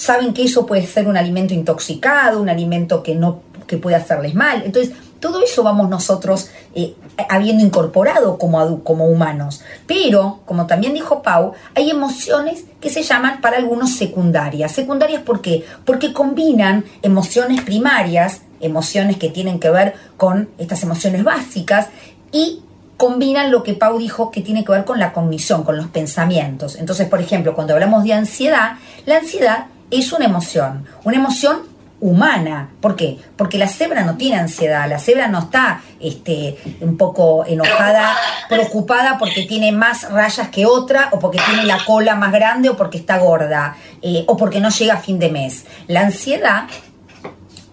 saben 0.00 0.32
que 0.32 0.44
eso 0.44 0.64
puede 0.64 0.86
ser 0.86 1.08
un 1.08 1.18
alimento 1.18 1.52
intoxicado, 1.52 2.40
un 2.40 2.48
alimento 2.48 3.02
que 3.02 3.14
no 3.14 3.42
que 3.66 3.76
puede 3.76 3.96
hacerles 3.96 4.34
mal. 4.34 4.62
Entonces, 4.64 4.94
todo 5.20 5.42
eso 5.44 5.62
vamos 5.62 5.90
nosotros 5.90 6.48
eh, 6.74 6.94
habiendo 7.28 7.62
incorporado 7.62 8.38
como, 8.38 8.82
como 8.82 9.04
humanos. 9.04 9.60
Pero, 9.86 10.40
como 10.46 10.66
también 10.66 10.94
dijo 10.94 11.20
Pau, 11.22 11.52
hay 11.74 11.90
emociones 11.90 12.64
que 12.80 12.88
se 12.88 13.02
llaman 13.02 13.42
para 13.42 13.58
algunos 13.58 13.90
secundarias. 13.90 14.72
¿Secundarias 14.72 15.22
por 15.22 15.42
qué? 15.42 15.66
Porque 15.84 16.14
combinan 16.14 16.86
emociones 17.02 17.60
primarias, 17.60 18.40
emociones 18.60 19.18
que 19.18 19.28
tienen 19.28 19.60
que 19.60 19.68
ver 19.68 19.94
con 20.16 20.48
estas 20.56 20.82
emociones 20.82 21.22
básicas, 21.24 21.88
y 22.32 22.62
combinan 22.96 23.50
lo 23.50 23.62
que 23.62 23.74
Pau 23.74 23.98
dijo 23.98 24.30
que 24.30 24.40
tiene 24.40 24.64
que 24.64 24.72
ver 24.72 24.86
con 24.86 24.98
la 24.98 25.12
cognición, 25.12 25.62
con 25.62 25.76
los 25.76 25.88
pensamientos. 25.88 26.76
Entonces, 26.76 27.06
por 27.06 27.20
ejemplo, 27.20 27.54
cuando 27.54 27.74
hablamos 27.74 28.02
de 28.04 28.14
ansiedad, 28.14 28.78
la 29.04 29.18
ansiedad 29.18 29.66
es 29.90 30.12
una 30.12 30.24
emoción, 30.24 30.86
una 31.04 31.16
emoción 31.16 31.70
humana. 32.00 32.70
¿Por 32.80 32.96
qué? 32.96 33.18
Porque 33.36 33.58
la 33.58 33.68
cebra 33.68 34.02
no 34.02 34.16
tiene 34.16 34.38
ansiedad, 34.38 34.88
la 34.88 34.98
cebra 34.98 35.28
no 35.28 35.40
está 35.40 35.82
este, 36.00 36.56
un 36.80 36.96
poco 36.96 37.44
enojada, 37.46 38.16
preocupada 38.48 39.18
porque 39.18 39.42
tiene 39.42 39.70
más 39.72 40.10
rayas 40.10 40.48
que 40.48 40.66
otra, 40.66 41.08
o 41.12 41.18
porque 41.18 41.38
tiene 41.46 41.64
la 41.64 41.84
cola 41.84 42.14
más 42.14 42.32
grande, 42.32 42.70
o 42.70 42.76
porque 42.76 42.98
está 42.98 43.18
gorda, 43.18 43.76
eh, 44.02 44.24
o 44.26 44.36
porque 44.36 44.60
no 44.60 44.70
llega 44.70 44.94
a 44.94 45.00
fin 45.00 45.18
de 45.18 45.30
mes. 45.30 45.66
La 45.86 46.00
ansiedad 46.00 46.64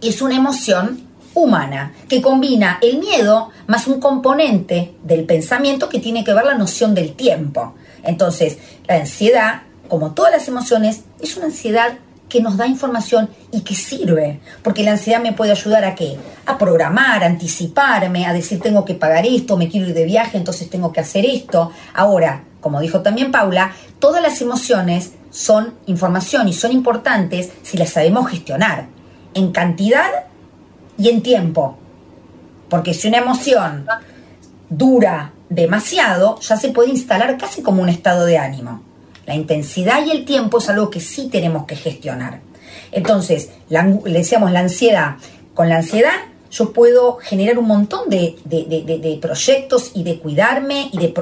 es 0.02 0.22
una 0.22 0.36
emoción 0.36 1.08
humana, 1.34 1.94
que 2.10 2.22
combina 2.22 2.80
el 2.82 3.00
miedo 3.00 3.52
más 3.68 3.88
un 3.88 4.00
componente 4.00 4.96
del 5.04 5.24
pensamiento 5.26 5.88
que 5.88 6.00
tiene 6.00 6.24
que 6.24 6.34
ver 6.34 6.46
la 6.46 6.56
noción 6.56 6.96
del 6.96 7.14
tiempo. 7.14 7.76
Entonces, 8.04 8.58
la 8.88 8.96
ansiedad, 8.96 9.62
como 9.88 10.14
todas 10.14 10.32
las 10.32 10.48
emociones, 10.48 11.04
es 11.22 11.38
una 11.38 11.46
ansiedad 11.46 12.00
que 12.30 12.42
nos 12.42 12.58
da 12.58 12.68
información 12.68 13.30
y 13.52 13.62
que 13.62 13.76
sirve, 13.76 14.40
porque 14.64 14.84
la 14.84 14.92
ansiedad 14.92 15.22
me 15.22 15.34
puede 15.34 15.52
ayudar 15.52 15.86
a 15.86 15.96
qué? 15.96 16.18
A 16.46 16.58
programar, 16.58 17.24
a 17.24 17.28
anticiparme, 17.28 18.26
a 18.26 18.34
decir 18.34 18.60
tengo 18.60 18.84
que 18.84 18.96
pagar 18.96 19.26
esto, 19.26 19.58
me 19.58 19.70
quiero 19.70 19.88
ir 19.88 19.94
de 19.94 20.06
viaje, 20.06 20.38
entonces 20.38 20.70
tengo 20.70 20.92
que 20.92 21.00
hacer 21.00 21.26
esto. 21.26 21.72
Ahora, 21.94 22.44
como 22.60 22.82
dijo 22.82 23.02
también 23.02 23.32
Paula, 23.32 23.72
todas 24.00 24.22
las 24.22 24.42
emociones 24.42 25.14
son 25.30 25.76
información 25.86 26.48
y 26.48 26.54
son 26.54 26.72
importantes 26.72 27.52
si 27.64 27.78
las 27.78 27.92
sabemos 27.92 28.30
gestionar 28.30 28.88
en 29.34 29.52
cantidad 29.52 30.10
y 30.98 31.10
en 31.10 31.22
tiempo. 31.22 31.78
Porque 32.70 32.94
si 32.94 33.08
una 33.08 33.20
emoción 33.20 33.86
dura 34.70 35.32
demasiado, 35.50 36.40
ya 36.42 36.58
se 36.58 36.70
puede 36.70 36.90
instalar 36.90 37.38
casi 37.38 37.62
como 37.62 37.82
un 37.82 37.90
estado 37.90 38.26
de 38.26 38.38
ánimo. 38.38 38.82
La 39.28 39.36
intensidad 39.36 40.04
y 40.06 40.12
el 40.12 40.26
tiempo 40.26 40.58
es 40.58 40.70
algo 40.70 40.90
que 40.90 41.02
sí 41.02 41.30
tenemos 41.30 41.66
que 41.66 41.76
gestionar. 41.76 42.40
Entonces, 42.92 43.50
le 43.70 44.18
decíamos 44.20 44.52
la 44.52 44.62
ansiedad. 44.62 45.18
Con 45.54 45.70
la 45.70 45.78
ansiedad 45.78 46.14
yo 46.50 46.72
puedo 46.72 47.18
generar 47.18 47.60
un 47.60 47.68
montón 47.68 48.10
de, 48.10 49.20
proyectos 49.22 49.92
y 49.94 50.04
de 50.04 50.20
cuidarme 50.20 50.90
y 50.94 50.98
de, 50.98 51.14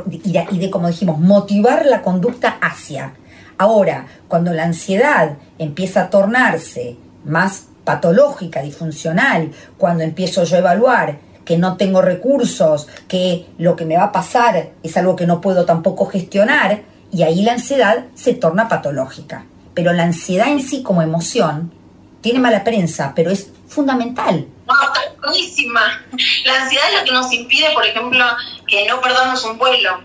y 0.51 0.57
de, 0.59 0.69
como 0.69 0.87
dijimos, 0.87 1.19
motivar 1.19 1.85
la 1.87 2.03
conducta 2.03 2.59
hacia. 2.61 3.13
Ahora, 3.57 4.05
cuando 4.27 4.53
la 4.53 4.65
ansiedad 4.65 5.37
empieza 5.57 6.03
a 6.03 6.09
tornarse 6.11 6.97
más 7.23 7.67
patológica, 7.83 8.61
disfuncional, 8.61 9.51
cuando 9.77 10.03
empiezo 10.03 10.43
yo 10.43 10.57
a 10.57 10.59
evaluar 10.59 11.17
que 11.43 11.57
no 11.57 11.77
tengo 11.77 12.01
recursos, 12.01 12.87
que 13.07 13.47
lo 13.57 13.75
que 13.75 13.85
me 13.85 13.97
va 13.97 14.05
a 14.05 14.11
pasar 14.11 14.71
es 14.83 14.97
algo 14.97 15.15
que 15.15 15.27
no 15.27 15.41
puedo 15.41 15.65
tampoco 15.65 16.05
gestionar, 16.05 16.81
y 17.11 17.23
ahí 17.23 17.41
la 17.41 17.53
ansiedad 17.53 18.05
se 18.15 18.33
torna 18.33 18.67
patológica. 18.67 19.45
Pero 19.73 19.93
la 19.93 20.03
ansiedad 20.03 20.47
en 20.47 20.61
sí 20.61 20.83
como 20.83 21.01
emoción 21.01 21.73
tiene 22.21 22.39
mala 22.39 22.63
prensa, 22.63 23.13
pero 23.15 23.31
es 23.31 23.49
fundamental. 23.67 24.47
No, 24.65 24.73
está 24.73 25.01
buenísima. 25.21 26.05
La 26.45 26.63
ansiedad 26.63 26.89
es 26.91 26.99
lo 26.99 27.05
que 27.05 27.11
nos 27.11 27.31
impide, 27.31 27.71
por 27.73 27.85
ejemplo, 27.85 28.25
que 28.67 28.87
no 28.87 29.01
perdamos 29.01 29.43
un 29.43 29.57
vuelo. 29.57 30.01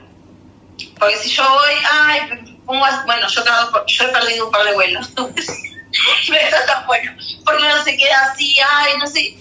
Porque 0.98 1.16
si 1.18 1.30
yo 1.30 1.42
voy, 1.42 1.74
ay, 1.90 2.20
bueno, 2.66 3.28
yo, 3.28 3.42
yo 3.86 4.04
he 4.04 4.08
perdido 4.08 4.46
un 4.46 4.52
par 4.52 4.64
de 4.64 4.74
vuelos. 4.74 5.10
me 6.28 6.44
está 6.44 6.66
tan 6.66 6.86
bueno. 6.86 7.12
Porque 7.44 7.62
uno 7.62 7.84
se 7.84 7.96
queda 7.96 8.30
así, 8.32 8.56
ay, 8.58 8.92
no 8.98 9.06
sé, 9.06 9.36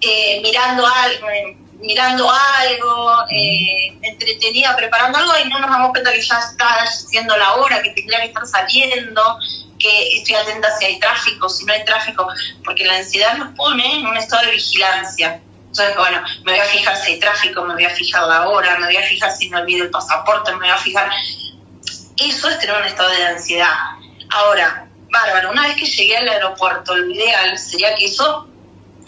eh, 0.00 0.40
mirando 0.42 0.86
algo, 0.86 1.26
mirando 1.78 2.28
algo, 2.30 3.24
eh, 3.30 3.96
entretenida, 4.02 4.76
preparando 4.76 5.18
algo 5.18 5.32
y 5.44 5.48
no 5.48 5.60
nos 5.60 5.70
damos 5.70 5.90
cuenta 5.90 6.12
que 6.12 6.20
ya 6.20 6.38
está 6.38 6.86
siendo 6.86 7.36
la 7.36 7.54
hora, 7.54 7.82
que 7.82 7.90
tendría 7.90 8.20
que 8.20 8.26
estar 8.26 8.46
saliendo, 8.46 9.38
que 9.78 10.18
estoy 10.18 10.34
atenta 10.34 10.76
si 10.76 10.84
hay 10.86 10.98
tráfico, 10.98 11.48
si 11.48 11.64
no 11.64 11.72
hay 11.72 11.84
tráfico, 11.84 12.26
porque 12.64 12.84
la 12.84 12.96
ansiedad 12.96 13.36
nos 13.36 13.54
pone 13.54 14.00
en 14.00 14.06
un 14.06 14.16
estado 14.16 14.46
de 14.46 14.52
vigilancia. 14.52 15.40
Entonces, 15.68 15.96
bueno, 15.96 16.22
me 16.44 16.52
voy 16.52 16.60
a 16.60 16.64
fijar 16.64 16.96
si 16.96 17.12
hay 17.12 17.20
tráfico, 17.20 17.62
me 17.62 17.74
voy 17.74 17.84
a 17.84 17.90
fijar 17.90 18.26
la 18.26 18.48
hora, 18.48 18.78
me 18.78 18.86
voy 18.86 18.96
a 18.96 19.02
fijar 19.02 19.30
si 19.30 19.48
me 19.48 19.58
olvido 19.58 19.84
el 19.84 19.90
pasaporte, 19.90 20.52
me 20.52 20.58
voy 20.58 20.70
a 20.70 20.76
fijar... 20.78 21.10
Eso 22.16 22.48
es 22.48 22.58
tener 22.58 22.76
un 22.76 22.84
estado 22.84 23.10
de 23.10 23.26
ansiedad. 23.26 23.74
Ahora, 24.30 24.88
bárbaro, 25.10 25.52
una 25.52 25.68
vez 25.68 25.76
que 25.76 25.86
llegué 25.86 26.16
al 26.16 26.28
aeropuerto, 26.28 26.96
lo 26.96 27.12
ideal 27.12 27.56
sería 27.56 27.94
que 27.94 28.06
eso 28.06 28.47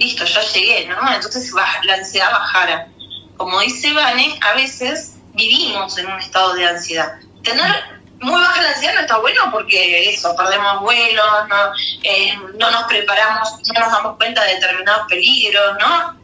listo, 0.00 0.24
ya 0.24 0.40
llegué, 0.40 0.86
¿no? 0.86 0.96
Entonces 1.12 1.52
la 1.84 1.94
ansiedad 1.94 2.32
bajara. 2.32 2.88
Como 3.36 3.60
dice 3.60 3.92
Vane, 3.92 4.38
a 4.42 4.54
veces 4.54 5.16
vivimos 5.34 5.96
en 5.98 6.06
un 6.06 6.18
estado 6.18 6.54
de 6.54 6.66
ansiedad. 6.66 7.18
Tener 7.42 8.00
muy 8.20 8.40
baja 8.40 8.62
la 8.62 8.70
ansiedad 8.70 8.94
no 8.94 9.00
está 9.00 9.18
bueno 9.18 9.42
porque 9.50 10.10
eso, 10.10 10.34
perdemos 10.36 10.80
vuelos, 10.80 11.48
no, 11.48 11.72
eh, 12.02 12.34
no 12.58 12.70
nos 12.70 12.84
preparamos, 12.84 13.48
no 13.72 13.80
nos 13.80 13.92
damos 13.92 14.16
cuenta 14.16 14.42
de 14.44 14.54
determinados 14.54 15.06
peligros, 15.08 15.76
¿no? 15.78 16.20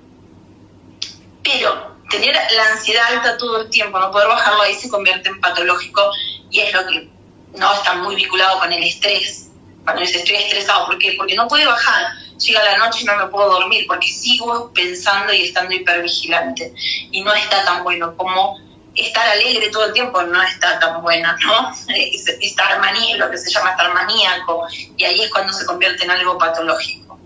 Pero 1.42 1.96
tener 2.10 2.34
la 2.34 2.64
ansiedad 2.72 3.04
alta 3.08 3.36
todo 3.36 3.62
el 3.62 3.70
tiempo, 3.70 3.98
no 3.98 4.10
poder 4.10 4.28
bajarlo 4.28 4.62
ahí 4.62 4.74
se 4.74 4.88
convierte 4.88 5.28
en 5.28 5.40
patológico 5.40 6.10
y 6.50 6.60
es 6.60 6.72
lo 6.72 6.86
que 6.86 7.08
no 7.56 7.72
está 7.72 7.94
muy 7.94 8.14
vinculado 8.14 8.58
con 8.58 8.72
el 8.72 8.82
estrés. 8.82 9.50
Cuando 9.84 10.02
dice 10.02 10.18
estoy 10.18 10.36
estresado, 10.36 10.86
¿por 10.86 10.98
qué? 10.98 11.14
Porque 11.16 11.34
no 11.34 11.46
puede 11.48 11.64
bajar 11.64 12.12
llega 12.38 12.62
la 12.62 12.78
noche 12.78 13.00
y 13.02 13.04
no 13.04 13.16
me 13.16 13.26
puedo 13.26 13.48
dormir 13.48 13.84
porque 13.86 14.08
sigo 14.08 14.70
pensando 14.72 15.32
y 15.32 15.42
estando 15.42 15.74
hipervigilante. 15.74 16.72
Y 17.10 17.22
no 17.22 17.32
está 17.34 17.64
tan 17.64 17.84
bueno 17.84 18.16
como 18.16 18.58
estar 18.94 19.28
alegre 19.28 19.68
todo 19.68 19.86
el 19.86 19.92
tiempo, 19.92 20.22
no 20.22 20.42
está 20.42 20.78
tan 20.78 21.02
bueno, 21.02 21.28
¿no? 21.44 21.72
Estar 21.94 22.80
maníaco, 22.80 23.24
lo 23.24 23.30
que 23.30 23.38
se 23.38 23.50
llama 23.50 23.70
estar 23.70 23.92
maníaco, 23.92 24.66
y 24.96 25.04
ahí 25.04 25.20
es 25.20 25.30
cuando 25.30 25.52
se 25.52 25.66
convierte 25.66 26.04
en 26.04 26.10
algo 26.10 26.38
patológico. 26.38 27.18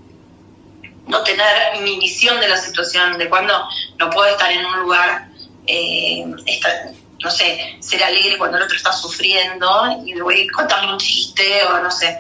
No 1.07 1.23
tener 1.23 1.81
mi 1.81 1.99
visión 1.99 2.41
de 2.41 2.49
la 2.49 2.57
situación, 2.57 3.19
de 3.19 3.29
cuando 3.29 3.69
no 3.99 4.11
puedo 4.11 4.29
estar 4.31 4.51
en 4.51 4.65
un 4.67 4.81
lugar, 4.81 5.29
eh, 5.67 6.25
no 6.27 7.31
sé, 7.31 7.77
ser 7.81 8.03
alegre 8.03 8.39
cuando 8.39 8.57
el 8.57 8.65
otro 8.65 8.77
está 8.77 8.93
sufriendo 8.93 10.03
y 10.05 10.15
le 10.15 10.23
voy 10.23 10.49
a 10.49 10.53
contarle 10.53 10.93
un 10.93 10.99
chiste 10.99 11.65
o 11.65 11.79
no 11.81 11.91
sé. 11.91 12.19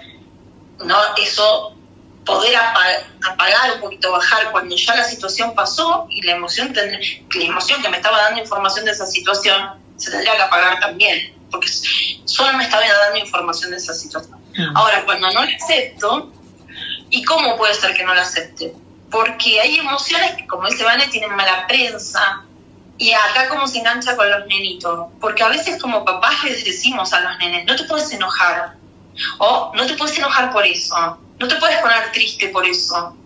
No, 0.84 0.96
eso 1.16 1.74
poder 2.24 2.54
apagar 2.56 3.72
un 3.74 3.80
poquito, 3.80 4.12
bajar 4.12 4.50
cuando 4.50 4.76
ya 4.76 4.94
la 4.94 5.04
situación 5.04 5.54
pasó 5.54 6.06
y 6.10 6.22
la 6.22 6.32
emoción, 6.32 6.72
la 6.74 7.44
emoción 7.44 7.82
que 7.82 7.88
me 7.88 7.96
estaba 7.96 8.18
dando 8.22 8.40
información 8.40 8.84
de 8.84 8.92
esa 8.92 9.06
situación 9.06 9.80
se 9.96 10.10
tendría 10.10 10.36
que 10.36 10.42
apagar 10.42 10.80
también, 10.80 11.34
porque 11.50 11.68
solo 12.24 12.56
me 12.56 12.64
estaba 12.64 12.86
dando 12.86 13.18
información 13.18 13.70
de 13.70 13.76
esa 13.76 13.94
situación. 13.94 14.38
Mm. 14.56 14.76
Ahora, 14.76 15.04
cuando 15.04 15.30
no 15.32 15.44
la 15.44 15.56
acepto, 15.56 16.32
¿y 17.10 17.22
cómo 17.24 17.56
puede 17.56 17.74
ser 17.74 17.94
que 17.94 18.04
no 18.04 18.14
la 18.14 18.22
acepte? 18.22 18.74
Porque 19.10 19.60
hay 19.60 19.78
emociones 19.78 20.36
que, 20.36 20.46
como 20.46 20.68
dice 20.68 20.84
Vane, 20.84 21.08
tienen 21.08 21.34
mala 21.34 21.66
prensa. 21.66 22.44
Y 22.96 23.12
acá 23.12 23.48
cómo 23.48 23.66
se 23.66 23.78
engancha 23.78 24.14
con 24.14 24.30
los 24.30 24.46
nenitos. 24.46 25.08
Porque 25.20 25.42
a 25.42 25.48
veces 25.48 25.80
como 25.80 26.04
papás 26.04 26.44
les 26.44 26.64
decimos 26.64 27.12
a 27.12 27.20
los 27.20 27.38
nenes, 27.38 27.66
no 27.66 27.74
te 27.74 27.84
puedes 27.84 28.12
enojar. 28.12 28.74
O 29.38 29.72
no 29.74 29.86
te 29.86 29.94
puedes 29.94 30.16
enojar 30.16 30.52
por 30.52 30.64
eso 30.64 31.18
no 31.40 31.48
te 31.48 31.56
puedes 31.56 31.78
poner 31.78 32.12
triste 32.12 32.48
por 32.48 32.64
eso. 32.66 33.16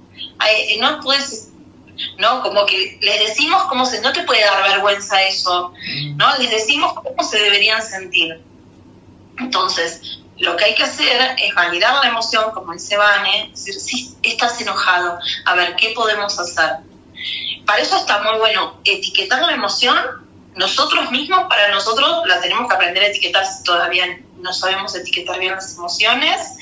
No 0.81 1.00
puedes, 1.00 1.50
¿no? 2.18 2.42
Como 2.42 2.64
que 2.64 2.98
les 3.03 3.29
decimos 3.29 3.64
cómo 3.64 3.85
se, 3.85 4.00
no 4.00 4.12
te 4.12 4.22
puede 4.22 4.42
dar 4.42 4.62
vergüenza 4.62 5.22
eso, 5.22 5.72
mm. 5.72 6.16
¿no? 6.16 6.37
Les 6.38 6.50
decimos 6.50 6.94
cómo 6.94 7.29
se 7.29 7.38
deberían 7.38 7.83
sentir. 7.83 8.40
Entonces, 9.38 10.18
lo 10.38 10.57
que 10.57 10.64
hay 10.64 10.74
que 10.74 10.85
hacer 10.85 11.37
es 11.38 11.55
validar 11.55 11.94
la 12.03 12.09
emoción, 12.09 12.53
como 12.53 12.72
dice 12.72 12.96
Vane, 12.96 13.48
decir, 13.50 13.74
sí, 13.74 14.14
estás 14.22 14.61
enojado, 14.61 15.18
a 15.44 15.55
ver, 15.55 15.77
¿qué 15.77 15.90
podemos 15.90 16.38
hacer? 16.38 16.79
Para 17.66 17.83
eso 17.83 17.96
está 17.96 18.22
muy 18.22 18.38
bueno 18.38 18.79
etiquetar 18.85 19.42
la 19.42 19.55
emoción 19.55 20.24
nosotros 20.57 21.11
mismos, 21.11 21.44
para 21.48 21.68
nosotros, 21.70 22.27
la 22.27 22.40
tenemos 22.40 22.68
que 22.68 22.74
aprender 22.77 23.03
a 23.03 23.07
etiquetar 23.09 23.44
si 23.44 23.64
todavía 23.64 24.20
no 24.38 24.53
sabemos 24.53 24.94
etiquetar 24.94 25.40
bien 25.40 25.53
las 25.53 25.77
emociones, 25.77 26.57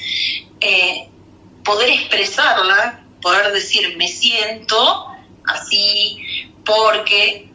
eh, 0.60 1.10
poder 1.64 1.90
expresarla, 1.90 3.01
poder 3.20 3.53
decir 3.53 3.96
me 3.96 4.09
siento 4.09 5.07
así 5.44 6.48
porque 6.64 7.48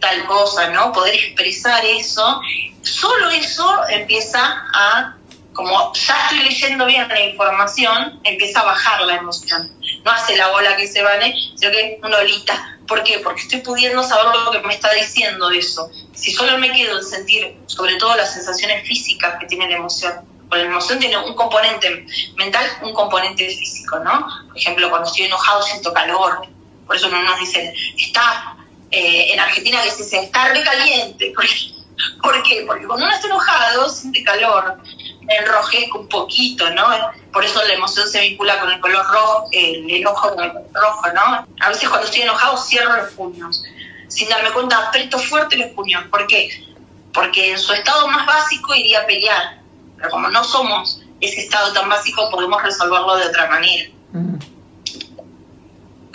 tal 0.00 0.26
cosa, 0.26 0.70
¿no? 0.70 0.92
Poder 0.92 1.14
expresar 1.14 1.84
eso, 1.84 2.40
solo 2.82 3.30
eso 3.30 3.88
empieza 3.88 4.38
a, 4.72 5.16
como 5.52 5.92
ya 5.94 6.22
estoy 6.24 6.48
leyendo 6.48 6.86
bien 6.86 7.08
la 7.08 7.20
información, 7.20 8.20
empieza 8.24 8.60
a 8.60 8.64
bajar 8.64 9.02
la 9.02 9.16
emoción. 9.16 9.72
No 10.04 10.10
hace 10.10 10.36
la 10.36 10.48
bola 10.48 10.76
que 10.76 10.86
se 10.86 11.02
vale, 11.02 11.34
sino 11.56 11.72
que 11.72 11.98
una 12.02 12.18
olita. 12.18 12.78
¿Por 12.86 13.02
qué? 13.02 13.18
Porque 13.18 13.42
estoy 13.42 13.60
pudiendo 13.60 14.02
saber 14.02 14.34
lo 14.34 14.50
que 14.50 14.60
me 14.60 14.74
está 14.74 14.92
diciendo 14.94 15.50
eso. 15.50 15.90
Si 16.14 16.32
solo 16.32 16.56
me 16.58 16.72
quedo 16.72 16.98
en 16.98 17.04
sentir, 17.04 17.56
sobre 17.66 17.96
todo 17.96 18.16
las 18.16 18.32
sensaciones 18.32 18.86
físicas 18.86 19.34
que 19.38 19.46
tiene 19.46 19.68
la 19.68 19.76
emoción, 19.76 20.14
porque 20.48 20.64
la 20.64 20.70
emoción 20.70 20.98
tiene 20.98 21.18
un 21.18 21.34
componente 21.34 22.06
mental, 22.36 22.66
un 22.82 22.92
componente 22.94 23.46
físico, 23.48 23.98
¿no? 23.98 24.26
Por 24.48 24.56
ejemplo, 24.56 24.88
cuando 24.88 25.08
estoy 25.08 25.26
enojado 25.26 25.62
siento 25.62 25.92
calor. 25.92 26.46
Por 26.86 26.96
eso 26.96 27.08
no 27.10 27.22
nos 27.22 27.38
dicen, 27.38 27.70
está 27.98 28.56
eh, 28.90 29.32
en 29.32 29.40
Argentina 29.40 29.82
que 29.82 29.90
se 29.90 30.04
dice, 30.04 30.20
está 30.24 30.48
recaliente. 30.48 31.34
¿Por 32.22 32.42
qué? 32.44 32.64
Porque 32.66 32.86
cuando 32.86 33.04
uno 33.04 33.14
está 33.14 33.26
enojado 33.26 33.88
siente 33.90 34.24
calor, 34.24 34.78
me 35.22 35.36
enrojezco 35.36 35.98
un 35.98 36.08
poquito, 36.08 36.70
¿no? 36.70 36.86
Por 37.32 37.44
eso 37.44 37.62
la 37.64 37.74
emoción 37.74 38.08
se 38.08 38.20
vincula 38.20 38.58
con 38.60 38.70
el 38.70 38.80
color 38.80 39.04
rojo, 39.06 39.48
el 39.52 39.90
enojo 39.90 40.34
con 40.34 40.44
el 40.44 40.52
color 40.52 40.70
rojo, 40.72 41.12
¿no? 41.12 41.46
A 41.60 41.68
veces 41.68 41.88
cuando 41.88 42.06
estoy 42.06 42.22
enojado 42.22 42.56
cierro 42.56 42.96
los 42.96 43.12
puños. 43.12 43.62
Sin 44.08 44.28
darme 44.30 44.50
cuenta, 44.52 44.88
aprieto 44.88 45.18
fuerte 45.18 45.56
los 45.56 45.70
puños. 45.72 46.04
¿Por 46.06 46.26
qué? 46.26 46.64
Porque 47.12 47.50
en 47.50 47.58
su 47.58 47.74
estado 47.74 48.08
más 48.08 48.26
básico 48.26 48.74
iría 48.74 49.00
a 49.00 49.06
pelear. 49.06 49.57
Pero 49.98 50.10
como 50.10 50.28
no 50.28 50.42
somos 50.44 51.02
ese 51.20 51.40
estado 51.40 51.72
tan 51.72 51.88
básico, 51.88 52.30
podemos 52.30 52.62
resolverlo 52.62 53.16
de 53.16 53.26
otra 53.26 53.48
manera. 53.48 53.90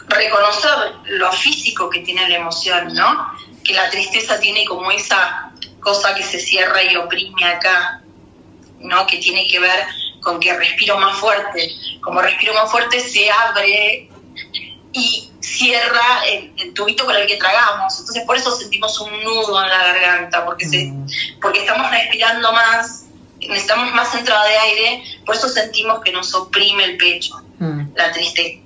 Reconocer 0.07 0.71
lo 1.05 1.31
físico 1.31 1.89
que 1.89 1.99
tiene 1.99 2.27
la 2.29 2.37
emoción, 2.37 2.93
¿no? 2.93 3.33
Que 3.63 3.73
la 3.73 3.89
tristeza 3.89 4.39
tiene 4.39 4.65
como 4.65 4.91
esa 4.91 5.51
cosa 5.79 6.15
que 6.15 6.23
se 6.23 6.39
cierra 6.39 6.83
y 6.83 6.95
oprime 6.95 7.45
acá, 7.45 8.01
¿no? 8.79 9.05
Que 9.07 9.17
tiene 9.17 9.47
que 9.47 9.59
ver 9.59 9.85
con 10.21 10.39
que 10.39 10.55
respiro 10.55 10.97
más 10.97 11.17
fuerte. 11.17 11.75
Como 12.01 12.21
respiro 12.21 12.53
más 12.53 12.71
fuerte, 12.71 12.99
se 12.99 13.29
abre 13.29 14.09
y 14.93 15.31
cierra 15.39 16.23
el, 16.27 16.73
tubito 16.73 17.05
con 17.05 17.15
el 17.15 17.27
que 17.27 17.37
tragamos. 17.37 17.99
Entonces, 17.99 18.23
por 18.25 18.37
eso 18.37 18.55
sentimos 18.55 18.99
un 18.99 19.23
nudo 19.23 19.61
en 19.61 19.69
la 19.69 19.77
garganta, 19.77 20.45
porque, 20.45 20.65
se, 20.65 20.93
porque 21.41 21.59
estamos 21.59 21.89
respirando 21.91 22.51
más, 22.51 23.02
necesitamos 23.47 23.93
más 23.93 24.13
entrada 24.15 24.45
de 24.45 24.57
aire, 24.57 25.03
por 25.25 25.35
eso 25.35 25.49
sentimos 25.49 26.01
que 26.03 26.11
nos 26.11 26.33
oprime 26.33 26.83
el 26.85 26.97
pecho, 26.97 27.41
la 27.95 28.11
tristeza. 28.11 28.59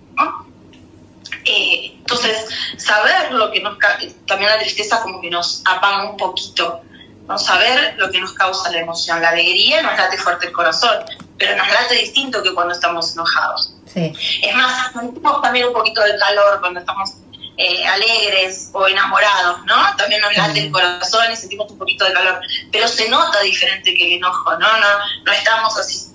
Eh, 1.46 1.94
entonces, 1.98 2.46
saber 2.78 3.32
lo 3.32 3.52
que 3.52 3.62
nos 3.62 3.78
también 4.26 4.50
la 4.50 4.60
tristeza 4.60 5.02
como 5.02 5.22
que 5.22 5.30
nos 5.30 5.62
apaga 5.66 6.10
un 6.10 6.18
poquito, 6.18 6.82
¿no? 7.28 7.38
saber 7.38 7.96
lo 7.98 8.12
que 8.12 8.20
nos 8.20 8.34
causa 8.34 8.72
la 8.72 8.80
emoción. 8.80 9.22
La 9.22 9.30
alegría 9.30 9.82
nos 9.82 9.98
late 9.98 10.18
fuerte 10.18 10.48
el 10.48 10.52
corazón, 10.52 10.98
pero 11.38 11.56
nos 11.56 11.68
late 11.68 11.96
distinto 11.96 12.44
que 12.44 12.54
cuando 12.54 12.74
estamos 12.74 13.14
enojados. 13.14 13.74
Es 13.96 14.56
más, 14.56 14.92
sentimos 14.94 15.42
también 15.42 15.68
un 15.68 15.74
poquito 15.74 16.02
de 16.04 16.18
calor 16.18 16.60
cuando 16.60 16.80
estamos 16.80 17.14
eh, 17.58 17.88
alegres 17.88 18.70
o 18.74 18.88
enamorados, 18.88 19.66
¿no? 19.66 19.76
También 19.98 20.22
nos 20.22 20.36
late 20.38 20.60
el 20.60 20.72
corazón 20.72 21.32
y 21.32 21.36
sentimos 21.36 21.72
un 21.72 21.78
poquito 21.78 22.06
de 22.06 22.14
calor, 22.14 22.40
pero 22.72 22.88
se 22.88 23.10
nota 23.10 23.42
diferente 23.42 23.94
que 23.96 24.06
el 24.06 24.14
enojo, 24.20 24.52
¿no? 24.52 24.78
No, 24.78 24.88
no 25.26 25.32
estamos 25.32 25.78
así 25.78 26.08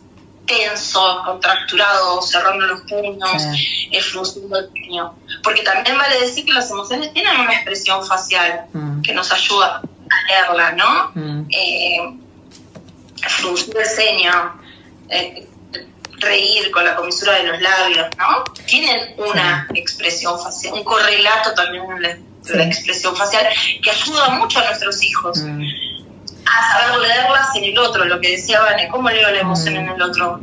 tensos, 0.47 1.25
contracturados, 1.25 2.31
cerrando 2.31 2.67
los 2.67 2.83
puños, 2.83 3.43
el 3.91 4.03
frunciendo 4.03 4.59
el 4.59 4.69
puño. 4.69 5.15
Porque 5.43 5.63
también 5.63 5.97
vale 5.97 6.21
decir 6.21 6.45
que 6.45 6.53
las 6.53 6.71
emociones 6.71 7.13
tienen 7.13 7.41
una 7.41 7.55
expresión 7.55 8.05
facial 8.07 8.67
que 9.03 9.13
nos 9.13 9.33
ayuda 9.33 9.83
a 9.83 10.29
leerla, 10.29 10.73
¿no? 10.73 11.13
Eh, 11.51 12.19
fruncir 13.29 13.77
el 13.77 13.87
ceño, 13.87 14.61
eh, 15.09 15.49
reír 16.23 16.71
con 16.71 16.85
la 16.85 16.97
comisura 16.97 17.35
de 17.35 17.45
los 17.45 17.61
labios, 17.61 18.07
¿no? 18.19 18.45
Tienen 18.67 19.15
una 19.19 19.67
expresión 19.75 20.39
facial, 20.39 20.75
un 20.75 20.85
correlato 20.85 21.55
también 21.55 21.85
en 21.91 22.03
la, 22.03 22.65
expresión 22.65 23.15
facial 23.15 23.47
que 23.83 23.91
ayuda 23.91 24.31
mucho 24.31 24.59
a 24.59 24.65
nuestros 24.65 25.01
hijos 25.05 25.39
mm. 25.39 25.63
a 26.45 26.73
saber 26.73 26.99
leerlas 26.99 27.55
en 27.55 27.65
el 27.65 27.79
otro, 27.79 28.05
lo 28.05 28.21
que 28.21 28.33
decía 28.33 28.61
Vane, 28.63 28.89
¿cómo 28.89 29.09
leo 29.11 29.31
la 29.31 29.41
emoción 29.41 29.77
en 29.77 29.89
el 29.89 30.03
otro? 30.03 30.41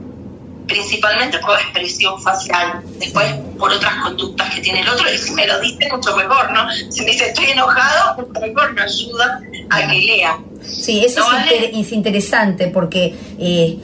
Principalmente 0.66 1.40
por 1.40 1.60
expresión 1.60 2.22
facial, 2.22 2.82
después 3.00 3.34
por 3.58 3.72
otras 3.72 3.96
conductas 4.04 4.54
que 4.54 4.62
tiene 4.62 4.82
el 4.82 4.90
otro, 4.90 5.12
y 5.12 5.18
si 5.18 5.34
me 5.34 5.48
lo 5.48 5.60
dice, 5.60 5.90
mucho 5.92 6.16
mejor, 6.16 6.52
¿no? 6.52 6.70
Si 6.90 7.02
me 7.02 7.12
dice 7.12 7.30
estoy 7.30 7.52
enojado, 7.52 8.16
mucho 8.28 8.40
mejor 8.40 8.74
me 8.74 8.82
ayuda 8.84 9.42
a 9.72 9.88
que 9.88 9.98
lea. 9.98 10.40
Sí, 10.64 11.04
eso 11.04 11.24
es, 11.50 11.92
interesante 11.92 12.68
porque 12.68 13.16
eh, 13.40 13.78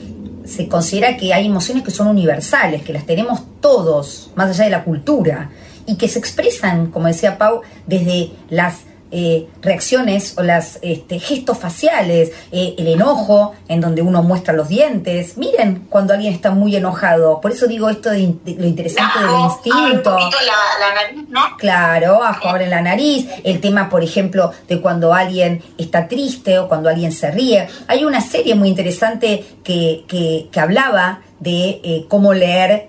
se 0.46 0.68
considera 0.68 1.16
que 1.16 1.34
hay 1.34 1.46
emociones 1.46 1.82
que 1.82 1.90
son 1.90 2.06
universales, 2.08 2.82
que 2.82 2.92
las 2.92 3.06
tenemos 3.06 3.42
todos, 3.60 4.30
más 4.34 4.50
allá 4.50 4.64
de 4.64 4.70
la 4.70 4.84
cultura, 4.84 5.50
y 5.86 5.96
que 5.96 6.08
se 6.08 6.18
expresan, 6.18 6.90
como 6.90 7.06
decía 7.06 7.38
Pau, 7.38 7.62
desde 7.86 8.30
las 8.48 8.80
eh, 9.12 9.46
reacciones 9.62 10.34
o 10.36 10.42
las 10.42 10.80
este, 10.82 11.20
gestos 11.20 11.58
faciales, 11.58 12.32
eh, 12.50 12.74
el 12.76 12.88
enojo, 12.88 13.54
en 13.68 13.80
donde 13.80 14.02
uno 14.02 14.22
muestra 14.24 14.52
los 14.52 14.68
dientes. 14.68 15.38
Miren 15.38 15.86
cuando 15.88 16.12
alguien 16.12 16.32
está 16.32 16.50
muy 16.50 16.74
enojado. 16.74 17.40
Por 17.40 17.52
eso 17.52 17.68
digo 17.68 17.88
esto 17.88 18.10
de, 18.10 18.34
lo 18.58 18.66
interesante 18.66 19.20
del 19.20 19.40
instinto. 19.40 20.10
La, 20.10 20.94
nariz, 20.94 21.28
¿no? 21.28 21.40
Claro, 21.56 22.22
ajo 22.22 22.56
en 22.56 22.68
la 22.68 22.80
nariz. 22.80 23.28
El 23.44 23.60
tema, 23.60 23.88
por 23.88 24.02
ejemplo, 24.02 24.50
de 24.68 24.80
cuando 24.80 25.14
alguien 25.14 25.62
está 25.78 26.08
triste 26.08 26.58
o 26.58 26.66
cuando 26.66 26.88
alguien 26.88 27.12
se 27.12 27.30
ríe. 27.30 27.68
Hay 27.86 28.04
una 28.04 28.20
serie 28.20 28.56
muy 28.56 28.68
interesante 28.68 29.44
que, 29.62 30.04
que, 30.08 30.48
que 30.50 30.60
hablaba 30.60 31.20
de 31.38 31.80
eh, 31.84 32.06
cómo 32.08 32.34
leer 32.34 32.88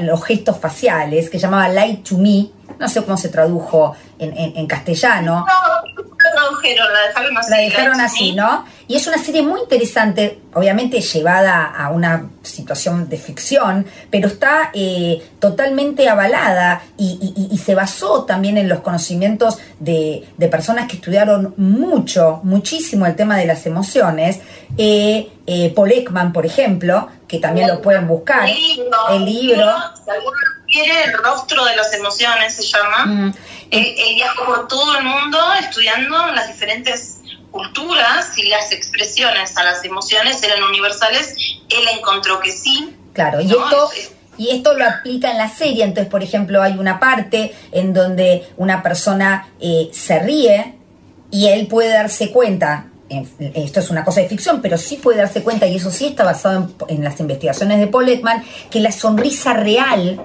los 0.00 0.24
gestos 0.24 0.58
faciales, 0.58 1.30
que 1.30 1.38
llamaba 1.38 1.68
Light 1.68 2.02
to 2.02 2.18
Me, 2.18 2.48
no 2.78 2.88
sé 2.88 3.02
cómo 3.02 3.16
se 3.16 3.28
tradujo 3.28 3.94
en, 4.18 4.66
castellano. 4.66 5.44
No, 5.46 6.02
la 6.04 6.32
tradujeron, 6.34 6.86
la 6.92 7.00
dejaron 7.08 7.38
así. 7.38 7.50
La 7.50 7.56
dejaron 7.58 8.00
así, 8.00 8.32
¿no? 8.32 8.64
Y 8.88 8.96
es 8.96 9.06
una 9.06 9.18
serie 9.18 9.42
muy 9.42 9.60
interesante, 9.60 10.40
obviamente 10.54 11.00
llevada 11.02 11.66
a 11.66 11.90
una 11.90 12.30
situación 12.42 13.08
de 13.08 13.18
ficción, 13.18 13.86
pero 14.10 14.28
está 14.28 14.70
eh, 14.72 15.22
totalmente 15.38 16.08
avalada 16.08 16.82
y, 16.96 17.60
se 17.62 17.74
basó 17.74 18.24
también 18.24 18.56
en 18.56 18.66
los 18.66 18.80
conocimientos 18.80 19.58
de, 19.78 20.26
personas 20.50 20.88
que 20.88 20.96
estudiaron 20.96 21.52
mucho, 21.58 22.40
muchísimo 22.44 23.04
el 23.04 23.14
tema 23.14 23.36
de 23.36 23.44
las 23.44 23.66
emociones. 23.66 24.40
Eh, 24.78 25.28
eh, 25.46 25.72
Paul 25.74 25.92
Ekman, 25.92 26.32
por 26.32 26.46
ejemplo, 26.46 27.08
que 27.28 27.38
también 27.38 27.68
lo 27.68 27.80
pueden 27.80 28.08
buscar. 28.08 28.48
El 28.48 29.24
libro. 29.24 29.66
quiere, 30.66 31.04
el 31.04 31.12
rostro 31.12 31.64
de 31.66 31.76
las 31.76 31.92
emociones 31.92 32.54
se 32.54 32.62
llama. 32.64 33.06
Mm. 33.06 33.34
Él, 33.70 33.94
viajó 34.14 34.46
por 34.46 34.66
todo 34.66 34.96
el 34.96 35.04
mundo 35.04 35.38
estudiando 35.60 36.26
las 36.28 36.48
diferentes 36.48 37.20
culturas 37.50 38.36
y 38.38 38.48
las 38.48 38.72
expresiones 38.72 39.56
a 39.58 39.64
las 39.64 39.84
emociones 39.84 40.42
eran 40.42 40.62
universales. 40.62 41.36
Él 41.68 41.84
encontró 41.98 42.40
que 42.40 42.50
sí. 42.50 42.96
Claro, 43.12 43.40
y 43.40 43.50
esto... 43.50 43.90
Y 44.40 44.50
esto 44.50 44.74
lo 44.74 44.84
aplica 44.84 45.32
en 45.32 45.36
la 45.36 45.48
serie, 45.48 45.82
entonces 45.82 46.08
por 46.08 46.22
ejemplo 46.22 46.62
hay 46.62 46.74
una 46.78 47.00
parte 47.00 47.52
en 47.72 47.92
donde 47.92 48.48
una 48.56 48.84
persona 48.84 49.48
eh, 49.60 49.90
se 49.92 50.20
ríe 50.20 50.76
y 51.28 51.48
él 51.48 51.66
puede 51.66 51.88
darse 51.88 52.30
cuenta 52.30 52.86
esto 53.08 53.80
es 53.80 53.90
una 53.90 54.04
cosa 54.04 54.20
de 54.20 54.28
ficción, 54.28 54.60
pero 54.60 54.76
sí 54.76 54.96
puede 54.96 55.18
darse 55.18 55.42
cuenta, 55.42 55.66
y 55.66 55.76
eso 55.76 55.90
sí 55.90 56.06
está 56.06 56.24
basado 56.24 56.68
en, 56.88 57.02
las 57.02 57.18
investigaciones 57.20 57.78
de 57.78 57.86
Paul 57.86 58.08
Ekman, 58.08 58.42
que 58.70 58.80
la 58.80 58.92
sonrisa 58.92 59.54
real 59.54 60.22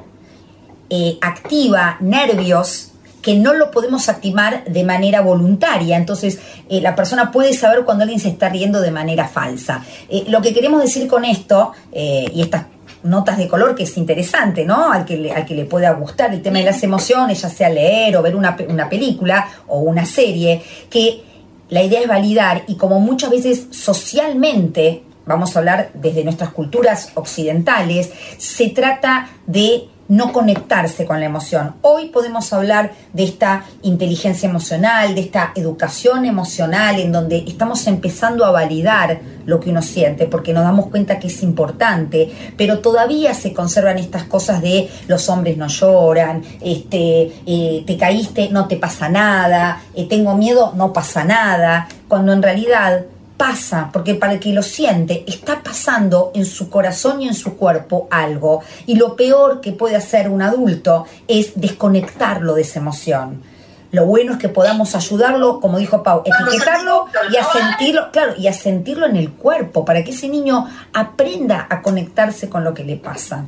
eh, 0.89 1.17
activa 1.21 1.97
nervios 2.01 2.89
que 3.21 3.35
no 3.35 3.53
lo 3.53 3.71
podemos 3.71 4.09
activar 4.09 4.65
de 4.65 4.83
manera 4.83 5.21
voluntaria. 5.21 5.95
Entonces, 5.95 6.39
eh, 6.69 6.81
la 6.81 6.93
persona 6.93 7.31
puede 7.31 7.53
saber 7.53 7.85
cuando 7.85 8.03
alguien 8.03 8.19
se 8.19 8.27
está 8.27 8.49
riendo 8.49 8.81
de 8.81 8.91
manera 8.91 9.29
falsa. 9.29 9.85
Eh, 10.09 10.25
lo 10.27 10.41
que 10.41 10.53
queremos 10.53 10.81
decir 10.81 11.07
con 11.07 11.23
esto, 11.23 11.71
y 11.93 12.41
estas 12.41 12.65
notas 13.03 13.37
de 13.37 13.47
color, 13.47 13.75
que 13.75 13.83
es 13.83 13.95
interesante, 13.97 14.65
¿no? 14.65 14.91
Al 14.91 15.05
que, 15.05 15.15
le, 15.15 15.31
al 15.31 15.45
que 15.45 15.55
le 15.55 15.63
pueda 15.63 15.91
gustar 15.91 16.33
el 16.33 16.41
tema 16.41 16.59
de 16.59 16.65
las 16.65 16.83
emociones, 16.83 17.41
ya 17.41 17.49
sea 17.49 17.69
leer 17.69 18.17
o 18.17 18.21
ver 18.21 18.35
una, 18.35 18.57
una 18.67 18.89
película 18.89 19.47
o 19.67 19.79
una 19.79 20.05
serie, 20.05 20.61
que 20.89 21.32
la 21.73 21.81
idea 21.81 22.01
es 22.01 22.07
validar 22.07 22.65
y 22.67 22.75
como 22.75 22.99
muchas 22.99 23.31
veces 23.31 23.65
socialmente, 23.71 25.01
vamos 25.25 25.55
a 25.55 25.59
hablar 25.59 25.89
desde 25.95 26.23
nuestras 26.23 26.51
culturas 26.51 27.09
occidentales, 27.15 28.11
se 28.37 28.69
trata 28.69 29.29
de 29.47 29.87
no 30.13 30.31
conectarse 30.31 31.05
con 31.05 31.19
la 31.19 31.25
emoción. 31.25 31.73
Hoy 31.81 32.09
podemos 32.09 32.53
hablar 32.53 32.91
de 33.13 33.23
esta 33.23 33.65
inteligencia 33.81 34.47
emocional, 34.47 35.15
de 35.15 35.21
esta 35.21 35.51
educación 35.55 36.25
emocional, 36.25 36.99
en 36.99 37.11
donde 37.11 37.43
estamos 37.47 37.87
empezando 37.87 38.45
a 38.45 38.51
validar 38.51 39.21
lo 39.47 39.59
que 39.59 39.71
uno 39.71 39.81
siente, 39.81 40.27
porque 40.27 40.53
nos 40.53 40.63
damos 40.63 40.87
cuenta 40.87 41.17
que 41.17 41.27
es 41.27 41.41
importante, 41.41 42.31
pero 42.55 42.79
todavía 42.79 43.33
se 43.33 43.53
conservan 43.53 43.97
estas 43.97 44.25
cosas 44.25 44.61
de 44.61 44.87
los 45.07 45.27
hombres 45.29 45.57
no 45.57 45.67
lloran, 45.67 46.43
este, 46.61 47.31
eh, 47.47 47.83
te 47.85 47.97
caíste, 47.97 48.49
no 48.49 48.67
te 48.67 48.77
pasa 48.77 49.09
nada, 49.09 49.81
eh, 49.95 50.07
tengo 50.07 50.37
miedo, 50.37 50.73
no 50.75 50.93
pasa 50.93 51.23
nada, 51.23 51.87
cuando 52.07 52.33
en 52.33 52.43
realidad 52.43 53.05
pasa, 53.37 53.89
porque 53.91 54.15
para 54.15 54.33
el 54.33 54.39
que 54.39 54.53
lo 54.53 54.63
siente, 54.63 55.23
está 55.27 55.61
pasando 55.63 56.31
en 56.35 56.45
su 56.45 56.69
corazón 56.69 57.21
y 57.21 57.27
en 57.27 57.35
su 57.35 57.57
cuerpo 57.57 58.07
algo. 58.11 58.61
Y 58.85 58.95
lo 58.95 59.15
peor 59.15 59.61
que 59.61 59.71
puede 59.71 59.95
hacer 59.95 60.29
un 60.29 60.41
adulto 60.41 61.05
es 61.27 61.53
desconectarlo 61.55 62.55
de 62.55 62.61
esa 62.61 62.79
emoción. 62.79 63.43
Lo 63.91 64.05
bueno 64.05 64.33
es 64.33 64.39
que 64.39 64.49
podamos 64.49 64.95
ayudarlo, 64.95 65.59
como 65.59 65.77
dijo 65.77 66.01
Pau, 66.01 66.23
etiquetarlo 66.25 67.05
y 67.31 67.37
a 67.37 67.43
sentirlo, 67.43 68.11
claro, 68.11 68.33
y 68.37 68.47
a 68.47 68.53
sentirlo 68.53 69.05
en 69.05 69.17
el 69.17 69.31
cuerpo, 69.31 69.85
para 69.85 70.03
que 70.03 70.11
ese 70.11 70.29
niño 70.29 70.67
aprenda 70.93 71.67
a 71.69 71.81
conectarse 71.83 72.49
con 72.49 72.63
lo 72.63 72.73
que 72.73 72.83
le 72.83 72.97
pasa. 72.97 73.45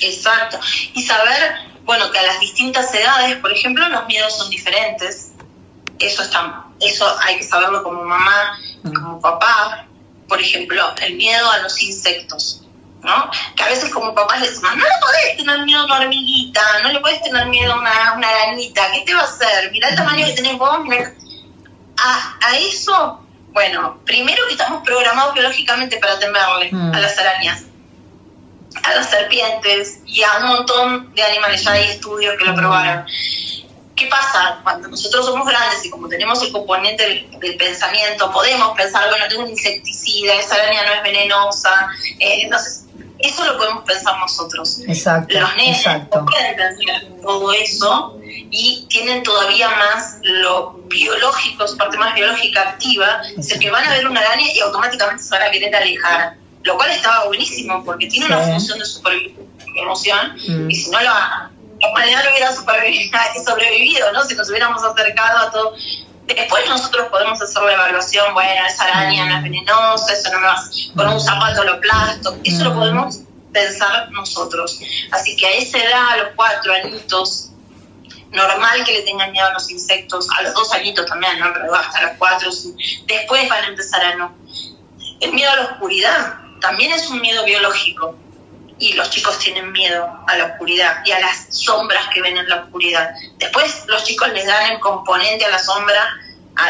Exacto. 0.00 0.60
Y 0.94 1.02
saber, 1.02 1.52
bueno, 1.84 2.12
que 2.12 2.18
a 2.18 2.22
las 2.22 2.38
distintas 2.38 2.94
edades, 2.94 3.36
por 3.38 3.50
ejemplo, 3.50 3.88
los 3.88 4.06
miedos 4.06 4.36
son 4.36 4.50
diferentes. 4.50 5.32
Eso 5.98 6.22
está 6.22 6.67
eso 6.80 7.06
hay 7.22 7.36
que 7.36 7.44
saberlo 7.44 7.82
como 7.82 8.02
mamá, 8.04 8.58
como 8.82 9.20
papá. 9.20 9.86
Por 10.28 10.40
ejemplo, 10.40 10.94
el 11.02 11.16
miedo 11.16 11.50
a 11.50 11.58
los 11.58 11.82
insectos, 11.82 12.62
¿no? 13.02 13.30
Que 13.56 13.62
a 13.62 13.68
veces 13.68 13.90
como 13.90 14.14
papá 14.14 14.36
le 14.36 14.48
decimos, 14.48 14.76
no 14.76 14.84
le 14.84 14.90
podés 15.00 15.36
tener 15.38 15.60
miedo 15.64 15.80
a 15.80 15.84
una 15.86 16.00
hormiguita, 16.00 16.60
no 16.82 16.92
le 16.92 17.00
puedes 17.00 17.22
tener 17.22 17.46
miedo 17.46 17.72
a 17.72 17.78
una, 17.78 18.14
una 18.14 18.28
arañita, 18.28 18.92
¿qué 18.92 19.00
te 19.06 19.14
va 19.14 19.20
a 19.20 19.24
hacer? 19.24 19.70
Mira 19.72 19.88
el 19.88 19.96
tamaño 19.96 20.26
que 20.26 20.32
tenés 20.32 20.58
vos, 20.58 20.78
A, 21.96 22.36
a 22.42 22.56
eso, 22.58 23.26
bueno, 23.52 24.00
primero 24.04 24.46
que 24.46 24.52
estamos 24.52 24.82
programados 24.84 25.32
biológicamente 25.32 25.96
para 25.96 26.18
temerle 26.18 26.70
a 26.92 27.00
las 27.00 27.18
arañas 27.18 27.62
a 28.82 28.94
las 28.94 29.10
serpientes 29.10 30.00
y 30.06 30.22
a 30.22 30.38
un 30.38 30.46
montón 30.48 31.14
de 31.14 31.22
animales. 31.22 31.62
Ya 31.64 31.72
hay 31.72 31.90
estudios 31.90 32.36
que 32.38 32.44
lo 32.44 32.54
probaron. 32.54 33.06
¿Qué 33.98 34.06
pasa? 34.06 34.60
Cuando 34.62 34.88
nosotros 34.88 35.26
somos 35.26 35.46
grandes 35.46 35.84
y 35.84 35.90
como 35.90 36.08
tenemos 36.08 36.40
el 36.42 36.52
componente 36.52 37.26
del, 37.40 37.56
pensamiento, 37.56 38.30
podemos 38.30 38.76
pensar, 38.76 39.08
bueno, 39.10 39.24
tengo 39.28 39.42
un 39.42 39.50
insecticida, 39.50 40.34
esa 40.34 40.54
araña 40.54 40.86
no 40.86 40.92
es 40.94 41.02
venenosa, 41.02 41.88
eh, 42.20 42.42
entonces 42.42 42.84
eso 43.18 43.44
lo 43.44 43.58
podemos 43.58 43.84
pensar 43.84 44.16
nosotros. 44.20 44.80
Exacto. 44.86 45.40
Los 45.40 45.56
nenes 45.56 45.84
no 45.84 46.24
pueden 46.24 46.56
pensar 46.56 47.02
todo 47.22 47.52
eso 47.52 48.20
y 48.22 48.86
tienen 48.88 49.24
todavía 49.24 49.68
más 49.70 50.18
lo 50.22 50.74
biológico, 50.84 51.66
su 51.66 51.76
parte 51.76 51.98
más 51.98 52.14
biológica 52.14 52.70
activa, 52.70 53.22
es 53.36 53.50
el 53.50 53.58
que 53.58 53.70
van 53.70 53.84
a 53.84 53.92
ver 53.92 54.06
una 54.06 54.20
araña 54.20 54.46
y 54.54 54.60
automáticamente 54.60 55.24
se 55.24 55.30
van 55.30 55.42
a 55.42 55.50
querer 55.50 55.74
alejar. 55.74 56.36
Lo 56.62 56.76
cual 56.76 56.90
estaba 56.90 57.26
buenísimo 57.26 57.84
porque 57.84 58.06
tiene 58.06 58.26
una 58.26 58.38
función 58.42 58.78
de 58.78 58.84
supervivencia 58.84 59.48
emoción 59.80 60.34
mm. 60.36 60.70
y 60.70 60.74
si 60.74 60.90
no 60.90 61.00
lo 61.00 61.10
la 61.80 61.90
humanidad 61.90 62.24
no 62.24 62.30
hubiera 62.30 62.52
sobrevivido, 62.52 64.12
¿no? 64.12 64.24
Si 64.24 64.34
nos 64.34 64.48
hubiéramos 64.50 64.82
acercado 64.82 65.38
a 65.38 65.50
todo. 65.50 65.74
Después 66.26 66.68
nosotros 66.68 67.08
podemos 67.08 67.40
hacer 67.40 67.62
la 67.62 67.72
evaluación, 67.72 68.34
bueno, 68.34 68.66
esa 68.66 68.84
araña 68.84 69.24
no 69.26 69.36
es 69.38 69.42
venenosa, 69.44 70.12
eso 70.12 70.30
no 70.30 70.40
me 70.40 70.46
va 70.46 70.62
con 70.94 71.08
un 71.08 71.20
zapato 71.20 71.64
lo 71.64 71.80
plasto, 71.80 72.36
eso 72.44 72.64
lo 72.64 72.74
podemos 72.74 73.20
pensar 73.50 74.10
nosotros. 74.10 74.78
Así 75.10 75.34
que 75.36 75.46
a 75.46 75.50
esa 75.52 75.78
edad, 75.78 76.08
a 76.10 76.16
los 76.18 76.28
cuatro 76.36 76.74
añitos, 76.74 77.48
normal 78.30 78.84
que 78.84 78.92
le 78.92 79.02
tengan 79.02 79.32
miedo 79.32 79.46
a 79.46 79.54
los 79.54 79.70
insectos, 79.70 80.28
a 80.38 80.42
los 80.42 80.52
dos 80.52 80.70
añitos 80.74 81.06
también, 81.06 81.38
¿no? 81.38 81.50
Pero 81.54 81.74
hasta 81.74 82.02
los 82.02 82.10
cuatro, 82.18 82.50
después 83.06 83.48
van 83.48 83.64
a 83.64 83.68
empezar 83.68 84.04
a 84.04 84.16
no. 84.16 84.34
El 85.20 85.32
miedo 85.32 85.50
a 85.50 85.56
la 85.56 85.62
oscuridad 85.62 86.34
también 86.60 86.92
es 86.92 87.08
un 87.08 87.22
miedo 87.22 87.42
biológico 87.44 88.18
y 88.78 88.92
los 88.94 89.10
chicos 89.10 89.38
tienen 89.38 89.72
miedo 89.72 90.08
a 90.26 90.36
la 90.36 90.44
oscuridad 90.46 91.02
y 91.04 91.12
a 91.12 91.20
las 91.20 91.46
sombras 91.50 92.08
que 92.12 92.22
ven 92.22 92.36
en 92.36 92.48
la 92.48 92.62
oscuridad. 92.62 93.10
Después 93.38 93.84
los 93.86 94.04
chicos 94.04 94.28
les 94.30 94.46
dan 94.46 94.72
el 94.72 94.80
componente 94.80 95.44
a 95.44 95.50
la 95.50 95.58
sombra 95.58 96.16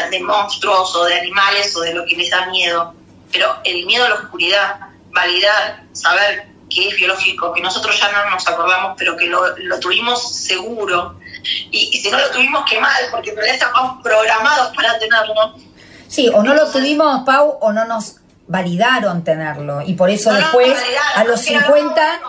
de 0.09 0.19
monstruos 0.19 0.95
o 0.95 1.05
de 1.05 1.19
animales 1.19 1.75
o 1.75 1.81
de 1.81 1.93
lo 1.93 2.05
que 2.05 2.15
les 2.15 2.29
da 2.29 2.47
miedo. 2.47 2.93
Pero 3.31 3.57
el 3.63 3.85
miedo 3.85 4.05
a 4.05 4.09
la 4.09 4.15
oscuridad, 4.15 4.79
validar, 5.11 5.83
saber 5.93 6.47
que 6.69 6.89
es 6.89 6.95
biológico, 6.95 7.53
que 7.53 7.61
nosotros 7.61 7.99
ya 7.99 8.11
no 8.11 8.29
nos 8.29 8.47
acordamos, 8.47 8.95
pero 8.97 9.17
que 9.17 9.25
lo, 9.25 9.55
tuvimos 9.79 10.35
seguro. 10.35 11.19
Y, 11.71 11.89
y, 11.93 12.01
si 12.01 12.11
no 12.11 12.19
lo 12.19 12.29
tuvimos, 12.29 12.63
qué 12.69 12.79
mal, 12.79 13.05
porque 13.11 13.31
en 13.31 13.37
realidad 13.37 13.55
estamos 13.55 14.03
programados 14.03 14.75
para 14.75 14.97
tenerlo. 14.99 15.55
Sí, 16.07 16.29
o 16.29 16.43
no 16.43 16.53
lo 16.53 16.69
tuvimos, 16.71 17.23
Pau, 17.25 17.57
o 17.61 17.71
no 17.71 17.85
nos 17.85 18.17
validaron 18.49 19.23
tenerlo. 19.23 19.81
Y 19.85 19.93
por 19.93 20.09
eso 20.09 20.33
después 20.33 20.77
a 21.15 21.23
los 21.23 21.39
50 21.39 22.19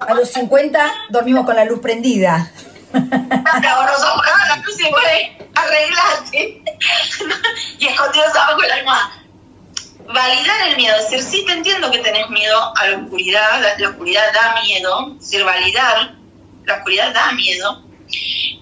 a 0.00 0.14
los 0.14 0.28
50 0.30 0.92
dormimos 1.08 1.46
con 1.46 1.56
la 1.56 1.64
luz 1.64 1.80
prendida. 1.80 2.50
la 2.92 3.00
luz 3.00 4.76
arreglate 5.54 6.62
y 7.78 7.86
escondidos 7.86 8.34
abajo 8.34 8.62
la 8.62 8.74
almohada. 8.74 9.12
Validar 10.12 10.68
el 10.68 10.76
miedo, 10.76 10.96
es 10.96 11.10
decir, 11.10 11.22
sí 11.22 11.46
te 11.46 11.52
entiendo 11.52 11.90
que 11.90 12.00
tenés 12.00 12.28
miedo 12.28 12.72
a 12.76 12.86
la 12.88 12.98
oscuridad, 12.98 13.62
la, 13.62 13.78
la 13.78 13.88
oscuridad 13.90 14.24
da 14.34 14.60
miedo, 14.60 15.12
es 15.12 15.30
decir, 15.30 15.44
validar, 15.44 16.14
la 16.64 16.74
oscuridad 16.74 17.14
da 17.14 17.32
miedo, 17.32 17.82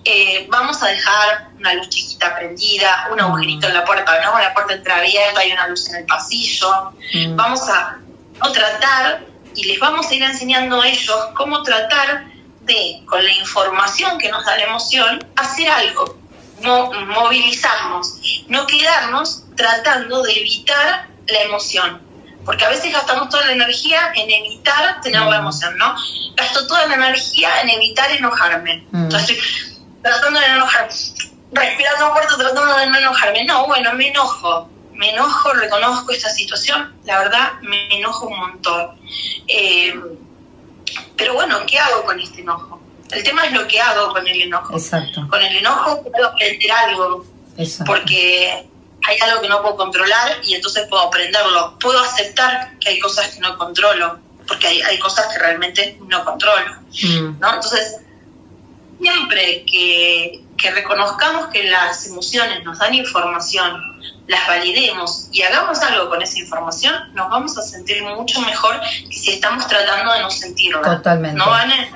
eh, 0.04 0.46
vamos 0.50 0.82
a 0.82 0.88
dejar 0.88 1.50
una 1.58 1.74
luz 1.74 1.88
chiquita 1.88 2.34
prendida, 2.36 3.08
un 3.10 3.16
mm. 3.16 3.20
agujerito 3.20 3.66
en 3.68 3.74
la 3.74 3.84
puerta, 3.84 4.20
¿no? 4.24 4.38
La 4.38 4.54
puerta 4.54 4.74
entreabierta 4.74 5.44
y 5.44 5.52
una 5.52 5.68
luz 5.68 5.88
en 5.88 5.96
el 5.96 6.06
pasillo. 6.06 6.92
Mm. 7.14 7.36
Vamos 7.36 7.68
a 7.68 7.98
tratar 8.52 9.26
y 9.54 9.64
les 9.64 9.78
vamos 9.78 10.08
a 10.08 10.14
ir 10.14 10.22
enseñando 10.22 10.80
a 10.80 10.88
ellos 10.88 11.16
cómo 11.34 11.62
tratar 11.62 12.26
de, 12.62 13.02
con 13.06 13.22
la 13.22 13.32
información 13.32 14.18
que 14.18 14.30
nos 14.30 14.44
da 14.44 14.56
la 14.56 14.64
emoción, 14.64 15.26
hacer 15.36 15.68
algo, 15.68 16.18
no 16.60 16.90
movilizarnos, 16.92 18.44
no 18.48 18.66
quedarnos 18.66 19.44
tratando 19.56 20.22
de 20.22 20.32
evitar 20.40 21.08
la 21.26 21.42
emoción. 21.42 22.09
Porque 22.44 22.64
a 22.64 22.70
veces 22.70 22.92
gastamos 22.92 23.28
toda 23.28 23.46
la 23.46 23.52
energía 23.52 24.12
en 24.14 24.30
evitar 24.30 25.00
tener 25.02 25.20
la 25.20 25.38
mm. 25.38 25.40
emoción, 25.40 25.76
¿no? 25.76 25.94
Gasto 26.36 26.66
toda 26.66 26.86
la 26.86 26.94
energía 26.94 27.60
en 27.62 27.70
evitar 27.70 28.10
enojarme. 28.10 28.86
Entonces, 28.92 29.38
tratando 30.02 30.40
de 30.40 30.48
no 30.48 30.54
enojarme, 30.56 30.92
respirando 31.52 32.12
fuerte, 32.12 32.34
tratando 32.38 32.76
de 32.76 32.86
no 32.86 32.98
enojarme. 32.98 33.44
No, 33.44 33.66
bueno, 33.66 33.92
me 33.94 34.08
enojo, 34.08 34.68
me 34.94 35.10
enojo, 35.10 35.52
reconozco 35.52 36.12
esta 36.12 36.30
situación, 36.30 36.94
la 37.04 37.18
verdad 37.18 37.52
me 37.62 37.98
enojo 37.98 38.26
un 38.28 38.38
montón. 38.38 39.00
Eh, 39.46 39.94
pero 41.16 41.34
bueno, 41.34 41.58
¿qué 41.66 41.78
hago 41.78 42.04
con 42.04 42.18
este 42.18 42.40
enojo? 42.40 42.80
El 43.10 43.22
tema 43.22 43.44
es 43.44 43.52
lo 43.52 43.66
que 43.66 43.80
hago 43.80 44.12
con 44.12 44.26
el 44.26 44.40
enojo. 44.42 44.72
Exacto. 44.74 45.26
Con 45.28 45.42
el 45.42 45.56
enojo 45.56 46.02
puedo 46.02 46.28
aprender 46.28 46.70
algo, 46.70 47.26
Exacto. 47.56 47.92
porque 47.92 48.69
hay 49.06 49.18
algo 49.20 49.42
que 49.42 49.48
no 49.48 49.62
puedo 49.62 49.76
controlar 49.76 50.40
y 50.42 50.54
entonces 50.54 50.86
puedo 50.88 51.02
aprenderlo. 51.02 51.78
Puedo 51.78 52.00
aceptar 52.00 52.78
que 52.78 52.90
hay 52.90 52.98
cosas 52.98 53.34
que 53.34 53.40
no 53.40 53.56
controlo, 53.56 54.18
porque 54.46 54.66
hay, 54.66 54.82
hay 54.82 54.98
cosas 54.98 55.26
que 55.32 55.38
realmente 55.38 55.98
no 56.06 56.24
controlo. 56.24 56.76
Mm. 57.02 57.38
¿no? 57.40 57.54
Entonces, 57.54 58.00
siempre 59.00 59.64
que, 59.64 60.44
reconozcamos 60.74 61.48
que 61.48 61.64
las 61.64 62.06
emociones 62.06 62.62
nos 62.64 62.78
dan 62.78 62.94
información, 62.94 63.80
las 64.30 64.46
validemos 64.46 65.28
y 65.32 65.42
hagamos 65.42 65.82
algo 65.82 66.08
con 66.08 66.22
esa 66.22 66.38
información, 66.38 66.94
nos 67.14 67.28
vamos 67.28 67.58
a 67.58 67.62
sentir 67.62 68.00
mucho 68.04 68.40
mejor 68.42 68.80
que 68.80 69.16
si 69.16 69.32
estamos 69.32 69.66
tratando 69.66 70.12
de 70.12 70.20
no 70.20 70.30
sentirlo. 70.30 70.80
Totalmente. 70.82 71.36
¿No, 71.36 71.46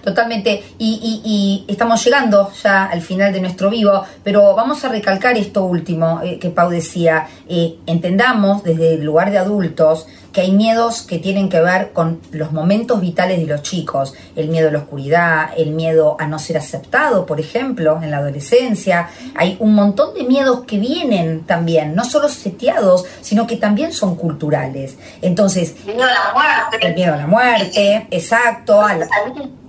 Totalmente. 0.03 0.65
Y, 0.79 1.23
y, 1.25 1.73
estamos 1.73 2.05
llegando 2.05 2.53
ya 2.61 2.87
al 2.87 3.03
final 3.03 3.33
de 3.33 3.41
nuestro 3.41 3.71
vivo, 3.71 4.05
pero 4.25 4.57
vamos 4.57 4.85
a 4.85 4.89
recalcar 4.89 5.39
esto 5.39 5.63
último 5.63 6.21
eh, 6.25 6.41
que 6.41 6.51
Pau 6.51 6.71
decía. 6.71 7.29
Eh, 7.49 7.77
entendamos 7.87 8.65
desde 8.65 8.95
el 8.95 9.05
lugar 9.05 9.31
de 9.31 9.39
adultos 9.39 10.09
que 10.35 10.41
hay 10.41 10.51
miedos 10.51 11.03
que 11.03 11.19
tienen 11.19 11.49
que 11.49 11.61
ver 11.61 11.93
con 11.93 12.21
los 12.33 12.51
momentos 12.51 13.01
vitales 13.01 13.39
de 13.39 13.47
los 13.47 13.63
chicos, 13.63 14.15
el 14.35 14.49
miedo 14.49 14.69
a 14.69 14.73
la 14.73 14.79
oscuridad, 14.81 15.51
el 15.57 15.71
miedo 15.71 16.17
a 16.19 16.27
no 16.27 16.41
ser 16.41 16.59
aceptado, 16.59 17.25
por 17.25 17.39
ejemplo, 17.39 18.01
en 18.03 18.11
la 18.11 18.19
adolescencia. 18.19 19.09
Hay 19.37 19.57
un 19.61 19.75
montón 19.75 20.13
de 20.13 20.25
miedos 20.25 20.65
que 20.67 20.79
vienen 20.79 21.45
también, 21.45 21.95
no 21.95 22.05
solo 22.05 22.29
seteados, 22.29 23.05
sino 23.21 23.47
que 23.47 23.57
también 23.57 23.93
son 23.93 24.17
culturales. 24.17 24.97
Entonces, 25.23 25.77
el 25.87 25.95
miedo 25.95 26.09
a 26.09 26.13
la 26.13 26.33
muerte. 26.35 26.87
El 26.89 26.95
miedo 26.95 27.15
a 27.15 27.17
la 27.17 27.27
muerte, 27.29 28.07
exacto, 28.11 28.83
a 28.83 28.97
la, 28.97 29.09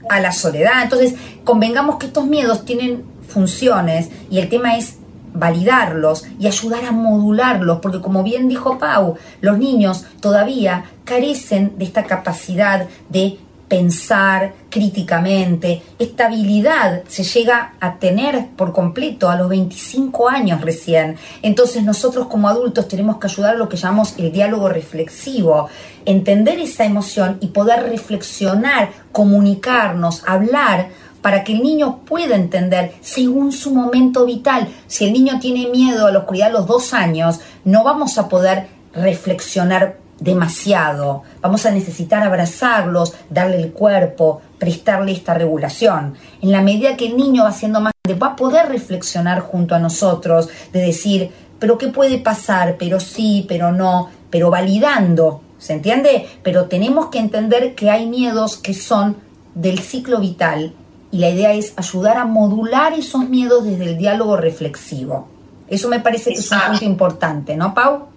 a 0.10 0.20
la 0.20 0.32
soledad. 0.32 0.82
Entonces, 0.82 1.14
convengamos 1.44 1.98
que 1.98 2.08
estos 2.08 2.26
miedos 2.26 2.66
tienen 2.66 3.06
funciones 3.28 4.10
y 4.32 4.40
el 4.40 4.50
tema 4.50 4.78
es 4.78 4.96
validarlos 5.36 6.26
y 6.40 6.48
ayudar 6.48 6.86
a 6.86 6.92
modularlos, 6.92 7.80
porque 7.82 8.02
como 8.02 8.24
bien 8.24 8.48
dijo 8.48 8.78
Pau, 8.80 9.16
los 9.42 9.58
niños 9.58 10.06
todavía 10.20 10.86
carecen 11.04 11.78
de 11.78 11.86
esta 11.86 12.04
capacidad 12.04 12.88
de 13.10 13.38
pensar 13.68 14.54
críticamente. 14.70 15.82
Esta 15.98 16.28
habilidad 16.28 17.04
se 17.08 17.24
llega 17.24 17.74
a 17.80 17.96
tener 17.96 18.50
por 18.56 18.72
completo 18.72 19.30
a 19.30 19.36
los 19.36 19.50
25 19.50 20.30
años 20.30 20.62
recién. 20.62 21.18
Entonces 21.42 21.84
nosotros 21.84 22.28
como 22.28 22.48
adultos 22.48 22.88
tenemos 22.88 23.18
que 23.18 23.28
ayudar 23.28 23.56
a 23.56 23.58
lo 23.58 23.70
que 23.70 23.78
llamamos 23.78 24.16
el 24.18 24.32
diálogo 24.32 24.70
reflexivo, 24.70 25.70
entender 26.06 26.60
esa 26.60 26.86
emoción 26.86 27.38
y 27.42 27.48
poder 27.48 27.90
reflexionar, 27.90 28.92
comunicarnos, 29.12 30.24
hablar 30.28 30.90
para 31.26 31.44
que 31.44 31.54
el 31.54 31.64
niño 31.64 32.02
pueda 32.06 32.36
entender 32.36 32.94
según 33.02 33.52
su 33.52 33.74
momento 33.74 34.28
vital. 34.28 34.68
Si 34.86 35.06
el 35.06 35.12
niño 35.12 35.40
tiene 35.40 35.70
miedo 35.70 36.06
a 36.06 36.12
la 36.12 36.20
oscuridad 36.20 36.50
a 36.50 36.52
los 36.52 36.68
dos 36.68 36.94
años, 36.94 37.40
no 37.64 37.84
vamos 37.84 38.20
a 38.20 38.30
poder 38.30 38.68
reflexionar 38.94 39.98
demasiado. 40.20 41.24
Vamos 41.42 41.66
a 41.66 41.72
necesitar 41.72 42.22
abrazarlos, 42.22 43.16
darle 43.32 43.58
el 43.58 43.72
cuerpo, 43.72 44.44
prestarle 44.60 45.14
esta 45.14 45.34
regulación. 45.34 46.14
En 46.44 46.52
la 46.52 46.62
medida 46.62 46.96
que 46.96 47.08
el 47.08 47.18
niño 47.18 47.46
va 47.46 47.52
siendo 47.52 47.82
más 47.82 47.92
va 48.22 48.28
a 48.28 48.36
poder 48.36 48.70
reflexionar 48.70 49.40
junto 49.40 49.74
a 49.74 49.80
nosotros, 49.80 50.50
de 50.74 50.82
decir, 50.82 51.32
pero 51.58 51.80
¿qué 51.80 51.88
puede 51.88 52.20
pasar? 52.20 52.76
Pero 52.78 53.00
sí, 53.00 53.48
pero 53.50 53.72
no, 53.72 54.12
pero 54.30 54.52
validando, 54.52 55.42
¿se 55.58 55.74
entiende? 55.74 56.28
Pero 56.44 56.66
tenemos 56.66 57.08
que 57.08 57.18
entender 57.18 57.74
que 57.74 57.90
hay 57.90 58.06
miedos 58.06 58.58
que 58.58 58.76
son 58.76 59.18
del 59.56 59.80
ciclo 59.80 60.20
vital 60.20 60.76
y 61.16 61.18
la 61.18 61.30
idea 61.30 61.54
es 61.54 61.74
ayudar 61.78 62.18
a 62.18 62.26
modular 62.26 62.92
esos 62.92 63.22
miedos 63.30 63.64
desde 63.64 63.86
el 63.86 63.98
diálogo 63.98 64.36
reflexivo. 64.36 65.30
Eso 65.70 65.88
me 65.88 66.02
parece 66.02 66.34
que 66.34 66.40
es 66.40 66.52
un 66.52 66.60
punto 66.60 66.84
importante, 66.84 67.56
¿no, 67.56 67.74
Pau? 67.74 68.10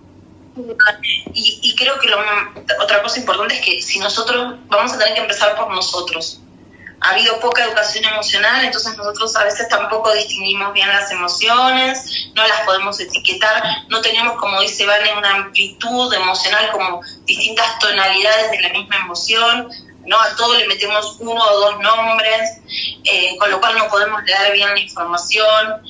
Y, 1.32 1.76
creo 1.76 1.96
que 2.00 2.08
lo, 2.08 2.18
otra 2.82 3.00
cosa 3.00 3.20
importante 3.20 3.54
es 3.54 3.60
que 3.64 3.80
si 3.82 4.00
nosotros 4.00 4.56
vamos 4.66 4.92
a 4.92 4.98
tener 4.98 5.14
que 5.14 5.20
empezar 5.20 5.54
por 5.54 5.72
nosotros. 5.72 6.40
Ha 7.00 7.10
habido 7.10 7.38
poca 7.38 7.64
educación 7.64 8.04
emocional, 8.06 8.64
entonces 8.64 8.96
nosotros 8.96 9.36
a 9.36 9.44
veces 9.44 9.68
tampoco 9.68 10.12
distinguimos 10.12 10.72
bien 10.72 10.88
las 10.88 11.08
emociones, 11.12 12.30
no 12.34 12.44
las 12.44 12.62
podemos 12.62 12.98
etiquetar, 12.98 13.62
no 13.88 14.00
tenemos, 14.00 14.36
como 14.40 14.60
dice 14.60 14.84
Vane, 14.84 15.16
una 15.16 15.34
amplitud 15.36 16.12
emocional 16.12 16.68
como 16.72 17.00
distintas 17.24 17.78
tonalidades 17.78 18.50
de 18.50 18.60
la 18.60 18.70
misma 18.70 18.96
emoción, 18.96 19.68
¿no? 20.08 20.18
A 20.20 20.34
todo 20.36 20.54
le 20.54 20.66
metemos 20.66 21.16
uno 21.20 21.40
o 21.42 21.60
dos 21.60 21.80
nombres, 21.80 22.60
eh, 23.04 23.36
con 23.38 23.50
lo 23.50 23.60
cual 23.60 23.76
no 23.76 23.88
podemos 23.88 24.22
leer 24.24 24.52
bien 24.52 24.70
la 24.74 24.80
información 24.80 25.82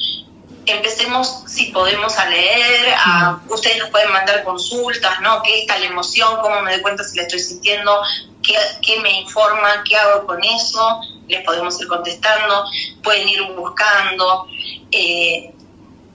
empecemos, 0.73 1.45
si 1.47 1.67
podemos, 1.67 2.17
a 2.19 2.29
leer, 2.29 2.95
a, 2.97 3.41
ustedes 3.49 3.79
nos 3.79 3.91
pueden 3.91 4.13
mandar 4.13 4.45
consultas, 4.45 5.21
¿no? 5.21 5.43
¿Qué 5.43 5.61
está 5.61 5.79
la 5.79 5.87
emoción? 5.87 6.41
¿Cómo 6.41 6.61
me 6.63 6.73
doy 6.73 6.83
cuenta 6.83 7.05
si 7.05 7.17
la 7.17 7.23
estoy 7.23 7.41
sintiendo? 7.41 8.01
¿Qué, 8.43 8.55
qué 8.83 9.01
me 9.01 9.21
informa? 9.21 9.83
¿Qué 9.85 9.97
hago 9.97 10.27
con 10.27 10.43
eso? 10.43 11.01
Les 11.29 11.45
podemos 11.45 11.81
ir 11.81 11.89
contestando, 11.89 12.65
pueden 13.03 13.29
ir 13.29 13.43
buscando. 13.55 14.47
Eh, 14.91 15.53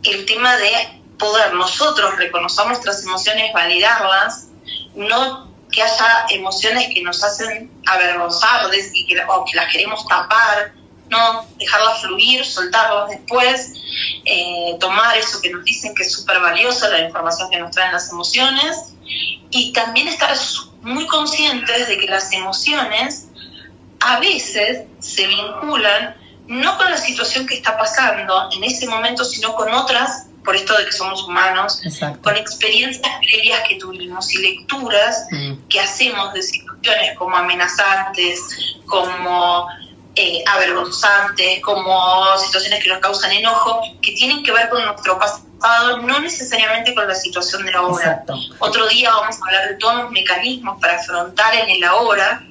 el 0.04 0.26
tema 0.26 0.56
de 0.58 1.02
poder 1.18 1.54
nosotros 1.54 2.18
reconocer 2.18 2.66
nuestras 2.68 3.04
emociones, 3.04 3.54
validarlas, 3.54 4.50
no 4.96 5.53
que 5.74 5.82
haya 5.82 6.26
emociones 6.30 6.88
que 6.94 7.02
nos 7.02 7.24
hacen 7.24 7.72
avergonzar 7.86 8.70
y 8.94 9.06
que, 9.06 9.22
o 9.28 9.46
que 9.46 9.56
las 9.56 9.72
queremos 9.72 10.06
tapar, 10.08 10.74
no 11.10 11.46
dejarlas 11.58 12.02
fluir, 12.02 12.46
soltarlas 12.46 13.10
después, 13.10 13.74
eh, 14.26 14.78
tomar 14.80 15.18
eso 15.18 15.42
que 15.42 15.50
nos 15.50 15.64
dicen 15.64 15.94
que 15.96 16.04
es 16.04 16.12
súper 16.14 16.40
valioso, 16.40 16.90
la 16.90 17.00
información 17.00 17.50
que 17.50 17.60
nos 17.60 17.72
traen 17.72 17.92
las 17.92 18.10
emociones, 18.10 18.94
y 19.50 19.74
también 19.74 20.08
estar 20.08 20.36
muy 20.82 21.06
conscientes 21.08 21.88
de 21.88 21.98
que 21.98 22.08
las 22.08 22.32
emociones 22.34 23.28
a 24.00 24.20
veces 24.20 24.86
se 25.00 25.28
vinculan 25.28 26.16
no 26.48 26.78
con 26.78 26.90
la 26.90 26.98
situación 26.98 27.48
que 27.48 27.56
está 27.56 27.78
pasando 27.78 28.50
en 28.52 28.64
ese 28.64 28.88
momento, 28.88 29.24
sino 29.24 29.54
con 29.56 29.74
otras, 29.74 30.28
por 30.44 30.56
esto 30.56 30.78
de 30.78 30.86
que 30.86 30.92
somos 30.92 31.24
humanos, 31.24 31.82
con 32.22 32.36
experiencias 32.36 33.12
previas 33.20 33.62
que 33.68 33.76
tuvimos 33.76 34.34
y 34.34 34.40
lecturas 34.40 35.28
mm. 35.32 35.68
que 35.70 35.80
hacemos 35.80 36.34
de 36.34 36.44
situaciones 36.44 37.18
como 37.18 37.36
amenazantes, 37.36 38.42
como 38.86 39.68
eh, 40.16 40.44
avergonzantes, 40.46 41.60
como 41.62 42.38
situaciones 42.38 42.84
que 42.84 42.90
nos 42.90 43.00
causan 43.00 43.32
enojo, 43.32 43.82
que 44.02 44.12
tienen 44.12 44.44
que 44.44 44.52
ver 44.52 44.70
con 44.70 44.86
nuestro 44.86 45.18
pasado, 45.18 45.98
no 46.02 46.20
necesariamente 46.20 46.94
con 46.94 47.08
la 47.08 47.16
situación 47.16 47.66
de 47.66 47.74
ahora. 47.74 48.24
Otro 48.60 48.88
día 48.90 49.12
vamos 49.12 49.36
a 49.42 49.46
hablar 49.46 49.70
de 49.70 49.76
todos 49.76 50.04
los 50.04 50.12
mecanismos 50.12 50.80
para 50.80 50.98
afrontar 51.00 51.56
en 51.56 51.70
el 51.70 51.84
ahora. 51.84 52.44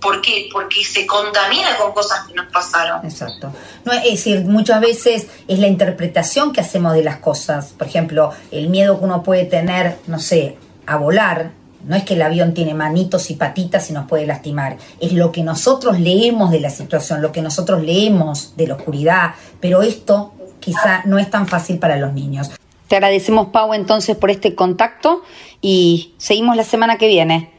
¿Por 0.00 0.20
qué? 0.22 0.48
Porque 0.52 0.82
se 0.84 1.06
contamina 1.06 1.76
con 1.76 1.92
cosas 1.92 2.26
que 2.26 2.34
nos 2.34 2.46
pasaron. 2.46 3.04
Exacto. 3.04 3.52
No, 3.84 3.92
es 3.92 4.04
decir, 4.04 4.44
muchas 4.44 4.80
veces 4.80 5.26
es 5.46 5.58
la 5.58 5.66
interpretación 5.66 6.52
que 6.52 6.60
hacemos 6.60 6.94
de 6.94 7.04
las 7.04 7.18
cosas. 7.18 7.74
Por 7.76 7.86
ejemplo, 7.86 8.32
el 8.50 8.68
miedo 8.68 8.98
que 8.98 9.04
uno 9.04 9.22
puede 9.22 9.44
tener, 9.44 9.98
no 10.06 10.18
sé, 10.18 10.56
a 10.86 10.96
volar, 10.96 11.52
no 11.84 11.96
es 11.96 12.04
que 12.04 12.14
el 12.14 12.22
avión 12.22 12.54
tiene 12.54 12.74
manitos 12.74 13.30
y 13.30 13.34
patitas 13.34 13.90
y 13.90 13.92
nos 13.92 14.06
puede 14.06 14.26
lastimar, 14.26 14.76
es 15.00 15.12
lo 15.12 15.32
que 15.32 15.42
nosotros 15.42 15.98
leemos 15.98 16.50
de 16.50 16.60
la 16.60 16.70
situación, 16.70 17.22
lo 17.22 17.32
que 17.32 17.42
nosotros 17.42 17.82
leemos 17.82 18.56
de 18.56 18.66
la 18.66 18.74
oscuridad, 18.74 19.34
pero 19.60 19.82
esto 19.82 20.34
quizá 20.60 21.02
no 21.06 21.18
es 21.18 21.30
tan 21.30 21.46
fácil 21.46 21.78
para 21.78 21.96
los 21.96 22.12
niños. 22.12 22.50
Te 22.88 22.96
agradecemos, 22.96 23.48
Pau, 23.48 23.72
entonces 23.72 24.16
por 24.16 24.30
este 24.30 24.54
contacto 24.54 25.22
y 25.62 26.14
seguimos 26.18 26.56
la 26.56 26.64
semana 26.64 26.98
que 26.98 27.06
viene. 27.06 27.50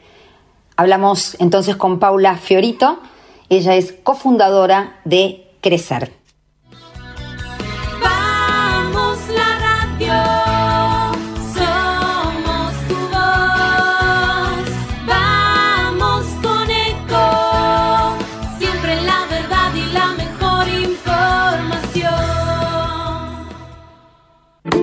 Hablamos 0.76 1.36
entonces 1.39 1.76
con 1.76 1.99
Paula 1.99 2.38
Fiorito, 2.38 2.99
ella 3.49 3.76
es 3.76 3.93
cofundadora 4.03 4.99
de 5.03 5.47
Crecer. 5.61 6.20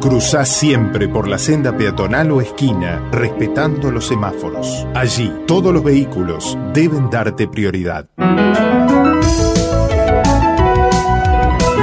Cruzá 0.00 0.44
siempre 0.44 1.08
por 1.08 1.26
la 1.26 1.38
senda 1.38 1.76
peatonal 1.76 2.30
o 2.30 2.40
esquina, 2.40 3.08
respetando 3.10 3.90
los 3.90 4.06
semáforos. 4.06 4.86
Allí, 4.94 5.32
todos 5.46 5.72
los 5.72 5.82
vehículos 5.82 6.56
deben 6.72 7.10
darte 7.10 7.48
prioridad. 7.48 8.08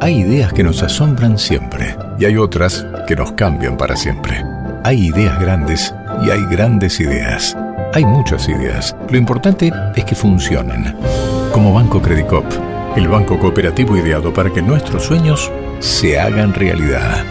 Hay 0.01 0.17
ideas 0.17 0.51
que 0.51 0.63
nos 0.63 0.83
asombran 0.83 1.37
siempre 1.37 1.95
y 2.19 2.25
hay 2.25 2.35
otras 2.35 2.85
que 3.07 3.15
nos 3.15 3.31
cambian 3.31 3.77
para 3.77 3.95
siempre. 3.95 4.43
Hay 4.83 5.07
ideas 5.07 5.39
grandes 5.39 5.93
y 6.25 6.31
hay 6.31 6.43
grandes 6.45 6.99
ideas. 6.99 7.55
Hay 7.93 8.03
muchas 8.03 8.49
ideas. 8.49 8.95
Lo 9.09 9.17
importante 9.17 9.71
es 9.95 10.05
que 10.05 10.15
funcionen. 10.15 10.95
Como 11.53 11.73
Banco 11.73 12.01
Credicop, 12.01 12.45
el 12.95 13.07
banco 13.07 13.37
cooperativo 13.37 13.95
ideado 13.95 14.33
para 14.33 14.51
que 14.51 14.61
nuestros 14.61 15.03
sueños 15.03 15.51
se 15.79 16.19
hagan 16.19 16.55
realidad. 16.55 17.23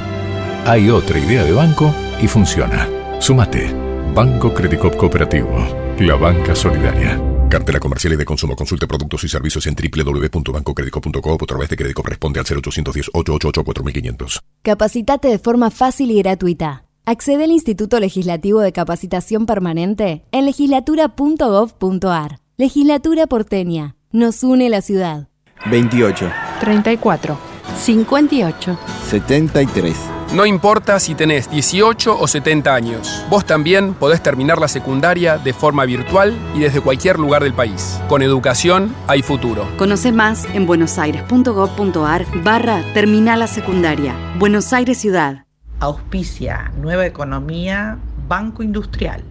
Hay 0.65 0.91
otra 0.91 1.19
idea 1.19 1.43
de 1.43 1.53
banco 1.53 1.93
y 2.23 2.29
funciona. 2.29 2.89
Sumate. 3.19 3.75
Banco 4.15 4.55
Credicop 4.55 4.97
Cooperativo. 4.97 5.59
La 5.99 6.15
banca 6.15 6.55
solidaria. 6.55 7.21
Cartela 7.49 7.81
comercial 7.81 8.13
y 8.13 8.17
de 8.17 8.25
consumo. 8.25 8.55
Consulte 8.55 8.87
productos 8.87 9.25
y 9.25 9.29
servicios 9.29 9.67
en 9.67 9.75
www.bancocredico.com 9.75 11.33
o 11.33 11.35
a 11.35 11.47
través 11.47 11.69
de 11.69 11.77
Credicop 11.77 12.07
responde 12.07 12.39
al 12.39 12.47
0810 12.47 13.11
888 13.13 13.65
4500. 13.65 14.41
Capacitate 14.63 15.29
de 15.29 15.39
forma 15.41 15.73
fácil 15.73 16.13
y 16.13 16.23
gratuita. 16.23 16.85
Accede 17.11 17.43
al 17.43 17.51
Instituto 17.51 17.99
Legislativo 17.99 18.61
de 18.61 18.71
Capacitación 18.71 19.45
Permanente 19.45 20.23
en 20.31 20.47
legislatura.gov.ar. 20.47 22.39
Legislatura 22.57 23.27
porteña. 23.27 23.97
Nos 24.13 24.45
une 24.45 24.71
la 24.71 24.81
ciudad. 24.81 25.27
28. 25.69 26.31
34. 26.61 27.37
58. 27.77 28.79
73. 29.09 29.97
No 30.35 30.47
importa 30.47 31.01
si 31.01 31.17
tenés 31.17 31.51
18 31.51 32.17
o 32.17 32.29
70 32.29 32.73
años, 32.73 33.25
vos 33.29 33.45
también 33.45 33.95
podés 33.95 34.23
terminar 34.23 34.61
la 34.61 34.69
secundaria 34.69 35.37
de 35.37 35.53
forma 35.53 35.87
virtual 35.87 36.33
y 36.55 36.61
desde 36.61 36.81
cualquier 36.81 37.19
lugar 37.19 37.43
del 37.43 37.55
país. 37.55 38.01
Con 38.09 38.23
educación 38.23 38.95
hay 39.09 39.23
futuro. 39.23 39.67
Conoce 39.79 40.13
más 40.13 40.45
en 40.55 40.65
buenosaires.gov.ar 40.65 42.27
barra 42.45 42.85
Terminal 42.95 43.41
la 43.41 43.49
Secundaria. 43.49 44.15
Buenos 44.39 44.73
Aires 44.73 44.99
Ciudad. 44.99 45.45
Auspicia 45.81 46.71
Nueva 46.77 47.07
Economía, 47.07 47.99
Banco 48.29 48.63
Industrial. 48.63 49.25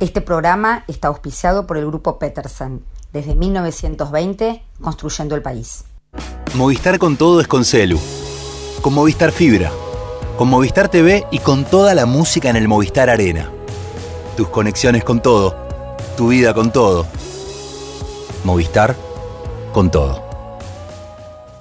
Este 0.00 0.20
programa 0.20 0.84
está 0.88 1.06
auspiciado 1.06 1.64
por 1.64 1.76
el 1.76 1.86
Grupo 1.86 2.18
Peterson, 2.18 2.84
desde 3.12 3.36
1920 3.36 4.64
construyendo 4.80 5.36
el 5.36 5.42
país. 5.42 5.84
Movistar 6.56 6.98
con 6.98 7.16
todo 7.16 7.40
es 7.40 7.46
con 7.46 7.64
Celu. 7.64 8.00
Con 8.82 8.94
Movistar 8.94 9.30
Fibra. 9.30 9.70
Con 10.36 10.48
Movistar 10.48 10.88
TV 10.88 11.24
y 11.30 11.38
con 11.38 11.64
toda 11.64 11.94
la 11.94 12.04
música 12.04 12.50
en 12.50 12.56
el 12.56 12.66
Movistar 12.66 13.08
Arena. 13.08 13.48
Tus 14.36 14.48
conexiones 14.48 15.04
con 15.04 15.22
todo. 15.22 15.54
Tu 16.16 16.28
vida 16.28 16.52
con 16.52 16.72
todo. 16.72 17.06
Movistar 18.42 18.96
con 19.72 19.88
todo. 19.92 20.20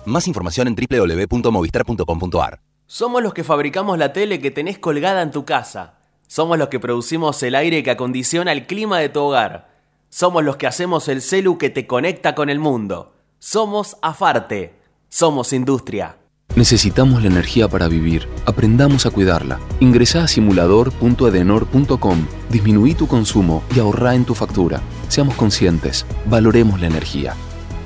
Más 0.05 0.27
información 0.27 0.67
en 0.67 0.75
www.movistar.com.ar. 0.75 2.70
Somos 2.93 3.23
los 3.23 3.33
que 3.33 3.45
fabricamos 3.45 3.97
la 3.97 4.11
tele 4.11 4.41
que 4.41 4.51
tenés 4.51 4.77
colgada 4.77 5.21
en 5.21 5.31
tu 5.31 5.45
casa. 5.45 5.93
Somos 6.27 6.57
los 6.57 6.67
que 6.67 6.81
producimos 6.81 7.41
el 7.41 7.55
aire 7.55 7.83
que 7.83 7.91
acondiciona 7.91 8.51
el 8.51 8.67
clima 8.67 8.99
de 8.99 9.07
tu 9.07 9.21
hogar. 9.21 9.69
Somos 10.09 10.43
los 10.43 10.57
que 10.57 10.67
hacemos 10.67 11.07
el 11.07 11.21
celu 11.21 11.57
que 11.57 11.69
te 11.69 11.87
conecta 11.87 12.35
con 12.35 12.49
el 12.49 12.59
mundo. 12.59 13.13
Somos 13.39 13.95
Afarte. 14.01 14.75
Somos 15.07 15.53
industria. 15.53 16.17
Necesitamos 16.57 17.21
la 17.21 17.29
energía 17.29 17.69
para 17.69 17.87
vivir. 17.87 18.27
Aprendamos 18.45 19.05
a 19.05 19.11
cuidarla. 19.11 19.57
Ingresa 19.79 20.25
a 20.25 20.27
simulador.edenor.com, 20.27 22.27
disminuí 22.49 22.93
tu 22.93 23.07
consumo 23.07 23.63
y 23.73 23.79
ahorra 23.79 24.15
en 24.15 24.25
tu 24.25 24.35
factura. 24.35 24.81
Seamos 25.07 25.35
conscientes, 25.35 26.05
valoremos 26.25 26.81
la 26.81 26.87
energía. 26.87 27.35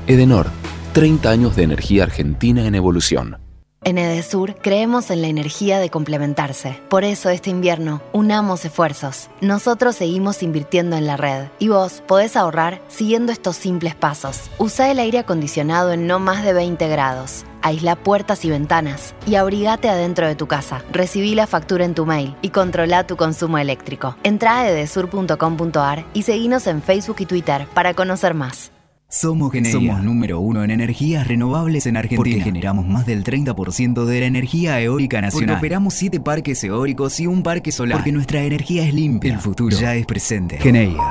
Edenor, 0.08 0.48
30 0.94 1.30
años 1.30 1.56
de 1.56 1.62
energía 1.62 2.06
argentina 2.06 2.66
en 2.66 2.74
evolución. 2.74 3.45
En 3.86 4.00
Edesur 4.00 4.56
creemos 4.56 5.12
en 5.12 5.22
la 5.22 5.28
energía 5.28 5.78
de 5.78 5.92
complementarse. 5.92 6.82
Por 6.90 7.04
eso 7.04 7.30
este 7.30 7.52
invierno, 7.52 8.02
unamos 8.14 8.66
esfuerzos. 8.66 9.30
Nosotros 9.42 9.96
seguimos 9.96 10.42
invirtiendo 10.42 10.98
en 10.98 11.06
la 11.06 11.18
red 11.18 11.50
y 11.60 11.68
vos 11.68 12.02
podés 12.08 12.36
ahorrar 12.36 12.82
siguiendo 12.88 13.32
estos 13.32 13.58
simples 13.58 13.94
pasos. 13.94 14.50
Usa 14.58 14.90
el 14.90 14.98
aire 14.98 15.20
acondicionado 15.20 15.94
en 15.94 16.08
no 16.08 16.18
más 16.18 16.44
de 16.44 16.54
20 16.54 16.88
grados. 16.88 17.46
Aísla 17.62 17.96
puertas 17.96 18.44
y 18.44 18.50
ventanas 18.50 19.14
y 19.28 19.36
abrigate 19.36 19.88
adentro 19.88 20.28
de 20.28 20.36
tu 20.36 20.48
casa. 20.48 20.84
Recibí 20.92 21.36
la 21.36 21.46
factura 21.46 21.86
en 21.86 21.94
tu 21.94 22.08
mail 22.08 22.36
y 22.42 22.50
controla 22.50 23.06
tu 23.06 23.18
consumo 23.18 23.60
eléctrico. 23.60 24.18
Entra 24.24 24.62
a 24.62 24.68
edesur.com.ar 24.68 26.08
y 26.16 26.24
seguinos 26.24 26.66
en 26.66 26.82
Facebook 26.82 27.18
y 27.20 27.28
Twitter 27.28 27.68
para 27.76 27.94
conocer 27.94 28.34
más. 28.34 28.72
Somos 29.08 29.54
Somos 29.72 30.04
número 30.04 30.40
uno 30.40 30.64
en 30.64 30.72
energías 30.72 31.28
renovables 31.28 31.86
en 31.86 31.96
Argentina. 31.96 32.18
Porque 32.18 32.42
generamos 32.42 32.88
más 32.88 33.06
del 33.06 33.24
30% 33.24 34.06
de 34.06 34.20
la 34.20 34.26
energía 34.26 34.82
eólica 34.82 35.22
nacional. 35.22 35.56
Porque 35.56 35.60
operamos 35.60 35.94
siete 35.94 36.20
parques 36.20 36.64
eólicos 36.64 37.20
y 37.20 37.28
un 37.28 37.44
parque 37.44 37.72
solar. 37.72 38.00
Porque 38.00 38.12
nuestra 38.12 38.44
energía 38.44 38.86
es 38.86 38.94
limpia. 38.94 39.34
El 39.34 39.40
futuro 39.40 39.76
ya 39.78 39.96
es 39.96 40.06
presente. 40.06 40.58
Geneia. 40.58 41.04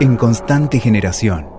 En 0.00 0.16
constante 0.16 0.80
generación. 0.80 1.51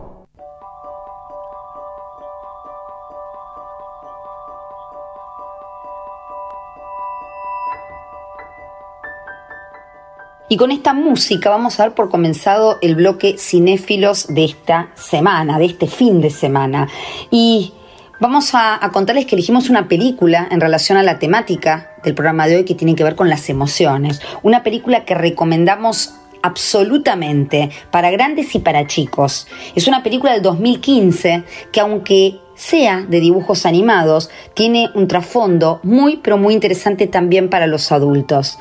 Y 10.54 10.58
con 10.58 10.70
esta 10.70 10.93
música 10.93 11.49
vamos 11.49 11.80
a 11.80 11.84
dar 11.86 11.95
por 11.95 12.12
comenzado 12.12 12.78
el 12.84 12.93
bloque 12.93 13.39
cinéfilos 13.39 14.28
de 14.28 14.45
esta 14.45 14.91
semana, 14.93 15.58
de 15.58 15.66
este 15.66 15.88
fin 15.88 16.22
de 16.22 16.30
semana. 16.30 16.88
Y 17.32 17.74
vamos 18.20 18.51
a, 18.54 18.80
contarles 18.93 19.26
que 19.26 19.34
elegimos 19.34 19.72
una 19.72 19.88
película 19.88 20.47
en 20.51 20.62
relación 20.62 20.99
a 20.99 21.01
la 21.01 21.18
temática 21.18 21.95
del 22.04 22.14
programa 22.14 22.45
de 22.45 22.58
hoy 22.58 22.66
que 22.66 22.76
tiene 22.76 22.93
que 22.93 23.04
ver 23.04 23.16
con 23.16 23.30
las 23.30 23.49
emociones. 23.49 24.22
Una 24.43 24.62
película 24.62 25.06
que 25.06 25.16
recomendamos 25.16 26.14
absolutamente 26.43 27.72
para 27.89 28.12
grandes 28.12 28.54
y 28.54 28.60
para 28.60 28.86
chicos. 28.86 29.47
Es 29.74 29.88
una 29.88 30.04
película 30.04 30.34
del 30.34 30.43
2015 30.43 31.45
que 31.72 31.80
aunque 31.80 32.38
sea 32.54 33.01
de 33.01 33.20
dibujos 33.22 33.66
animados, 33.66 34.30
tiene 34.54 34.91
un 34.93 35.08
trasfondo 35.08 35.80
muy 35.82 36.18
pero 36.18 36.38
muy 36.38 36.54
interesante 36.54 37.08
también 37.08 37.49
para 37.49 37.66
los 37.66 37.91
adultos. 37.91 38.60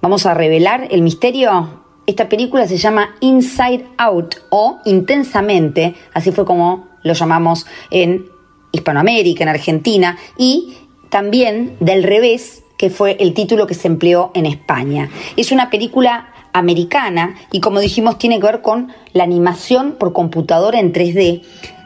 Vamos 0.00 0.26
a 0.26 0.34
revelar 0.34 0.86
el 0.92 1.02
misterio. 1.02 1.82
Esta 2.06 2.28
película 2.28 2.68
se 2.68 2.76
llama 2.76 3.16
Inside 3.20 3.84
Out 3.98 4.36
o 4.50 4.78
Intensamente, 4.84 5.96
así 6.14 6.30
fue 6.30 6.44
como 6.44 6.86
lo 7.02 7.14
llamamos 7.14 7.66
en 7.90 8.26
Hispanoamérica, 8.70 9.42
en 9.42 9.48
Argentina, 9.48 10.16
y 10.36 10.76
también 11.10 11.76
del 11.80 12.04
revés, 12.04 12.62
que 12.78 12.90
fue 12.90 13.16
el 13.18 13.34
título 13.34 13.66
que 13.66 13.74
se 13.74 13.88
empleó 13.88 14.30
en 14.34 14.46
España. 14.46 15.10
Es 15.36 15.50
una 15.50 15.68
película 15.68 16.32
americana 16.52 17.34
y 17.50 17.60
como 17.60 17.80
dijimos 17.80 18.18
tiene 18.18 18.38
que 18.38 18.46
ver 18.46 18.62
con 18.62 18.92
la 19.12 19.24
animación 19.24 19.96
por 19.98 20.12
computadora 20.12 20.78
en 20.78 20.92
3D 20.92 21.42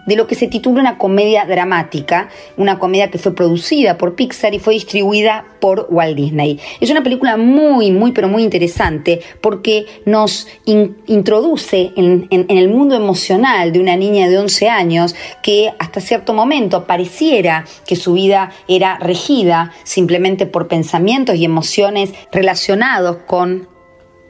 de 0.07 0.17
lo 0.17 0.27
que 0.27 0.35
se 0.35 0.49
titula 0.49 0.81
una 0.81 0.99
comedia 0.99 1.45
dramática, 1.45 2.29
una 2.57 2.79
comedia 2.79 3.11
que 3.11 3.19
fue 3.19 3.35
producida 3.35 3.99
por 3.99 4.15
Pixar 4.15 4.55
y 4.55 4.59
fue 4.59 4.75
distribuida 4.75 5.45
por 5.61 5.87
Walt 5.91 6.17
Disney. 6.17 6.59
Es 6.81 6.91
una 6.91 7.03
película 7.03 7.37
muy, 7.37 7.91
muy, 7.91 8.13
pero 8.13 8.29
muy 8.29 8.43
interesante 8.43 9.21
porque 9.41 9.87
nos 10.07 10.49
introduce 10.65 11.93
en, 11.97 12.27
en, 12.31 12.47
el 12.49 12.69
mundo 12.69 12.95
emocional 12.95 13.73
de 13.73 13.81
una 13.81 13.97
niña 13.97 14.29
de 14.29 14.39
11 14.39 14.69
años 14.69 15.15
que 15.43 15.73
hasta 15.79 16.01
cierto 16.01 16.35
momento 16.35 16.87
pareciera 16.87 17.65
que 17.87 17.97
su 17.97 18.15
vida 18.15 18.53
era 18.69 18.99
regida 18.99 19.73
simplemente 19.85 20.47
por 20.47 20.69
pensamientos 20.69 21.37
y 21.37 21.45
emociones 21.45 22.13
relacionados 22.31 23.19
con 23.27 23.72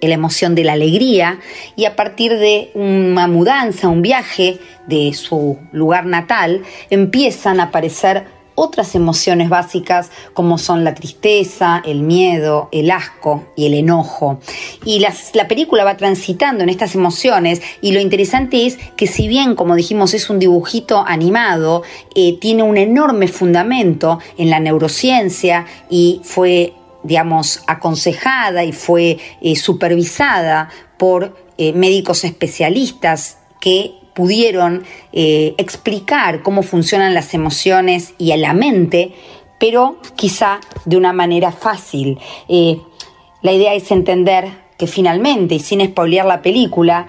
la 0.09 0.15
emoción 0.15 0.55
de 0.55 0.65
la 0.65 0.73
alegría 0.73 1.39
y 1.77 1.85
a 1.85 1.97
partir 1.97 2.39
de 2.39 2.71
una 2.75 3.27
mudanza, 3.29 3.89
un 3.89 4.03
viaje 4.03 4.59
de 4.87 5.13
su 5.15 5.59
lugar 5.73 6.07
natal, 6.07 6.63
empiezan 6.91 7.61
a 7.61 7.65
aparecer 7.65 8.27
otras 8.55 8.95
emociones 8.95 9.49
básicas 9.49 10.11
como 10.35 10.59
son 10.59 10.85
la 10.85 10.95
tristeza, 10.95 11.83
el 11.85 12.03
miedo, 12.03 12.69
el 12.73 12.91
asco 12.91 13.45
y 13.57 13.67
el 13.67 13.75
enojo. 13.75 14.41
Y 14.85 15.05
la 15.33 15.49
película 15.49 15.85
va 15.85 15.97
transitando 15.97 16.63
en 16.63 16.69
estas 16.69 16.95
emociones 16.95 17.63
y 17.81 17.93
lo 17.93 18.01
interesante 18.01 18.67
es 18.67 18.79
que 18.97 19.07
si 19.07 19.29
bien, 19.29 19.55
como 19.55 19.75
dijimos, 19.75 20.15
es 20.15 20.29
un 20.31 20.39
dibujito 20.39 21.05
animado, 21.07 21.83
eh, 22.15 22.39
tiene 22.39 22.63
un 22.63 22.77
enorme 22.77 23.29
fundamento 23.29 24.19
en 24.37 24.51
la 24.51 24.61
neurociencia 24.61 25.67
y 25.89 26.21
fue 26.23 26.75
digamos, 27.03 27.63
aconsejada 27.67 28.65
y 28.65 28.73
fue 28.73 29.19
eh, 29.41 29.57
supervisada 29.57 30.69
por 30.99 31.37
eh, 31.59 31.73
médicos 31.73 32.25
especialistas 32.25 33.39
que 33.61 33.95
pudieron 34.15 34.85
eh, 35.13 35.55
explicar 35.59 36.43
cómo 36.43 36.63
funcionan 36.63 37.15
las 37.15 37.35
emociones 37.35 38.15
y 38.19 38.33
a 38.33 38.37
la 38.37 38.53
mente, 38.53 39.13
pero 39.59 39.99
quizá 40.17 40.61
de 40.85 40.97
una 40.97 41.13
manera 41.13 41.53
fácil. 41.53 42.19
la 42.49 43.53
idea 43.53 43.75
es 43.75 43.91
entender 43.91 44.49
que 44.77 44.87
finalmente, 44.87 45.55
y 45.55 45.61
sin 45.61 45.85
spoilear 45.85 46.27
la 46.27 46.43
película, 46.43 47.07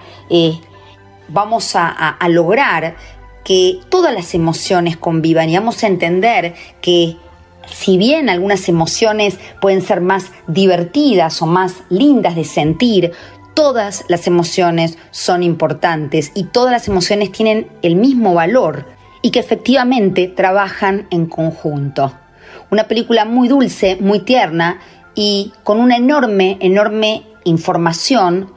vamos 1.28 1.74
a 1.74 2.16
lograr 2.28 2.96
que 3.44 3.80
todas 3.90 4.12
las 4.12 4.34
emociones 4.34 4.96
convivan 4.96 5.50
y 5.50 5.56
vamos 5.56 5.84
a 5.84 5.86
entender 5.86 6.54
que 6.80 7.16
si 7.70 7.96
bien 7.98 8.28
algunas 8.28 8.68
emociones 8.68 9.38
pueden 9.60 9.82
ser 9.82 10.00
más 10.00 10.32
divertidas 10.46 11.40
o 11.42 11.46
más 11.46 11.82
lindas 11.88 12.36
de 12.36 12.44
sentir, 12.44 13.12
todas 13.54 14.04
las 14.08 14.26
emociones 14.26 14.98
son 15.10 15.42
importantes 15.42 16.32
y 16.34 16.44
todas 16.44 16.72
las 16.72 16.88
emociones 16.88 17.32
tienen 17.32 17.68
el 17.82 17.96
mismo 17.96 18.34
valor 18.34 18.86
y 19.22 19.30
que 19.30 19.38
efectivamente 19.38 20.28
trabajan 20.28 21.06
en 21.10 21.26
conjunto. 21.26 22.12
Una 22.70 22.84
película 22.84 23.24
muy 23.24 23.48
dulce, 23.48 23.96
muy 24.00 24.20
tierna 24.20 24.80
y 25.14 25.52
con 25.62 25.80
una 25.80 25.96
enorme, 25.96 26.58
enorme 26.60 27.22
información 27.44 28.52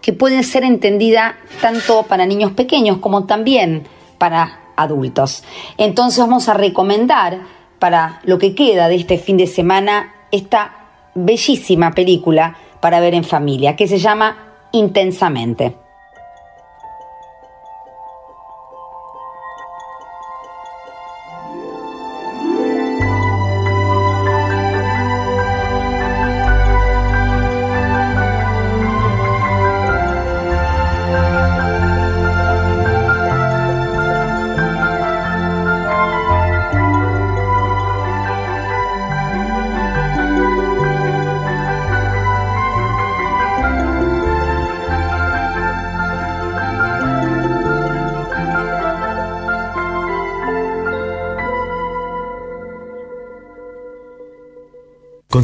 que 0.00 0.12
puede 0.12 0.42
ser 0.42 0.64
entendida 0.64 1.36
tanto 1.60 2.02
para 2.04 2.26
niños 2.26 2.52
pequeños 2.52 2.98
como 2.98 3.24
también 3.24 3.84
para 4.18 4.60
adultos. 4.76 5.44
Entonces 5.78 6.18
vamos 6.18 6.48
a 6.48 6.54
recomendar 6.54 7.40
para 7.82 8.20
lo 8.22 8.38
que 8.38 8.54
queda 8.54 8.86
de 8.86 8.94
este 8.94 9.18
fin 9.18 9.36
de 9.36 9.48
semana 9.48 10.14
esta 10.30 10.86
bellísima 11.16 11.90
película 11.90 12.56
para 12.80 13.00
ver 13.00 13.12
en 13.12 13.24
familia 13.24 13.74
que 13.74 13.88
se 13.88 13.98
llama 13.98 14.36
Intensamente. 14.70 15.81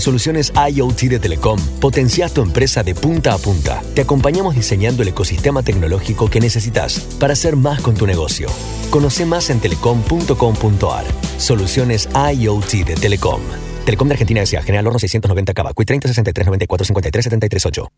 Soluciones 0.00 0.52
IoT 0.54 1.00
de 1.02 1.18
Telecom, 1.18 1.60
potencias 1.80 2.32
tu 2.32 2.42
empresa 2.42 2.82
de 2.82 2.94
punta 2.94 3.34
a 3.34 3.38
punta. 3.38 3.82
Te 3.94 4.02
acompañamos 4.02 4.54
diseñando 4.54 5.02
el 5.02 5.08
ecosistema 5.08 5.62
tecnológico 5.62 6.28
que 6.28 6.40
necesitas 6.40 7.00
para 7.18 7.32
hacer 7.32 7.56
más 7.56 7.80
con 7.80 7.94
tu 7.94 8.06
negocio. 8.06 8.48
Conoce 8.90 9.26
más 9.26 9.50
en 9.50 9.60
telecom.com.ar. 9.60 11.04
Soluciones 11.38 12.08
IoT 12.14 12.86
de 12.86 12.94
Telecom. 12.94 13.40
Telecom 13.84 14.08
de 14.08 14.14
Argentina 14.14 14.42
S.A. 14.42 14.62
General 14.62 14.86
Horno 14.86 14.98
690 14.98 15.54
Cava. 15.54 15.72
30 15.72 16.08
63 16.08 16.46
94 16.46 16.84
53 16.84 17.24
73 17.24 17.66
8. 17.66 17.92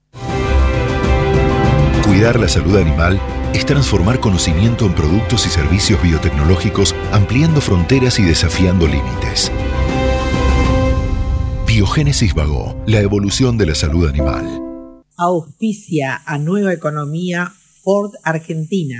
Cuidar 2.04 2.40
la 2.40 2.48
salud 2.48 2.76
animal 2.76 3.20
es 3.54 3.64
transformar 3.64 4.20
conocimiento 4.20 4.84
en 4.84 4.94
productos 4.94 5.46
y 5.46 5.50
servicios 5.50 6.02
biotecnológicos, 6.02 6.94
ampliando 7.12 7.60
fronteras 7.60 8.18
y 8.18 8.24
desafiando 8.24 8.86
límites. 8.86 9.52
Biogénesis 11.72 12.34
Vago, 12.34 12.74
la 12.88 12.98
evolución 12.98 13.56
de 13.56 13.64
la 13.64 13.76
salud 13.76 14.08
animal. 14.08 14.44
Auspicia 15.16 16.20
a 16.26 16.36
Nueva 16.36 16.72
Economía 16.72 17.52
Ford 17.84 18.10
Argentina. 18.24 18.98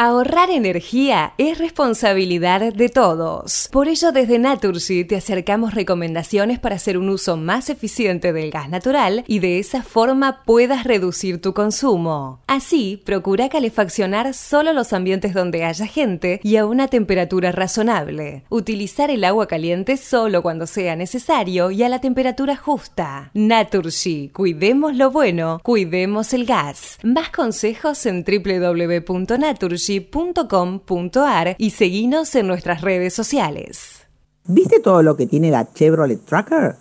Ahorrar 0.00 0.48
energía 0.50 1.34
es 1.38 1.58
responsabilidad 1.58 2.72
de 2.72 2.88
todos. 2.88 3.68
Por 3.72 3.88
ello, 3.88 4.12
desde 4.12 4.38
Naturgy 4.38 5.04
te 5.04 5.16
acercamos 5.16 5.74
recomendaciones 5.74 6.60
para 6.60 6.76
hacer 6.76 6.96
un 6.98 7.08
uso 7.08 7.36
más 7.36 7.68
eficiente 7.68 8.32
del 8.32 8.52
gas 8.52 8.68
natural 8.68 9.24
y 9.26 9.40
de 9.40 9.58
esa 9.58 9.82
forma 9.82 10.44
puedas 10.44 10.84
reducir 10.84 11.40
tu 11.40 11.52
consumo. 11.52 12.44
Así, 12.46 13.02
procura 13.04 13.48
calefaccionar 13.48 14.34
solo 14.34 14.72
los 14.72 14.92
ambientes 14.92 15.34
donde 15.34 15.64
haya 15.64 15.86
gente 15.86 16.38
y 16.44 16.58
a 16.58 16.66
una 16.66 16.86
temperatura 16.86 17.50
razonable. 17.50 18.44
Utilizar 18.50 19.10
el 19.10 19.24
agua 19.24 19.48
caliente 19.48 19.96
solo 19.96 20.42
cuando 20.42 20.68
sea 20.68 20.94
necesario 20.94 21.72
y 21.72 21.82
a 21.82 21.88
la 21.88 22.00
temperatura 22.00 22.54
justa. 22.54 23.32
Naturgy, 23.34 24.28
cuidemos 24.28 24.94
lo 24.94 25.10
bueno, 25.10 25.60
cuidemos 25.64 26.34
el 26.34 26.46
gas. 26.46 27.00
Más 27.02 27.30
consejos 27.30 28.06
en 28.06 28.24
www.naturgy 28.24 29.87
.com.ar 29.88 31.56
y 31.58 31.70
seguinos 31.70 32.34
en 32.34 32.46
nuestras 32.46 32.82
redes 32.82 33.14
sociales. 33.14 34.06
¿Viste 34.46 34.80
todo 34.80 35.02
lo 35.02 35.16
que 35.16 35.26
tiene 35.26 35.50
la 35.50 35.72
Chevrolet 35.72 36.24
Tracker? 36.24 36.76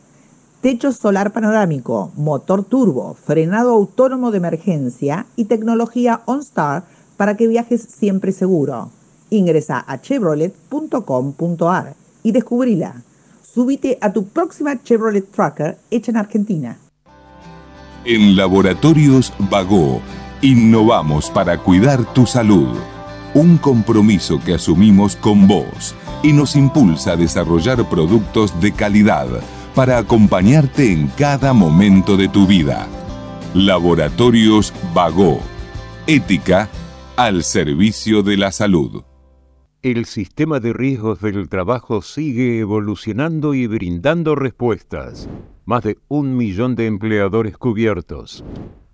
Techo 0.62 0.91
solar 0.91 1.32
panorámico, 1.32 2.12
motor 2.16 2.64
turbo, 2.64 3.14
frenado 3.14 3.72
autónomo 3.72 4.32
de 4.32 4.38
emergencia 4.38 5.26
y 5.36 5.45
tecnología 5.45 6.22
OnStar 6.26 6.84
para 7.16 7.38
que 7.38 7.47
viajes 7.47 7.82
siempre 7.82 8.32
seguro. 8.32 8.89
Ingresa 9.30 9.84
a 9.86 10.01
chevrolet.com.ar 10.01 11.95
y 12.24 12.32
descubrila. 12.32 13.03
Subite 13.43 13.97
a 14.01 14.14
tu 14.14 14.28
próxima 14.28 14.82
Chevrolet 14.82 15.30
Tracker 15.32 15.78
hecha 15.91 16.12
en 16.12 16.18
Argentina. 16.18 16.78
En 18.05 18.36
Laboratorios 18.36 19.34
Vago, 19.51 20.01
innovamos 20.41 21.30
para 21.30 21.58
cuidar 21.58 22.14
tu 22.14 22.26
salud 22.26 22.78
un 23.38 23.59
compromiso 23.59 24.41
que 24.43 24.55
asumimos 24.55 25.15
con 25.15 25.47
vos 25.47 25.93
y 26.23 26.33
nos 26.33 26.55
impulsa 26.55 27.11
a 27.11 27.15
desarrollar 27.15 27.88
productos 27.88 28.59
de 28.59 28.71
calidad 28.71 29.27
para 29.75 29.99
acompañarte 29.99 30.91
en 30.91 31.05
cada 31.09 31.53
momento 31.53 32.17
de 32.17 32.29
tu 32.29 32.47
vida. 32.47 32.88
Laboratorios 33.53 34.73
Vago. 34.91 35.39
Ética 36.07 36.67
al 37.15 37.43
servicio 37.43 38.23
de 38.23 38.38
la 38.38 38.51
salud. 38.51 39.03
El 39.83 40.05
sistema 40.05 40.59
de 40.59 40.73
riesgos 40.73 41.21
del 41.21 41.47
trabajo 41.47 42.01
sigue 42.01 42.57
evolucionando 42.57 43.53
y 43.53 43.67
brindando 43.67 44.33
respuestas. 44.33 45.29
Más 45.63 45.83
de 45.83 45.99
un 46.07 46.35
millón 46.35 46.75
de 46.75 46.88
empleadores 46.88 47.55
cubiertos 47.55 48.43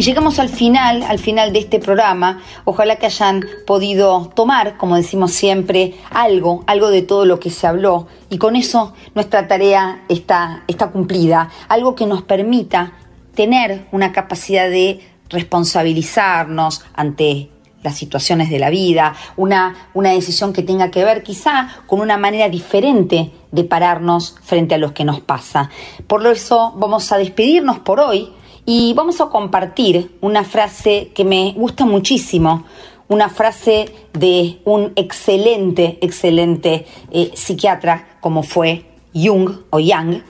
Y 0.00 0.02
llegamos 0.02 0.38
al 0.38 0.48
final, 0.48 1.02
al 1.02 1.18
final 1.18 1.52
de 1.52 1.58
este 1.58 1.78
programa. 1.78 2.40
Ojalá 2.64 2.96
que 2.96 3.04
hayan 3.04 3.44
podido 3.66 4.32
tomar, 4.34 4.78
como 4.78 4.96
decimos 4.96 5.30
siempre, 5.32 5.92
algo, 6.08 6.64
algo 6.66 6.88
de 6.88 7.02
todo 7.02 7.26
lo 7.26 7.38
que 7.38 7.50
se 7.50 7.66
habló. 7.66 8.06
Y 8.30 8.38
con 8.38 8.56
eso 8.56 8.94
nuestra 9.14 9.46
tarea 9.46 10.02
está, 10.08 10.64
está 10.68 10.90
cumplida. 10.90 11.50
Algo 11.68 11.94
que 11.96 12.06
nos 12.06 12.22
permita 12.22 12.94
tener 13.34 13.88
una 13.92 14.10
capacidad 14.10 14.70
de 14.70 15.06
responsabilizarnos 15.28 16.82
ante 16.94 17.50
las 17.82 17.94
situaciones 17.94 18.48
de 18.48 18.58
la 18.58 18.70
vida, 18.70 19.14
una, 19.36 19.90
una 19.92 20.12
decisión 20.12 20.54
que 20.54 20.62
tenga 20.62 20.90
que 20.90 21.04
ver 21.04 21.22
quizá 21.22 21.68
con 21.86 22.00
una 22.00 22.16
manera 22.16 22.48
diferente 22.48 23.32
de 23.52 23.64
pararnos 23.64 24.34
frente 24.44 24.76
a 24.76 24.78
lo 24.78 24.94
que 24.94 25.04
nos 25.04 25.20
pasa. 25.20 25.68
Por 26.06 26.26
eso 26.26 26.72
vamos 26.78 27.12
a 27.12 27.18
despedirnos 27.18 27.80
por 27.80 28.00
hoy 28.00 28.32
y 28.64 28.92
vamos 28.94 29.20
a 29.20 29.26
compartir 29.26 30.16
una 30.20 30.44
frase 30.44 31.10
que 31.14 31.24
me 31.24 31.52
gusta 31.52 31.84
muchísimo, 31.84 32.64
una 33.08 33.28
frase 33.28 33.86
de 34.12 34.60
un 34.64 34.92
excelente, 34.96 35.98
excelente 36.00 36.86
eh, 37.10 37.32
psiquiatra 37.34 38.18
como 38.20 38.42
fue 38.42 38.84
Jung 39.14 39.50
o 39.70 39.80
Young, 39.80 40.22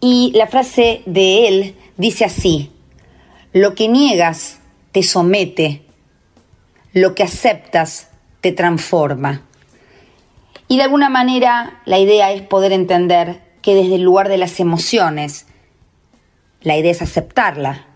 y 0.00 0.32
la 0.34 0.46
frase 0.46 1.02
de 1.06 1.48
él 1.48 1.76
dice 1.96 2.24
así, 2.24 2.70
lo 3.52 3.74
que 3.74 3.88
niegas 3.88 4.60
te 4.92 5.02
somete, 5.02 5.82
lo 6.92 7.14
que 7.14 7.22
aceptas 7.22 8.10
te 8.40 8.52
transforma. 8.52 9.42
Y 10.68 10.76
de 10.76 10.82
alguna 10.82 11.08
manera 11.08 11.80
la 11.84 11.98
idea 11.98 12.32
es 12.32 12.42
poder 12.42 12.72
entender 12.72 13.42
que 13.62 13.74
desde 13.74 13.94
el 13.94 14.02
lugar 14.02 14.28
de 14.28 14.38
las 14.38 14.60
emociones, 14.60 15.46
la 16.64 16.76
idea 16.76 16.90
es 16.90 17.02
aceptarla, 17.02 17.86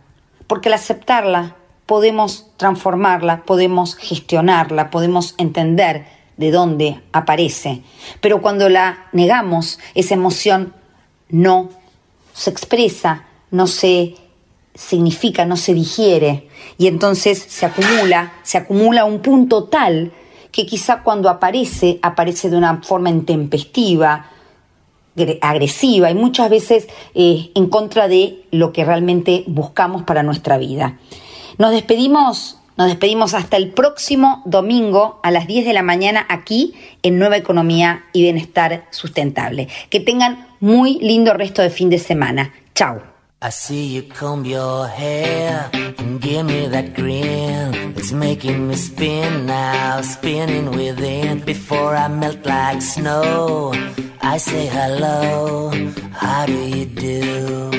porque 0.47 0.69
al 0.69 0.75
aceptarla 0.75 1.57
podemos 1.87 2.47
transformarla, 2.59 3.45
podemos 3.45 3.97
gestionarla, 3.97 4.91
podemos 4.91 5.35
entender 5.39 6.07
de 6.37 6.51
dónde 6.51 7.01
aparece. 7.13 7.83
Pero 8.21 8.41
cuando 8.41 8.69
la 8.69 9.09
negamos, 9.13 9.79
esa 9.95 10.15
emoción 10.15 10.75
no 11.31 11.71
se 12.35 12.51
expresa, 12.51 13.25
no 13.51 13.67
se 13.67 14.15
significa, 14.75 15.45
no 15.45 15.57
se 15.57 15.75
digiere. 15.75 16.49
Y 16.77 16.87
entonces 16.87 17.39
se 17.39 17.67
acumula, 17.67 18.35
se 18.43 18.59
acumula 18.59 19.05
un 19.05 19.21
punto 19.21 19.65
tal 19.65 20.13
que 20.53 20.67
quizá 20.67 21.03
cuando 21.03 21.29
aparece, 21.29 21.99
aparece 22.03 22.49
de 22.51 22.57
una 22.57 22.83
forma 22.83 23.11
intempestiva, 23.11 24.31
agresiva 25.41 26.11
y 26.11 26.15
muchas 26.15 26.51
veces 26.51 26.89
eh, 27.15 27.51
en 27.55 27.69
contra 27.69 28.09
de 28.09 28.45
lo 28.51 28.73
que 28.73 28.85
realmente 28.85 29.45
buscamos 29.47 30.03
para 30.03 30.23
nuestra 30.23 30.59
vida. 30.59 30.99
Nos 31.59 31.73
despedimos, 31.73 32.59
nos 32.77 32.89
despedimos 32.89 33.35
hasta 33.35 33.57
el 33.57 33.71
próximo 33.71 34.43
domingo 34.45 35.21
a 35.23 35.31
las 35.31 35.47
10 35.47 35.67
de 35.67 35.73
la 35.73 35.83
mañana 35.83 36.25
aquí 36.29 36.75
en 37.03 37.19
Nueva 37.19 37.37
Economía 37.37 38.05
y 38.13 38.23
Bienestar 38.23 38.87
Sustentable. 38.91 39.69
Que 39.91 40.01
tengan 40.01 40.47
muy 40.61 40.99
lindo 41.01 41.35
resto 41.35 41.63
de 41.63 41.71
fin 41.71 41.91
de 41.91 41.99
semana. 41.99 42.53
Chao. 42.75 43.08
I 43.41 43.51
see 43.51 43.87
you 43.87 44.03
comb 44.03 44.45
your 44.45 44.89
hair 44.89 45.71
and 45.73 46.21
give 46.21 46.45
me 46.45 46.67
that 46.67 46.93
grin. 46.95 47.95
It's 47.97 48.11
making 48.11 48.67
me 48.67 48.75
spin 48.75 49.47
now, 49.47 50.01
spinning 50.01 50.73
within. 50.73 51.45
Before 51.45 51.95
I 51.95 52.09
melt 52.09 52.45
like 52.45 52.83
snow, 52.83 53.73
I 54.21 54.39
say 54.39 54.67
hello. 54.67 55.71
How 56.11 56.47
do 56.47 56.59
you 56.59 56.85
do? 56.85 57.71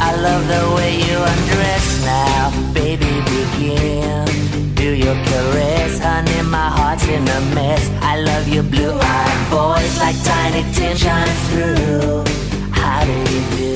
I 0.00 0.10
love 0.26 0.42
the 0.48 0.74
way 0.74 0.92
you 1.06 1.16
undress 1.32 2.04
now, 2.04 2.72
baby. 2.74 3.14
Begin. 3.30 4.74
Do 4.74 4.90
your 4.90 5.14
caress, 5.14 6.00
honey. 6.00 6.42
My 6.42 6.68
heart's 6.68 7.06
in 7.06 7.22
a 7.28 7.40
mess. 7.54 7.88
I 8.02 8.18
love 8.18 8.48
your 8.48 8.64
blue-eyed 8.64 9.40
voice 9.54 9.98
like 10.00 10.16
tiny 10.24 10.64
tin 10.72 10.96
shining 10.96 11.34
through. 11.46 12.43
How 12.84 13.00
do 13.08 13.16
you 13.32 13.40
do? 13.56 13.72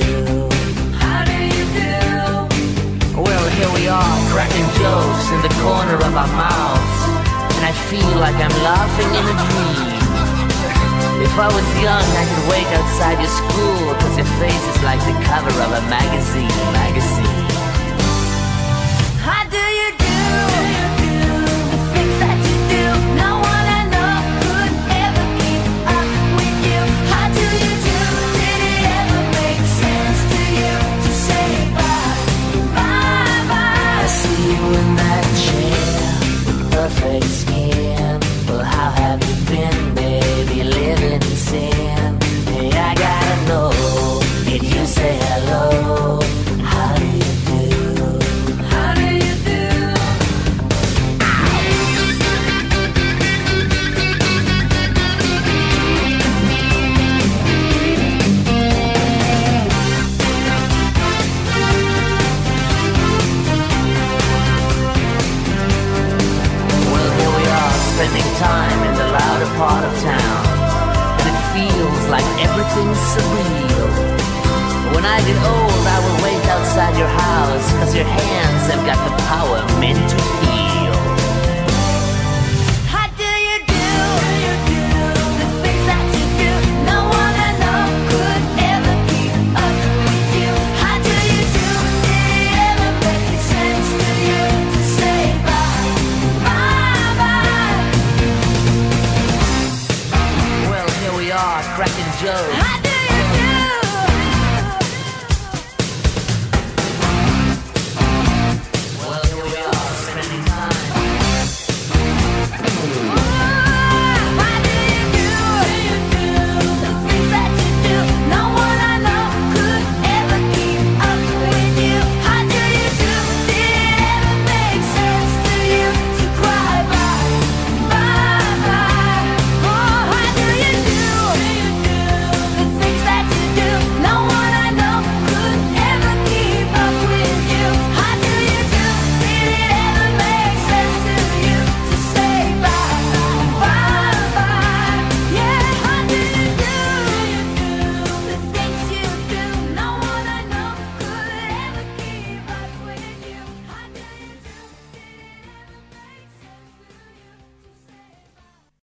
Well, 3.17 3.45
here 3.57 3.71
we 3.73 3.89
are, 3.89 4.17
cracking 4.29 4.69
jokes 4.77 5.25
in 5.33 5.41
the 5.41 5.53
corner 5.65 5.97
of 5.97 6.13
our 6.13 6.31
mouths, 6.37 7.01
and 7.57 7.65
I 7.65 7.73
feel 7.89 8.13
like 8.21 8.37
I'm 8.37 8.53
laughing 8.61 9.09
in 9.09 9.25
a 9.25 9.35
dream. 9.49 9.97
If 11.25 11.33
I 11.41 11.49
was 11.49 11.67
young, 11.81 12.05
I 12.21 12.23
could 12.29 12.45
wait 12.53 12.67
outside 12.77 13.17
your 13.17 13.33
school, 13.33 13.95
cause 13.97 14.15
your 14.15 14.29
face 14.37 14.65
is 14.77 14.83
like 14.83 15.01
the 15.01 15.17
cover 15.25 15.53
of 15.57 15.71
a 15.73 15.81
magazine, 15.89 16.53
magazine. 16.71 17.38
Perfect 36.79 37.25
skin. 37.25 38.19
Well, 38.47 38.63
how 38.63 38.91
have 39.01 39.19
you 39.27 39.35
been, 39.51 39.95
baby? 39.95 40.63
Living 40.63 41.21
in 41.29 41.35
sin. 41.47 42.09
Hey, 42.51 42.71
I 42.71 42.95
gotta 42.95 43.35
know. 43.49 44.21
Did 44.45 44.63
you 44.63 44.85
say 44.85 45.18